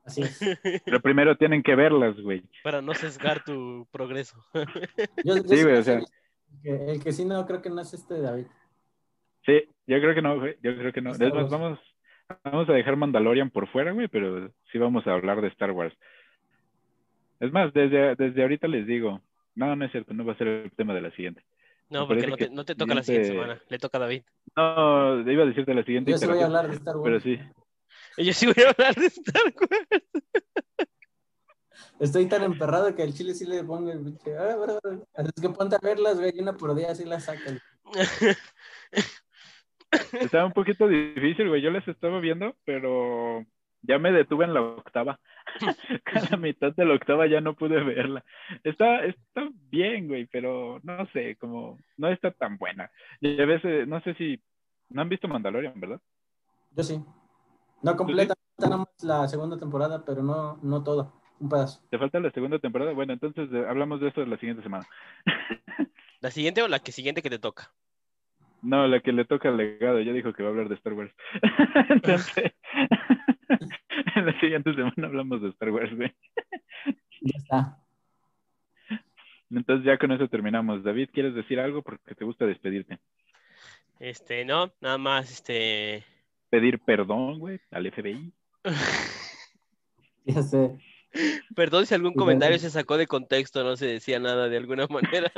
Así 0.06 0.22
es. 0.22 0.40
Pero 0.86 1.02
primero 1.02 1.36
tienen 1.36 1.62
que 1.64 1.76
verlas, 1.76 2.16
güey. 2.22 2.44
Para 2.64 2.82
no 2.82 2.94
sesgar 2.94 3.44
tu 3.44 3.88
progreso. 3.92 4.38
Yo, 5.24 5.36
yo 5.38 5.44
Sí, 5.44 5.64
güey, 5.64 5.78
o 5.78 5.84
sea. 5.84 6.00
que 6.64 6.92
el 6.92 7.04
que 7.04 7.12
sí 7.12 7.26
no 7.26 7.46
creo 7.46 7.62
que 7.62 7.70
no 7.70 7.82
es 7.82 7.94
este 7.94 8.22
David. 8.22 8.46
Sí, 9.46 9.64
yo 9.88 10.00
creo 10.00 10.16
que 10.16 10.22
no, 10.22 10.40
güey. 10.40 10.56
Yo 10.64 10.76
creo 10.78 10.94
que 10.94 11.02
no. 11.02 11.12
Star 11.12 11.28
Es 11.28 11.34
más, 11.34 11.44
Wars. 11.44 11.52
vamos, 11.52 11.80
Vamos 12.44 12.70
a 12.70 12.74
dejar 12.74 12.96
Mandalorian 12.96 13.52
por 13.52 13.68
fuera, 13.68 13.92
güey, 13.92 14.08
pero 14.08 14.50
sí 14.72 14.78
vamos 14.80 15.06
a 15.06 15.14
hablar 15.14 15.42
de 15.42 15.48
Star 15.50 15.72
Wars. 15.72 15.96
Es 17.40 17.52
más, 17.52 17.74
desde, 17.74 18.16
desde 18.16 18.42
ahorita 18.42 18.68
les 18.68 18.88
digo, 18.88 19.22
no, 19.56 19.76
no 19.76 19.86
es 19.86 19.92
cierto, 19.92 20.14
no 20.14 20.26
va 20.26 20.34
a 20.34 20.38
ser 20.38 20.48
el 20.48 20.72
tema 20.72 20.94
de 20.94 21.02
la 21.02 21.12
siguiente. 21.12 21.44
No, 21.90 22.08
porque 22.08 22.26
no 22.28 22.36
te, 22.38 22.50
no 22.50 22.66
te 22.66 22.76
toca 22.76 22.96
la 22.96 23.04
siguiente 23.04 23.30
semana, 23.30 23.62
le 23.70 23.78
toca 23.78 23.98
a 23.98 24.02
David. 24.02 24.24
No, 24.56 25.32
iba 25.32 25.44
a 25.44 25.48
decirte 25.48 25.74
la 25.74 25.84
siguiente, 25.84 26.12
Yo 26.12 26.18
sí 26.18 26.26
pero, 26.26 26.34
voy 26.36 26.44
a 26.44 26.46
hablar 26.48 26.68
de 26.70 26.76
Star 26.76 26.98
Wars. 26.98 27.04
pero 27.04 27.20
sí. 27.20 27.40
Yo 28.18 28.34
sí 28.34 28.46
voy 28.48 28.64
a 28.66 28.70
hablar 28.70 28.96
de 28.96 29.06
Star 29.08 29.44
Wars. 29.60 30.04
Estoy 32.00 32.26
tan 32.28 32.44
emperrado 32.44 32.94
que 32.96 33.04
al 33.04 33.14
chile 33.14 33.34
sí 33.34 33.46
le 33.46 33.64
pongo 33.64 33.92
el 33.92 34.00
pinche. 34.04 34.36
"Ah, 34.38 34.56
bro, 34.56 34.80
bro". 34.84 35.08
Así 35.14 35.30
es 35.36 35.42
que 35.42 35.50
ponte 35.50 35.76
a 35.76 35.80
verlas, 35.82 36.18
güey, 36.20 36.34
una 36.40 36.54
por 36.54 36.76
día 36.76 36.92
así 36.92 37.06
las 37.06 37.26
sacan. 37.26 37.60
Estaba 40.20 40.46
un 40.46 40.52
poquito 40.54 40.88
difícil, 40.88 41.48
güey. 41.48 41.62
Yo 41.62 41.72
las 41.72 41.88
estaba 41.88 42.20
viendo, 42.20 42.56
pero 42.66 43.46
ya 43.88 44.00
me 44.00 44.12
detuve 44.12 44.46
en 44.46 44.54
la 44.54 44.62
octava. 44.62 45.20
Cada 46.04 46.38
mitad 46.38 46.74
de 46.74 46.86
la 46.86 46.96
octava 46.96 47.28
ya 47.28 47.42
no 47.42 47.54
pude 47.54 47.84
verla. 47.84 48.24
Está, 48.64 49.06
está 49.06 49.50
bien, 49.70 50.08
güey, 50.08 50.26
pero 50.26 50.80
no 50.84 51.06
sé, 51.08 51.36
como 51.38 51.80
no 51.98 52.10
está 52.10 52.32
tan 52.32 52.58
buena. 52.58 52.90
Y 53.22 53.40
a 53.42 53.46
veces, 53.46 53.88
no 53.88 54.02
sé 54.02 54.14
si 54.16 54.42
no 54.90 55.02
han 55.02 55.10
visto 55.10 55.28
Mandalorian, 55.28 55.80
¿verdad? 55.80 56.00
Yo 56.76 56.84
sí. 56.84 57.04
No 57.82 57.96
completa, 57.96 58.34
nada 58.58 58.78
más 58.78 58.88
la 59.04 59.28
segunda 59.28 59.58
temporada, 59.58 60.04
pero 60.06 60.24
no, 60.24 60.58
no 60.62 60.84
toda. 60.84 61.12
Un 61.40 61.50
pedazo. 61.50 61.82
¿Te 61.90 61.98
falta 61.98 62.20
la 62.20 62.32
segunda 62.32 62.60
temporada? 62.60 62.94
Bueno, 62.94 63.14
entonces 63.14 63.50
eh, 63.52 63.66
hablamos 63.68 64.00
de 64.00 64.08
eso 64.08 64.26
la 64.26 64.38
siguiente 64.38 64.64
semana. 64.64 64.88
¿La 66.22 66.32
siguiente 66.32 66.64
o 66.64 66.68
la 66.68 66.80
que 66.80 66.92
siguiente 66.92 67.22
que 67.22 67.30
te 67.30 67.40
toca? 67.40 67.72
No, 68.62 68.88
la 68.88 69.00
que 69.02 69.12
le 69.12 69.26
toca 69.26 69.50
al 69.50 69.58
legado, 69.58 70.00
ya 70.00 70.12
dijo 70.12 70.34
que 70.34 70.42
va 70.42 70.50
a 70.50 70.52
hablar 70.52 70.70
de 70.70 70.76
Star 70.76 70.94
Wars. 70.94 71.14
Entonces, 71.90 72.54
en 72.74 73.15
la 74.32 74.40
siguiente 74.40 74.74
semana 74.74 75.08
hablamos 75.08 75.42
de 75.42 75.50
Star 75.50 75.70
Wars, 75.72 75.96
güey. 75.96 76.14
Ya 77.22 77.38
está. 77.38 77.78
Entonces 79.52 79.86
ya 79.86 79.98
con 79.98 80.12
eso 80.12 80.28
terminamos. 80.28 80.84
David, 80.84 81.10
¿quieres 81.14 81.34
decir 81.36 81.60
algo? 81.60 81.82
Porque 81.82 82.16
te 82.16 82.26
gusta 82.26 82.46
despedirte. 82.46 83.00
Este, 84.00 84.44
no, 84.44 84.72
nada 84.82 84.98
más, 84.98 85.32
este. 85.32 86.04
Pedir 86.50 86.80
perdón, 86.80 87.40
güey, 87.40 87.60
al 87.72 87.92
FBI. 87.92 88.32
Ya 90.28 90.42
sé. 90.42 90.76
Perdón 91.56 91.86
si 91.86 91.94
algún 91.94 92.16
comentario 92.16 92.58
se 92.58 92.72
sacó 92.72 92.98
de 92.98 93.06
contexto, 93.06 93.64
no 93.64 93.78
se 93.78 93.86
decía 93.86 94.18
nada 94.20 94.50
de 94.50 94.58
alguna 94.58 94.88
manera, 94.90 95.32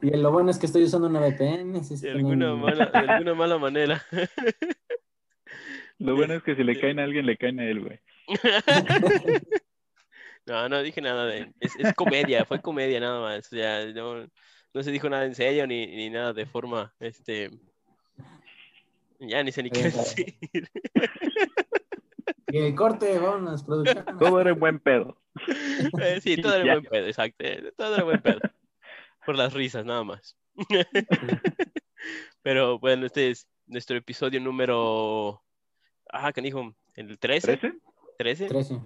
Y 0.00 0.16
lo 0.16 0.32
bueno 0.32 0.50
es 0.50 0.58
que 0.58 0.64
estoy 0.64 0.84
usando 0.84 1.06
una 1.06 1.20
VPN. 1.20 1.74
de 1.74 1.78
estoy 1.80 2.08
alguna 2.08 2.52
en- 2.52 2.60
mala, 2.60 2.86
de 2.86 2.98
alguna 2.98 3.34
mala 3.34 3.58
manera. 3.58 4.02
Lo 5.98 6.14
bueno 6.16 6.34
es 6.34 6.42
que 6.42 6.54
si 6.54 6.62
le 6.64 6.78
caen 6.80 6.98
a 7.00 7.04
alguien, 7.04 7.26
le 7.26 7.36
caen 7.36 7.60
a 7.60 7.64
él, 7.66 7.80
güey. 7.80 8.00
No, 10.46 10.66
no 10.66 10.82
dije 10.82 11.02
nada 11.02 11.26
de. 11.26 11.52
Es, 11.60 11.76
es 11.78 11.92
comedia, 11.92 12.46
fue 12.46 12.62
comedia 12.62 12.98
nada 13.00 13.20
más. 13.20 13.46
O 13.52 13.56
sea, 13.56 13.84
no, 13.92 14.26
no 14.72 14.82
se 14.82 14.90
dijo 14.90 15.06
nada 15.10 15.26
en 15.26 15.34
serio 15.34 15.66
ni, 15.66 15.86
ni 15.86 16.08
nada 16.08 16.32
de 16.32 16.46
forma, 16.46 16.94
este. 17.00 17.50
Ya 19.20 19.42
ni 19.42 19.52
sé 19.52 19.62
ni 19.62 19.68
qué 19.70 19.82
Venga. 19.82 19.98
decir. 19.98 20.34
Y 22.50 22.56
el 22.56 22.74
corte, 22.74 23.18
vámonos, 23.18 23.62
producción. 23.62 24.06
Todo 24.18 24.40
era 24.40 24.48
en 24.50 24.58
buen 24.58 24.78
pedo. 24.80 25.20
Eh, 26.00 26.18
sí, 26.22 26.40
todo 26.40 26.54
era 26.54 26.64
Ya. 26.64 26.72
buen 26.76 26.84
pedo, 26.86 27.06
exacto. 27.06 27.44
eh, 27.44 27.72
Todo 27.76 27.94
era 27.96 28.04
buen 28.04 28.22
pedo. 28.22 28.40
Por 29.26 29.36
las 29.36 29.52
risas, 29.52 29.84
nada 29.84 30.02
más. 30.02 30.34
Pero 32.42 32.78
bueno, 32.78 33.04
este 33.04 33.28
es 33.30 33.46
nuestro 33.66 33.98
episodio 33.98 34.40
número. 34.40 35.42
Ah, 36.10 36.32
canijo, 36.32 36.74
el 36.94 37.18
13. 37.18 37.56
¿Trece? 37.56 37.78
13. 38.18 38.46
13. 38.48 38.80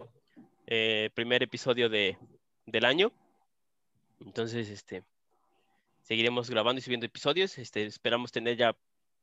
eh, 0.67 1.11
primer 1.15 1.43
episodio 1.43 1.89
de, 1.89 2.19
del 2.67 2.85
año. 2.85 3.13
Entonces, 4.21 4.69
este, 4.69 5.03
seguiremos 6.03 6.51
grabando 6.51 6.79
y 6.79 6.83
subiendo 6.83 7.07
episodios. 7.07 7.59
Este, 7.59 7.85
esperamos 7.87 8.33
tener 8.33 8.57
ya 8.57 8.77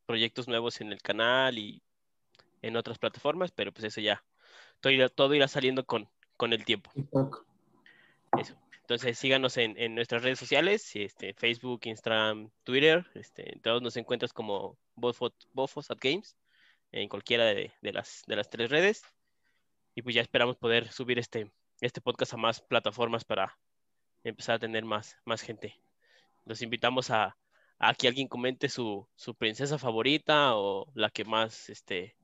proyectos 0.05 0.47
nuevos 0.47 0.81
en 0.81 0.91
el 0.91 1.01
canal 1.01 1.57
y 1.57 1.81
en 2.61 2.75
otras 2.75 2.97
plataformas, 2.97 3.51
pero 3.51 3.71
pues 3.71 3.85
eso 3.85 4.01
ya, 4.01 4.23
todo 4.81 4.91
irá, 4.91 5.07
todo 5.07 5.33
irá 5.33 5.47
saliendo 5.47 5.85
con, 5.85 6.09
con 6.35 6.51
el 6.53 6.65
tiempo. 6.65 6.91
TikTok. 6.93 7.45
Entonces, 8.81 9.19
síganos 9.19 9.55
en, 9.57 9.77
en 9.77 9.93
nuestras 9.93 10.23
redes 10.23 10.39
sociales, 10.39 10.95
este, 10.95 11.33
Facebook, 11.35 11.81
Instagram, 11.83 12.49
Twitter. 12.63 13.05
Este, 13.13 13.59
todos 13.61 13.83
nos 13.83 13.95
encuentras 13.97 14.33
como 14.33 14.77
Bofos, 14.95 15.33
Bofos 15.53 15.91
at 15.91 15.99
Games, 16.01 16.35
en 16.91 17.07
cualquiera 17.09 17.45
de, 17.45 17.71
de 17.81 17.93
las, 17.93 18.23
de 18.27 18.35
las 18.35 18.49
tres 18.49 18.69
redes. 18.69 19.03
Y 19.95 20.01
pues 20.01 20.15
ya 20.15 20.21
esperamos 20.21 20.57
poder 20.57 20.91
subir 20.91 21.19
este, 21.19 21.51
este 21.81 22.01
podcast 22.01 22.33
a 22.33 22.37
más 22.37 22.61
plataformas 22.61 23.23
para 23.25 23.57
empezar 24.23 24.55
a 24.55 24.59
tener 24.59 24.85
más, 24.85 25.17
más 25.25 25.41
gente. 25.41 25.79
Los 26.45 26.61
invitamos 26.61 27.09
a, 27.09 27.35
a 27.79 27.93
que 27.93 28.07
alguien 28.07 28.27
comente 28.27 28.69
su, 28.69 29.07
su 29.15 29.35
princesa 29.35 29.77
favorita 29.77 30.55
o 30.55 30.89
la 30.93 31.09
que 31.09 31.25
más 31.25 31.69
este, 31.69 32.15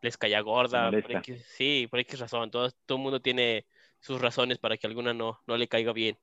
les 0.00 0.16
caía 0.16 0.40
gorda. 0.40 0.90
Por. 0.90 1.12
X- 1.12 1.44
sí, 1.56 1.86
por 1.90 2.00
X 2.00 2.18
razón. 2.20 2.50
Todo, 2.50 2.70
todo 2.86 2.98
el 2.98 3.02
mundo 3.04 3.20
tiene 3.20 3.66
sus 4.00 4.20
razones 4.20 4.58
para 4.58 4.76
que 4.76 4.86
alguna 4.86 5.12
no, 5.14 5.40
no 5.46 5.56
le 5.56 5.68
caiga 5.68 5.92
bien. 5.92 6.18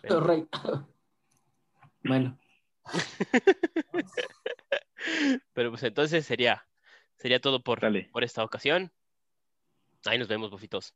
Pero- 0.00 0.20
Rey. 0.20 0.46
Bueno, 2.04 2.36
Pero 5.52 5.70
pues 5.70 5.82
entonces 5.82 6.24
sería, 6.26 6.66
sería 7.16 7.40
todo 7.40 7.62
por, 7.62 7.80
Dale. 7.80 8.08
por 8.12 8.24
esta 8.24 8.44
ocasión. 8.44 8.92
Ahí 10.04 10.18
nos 10.18 10.28
vemos, 10.28 10.50
bofitos. 10.50 10.94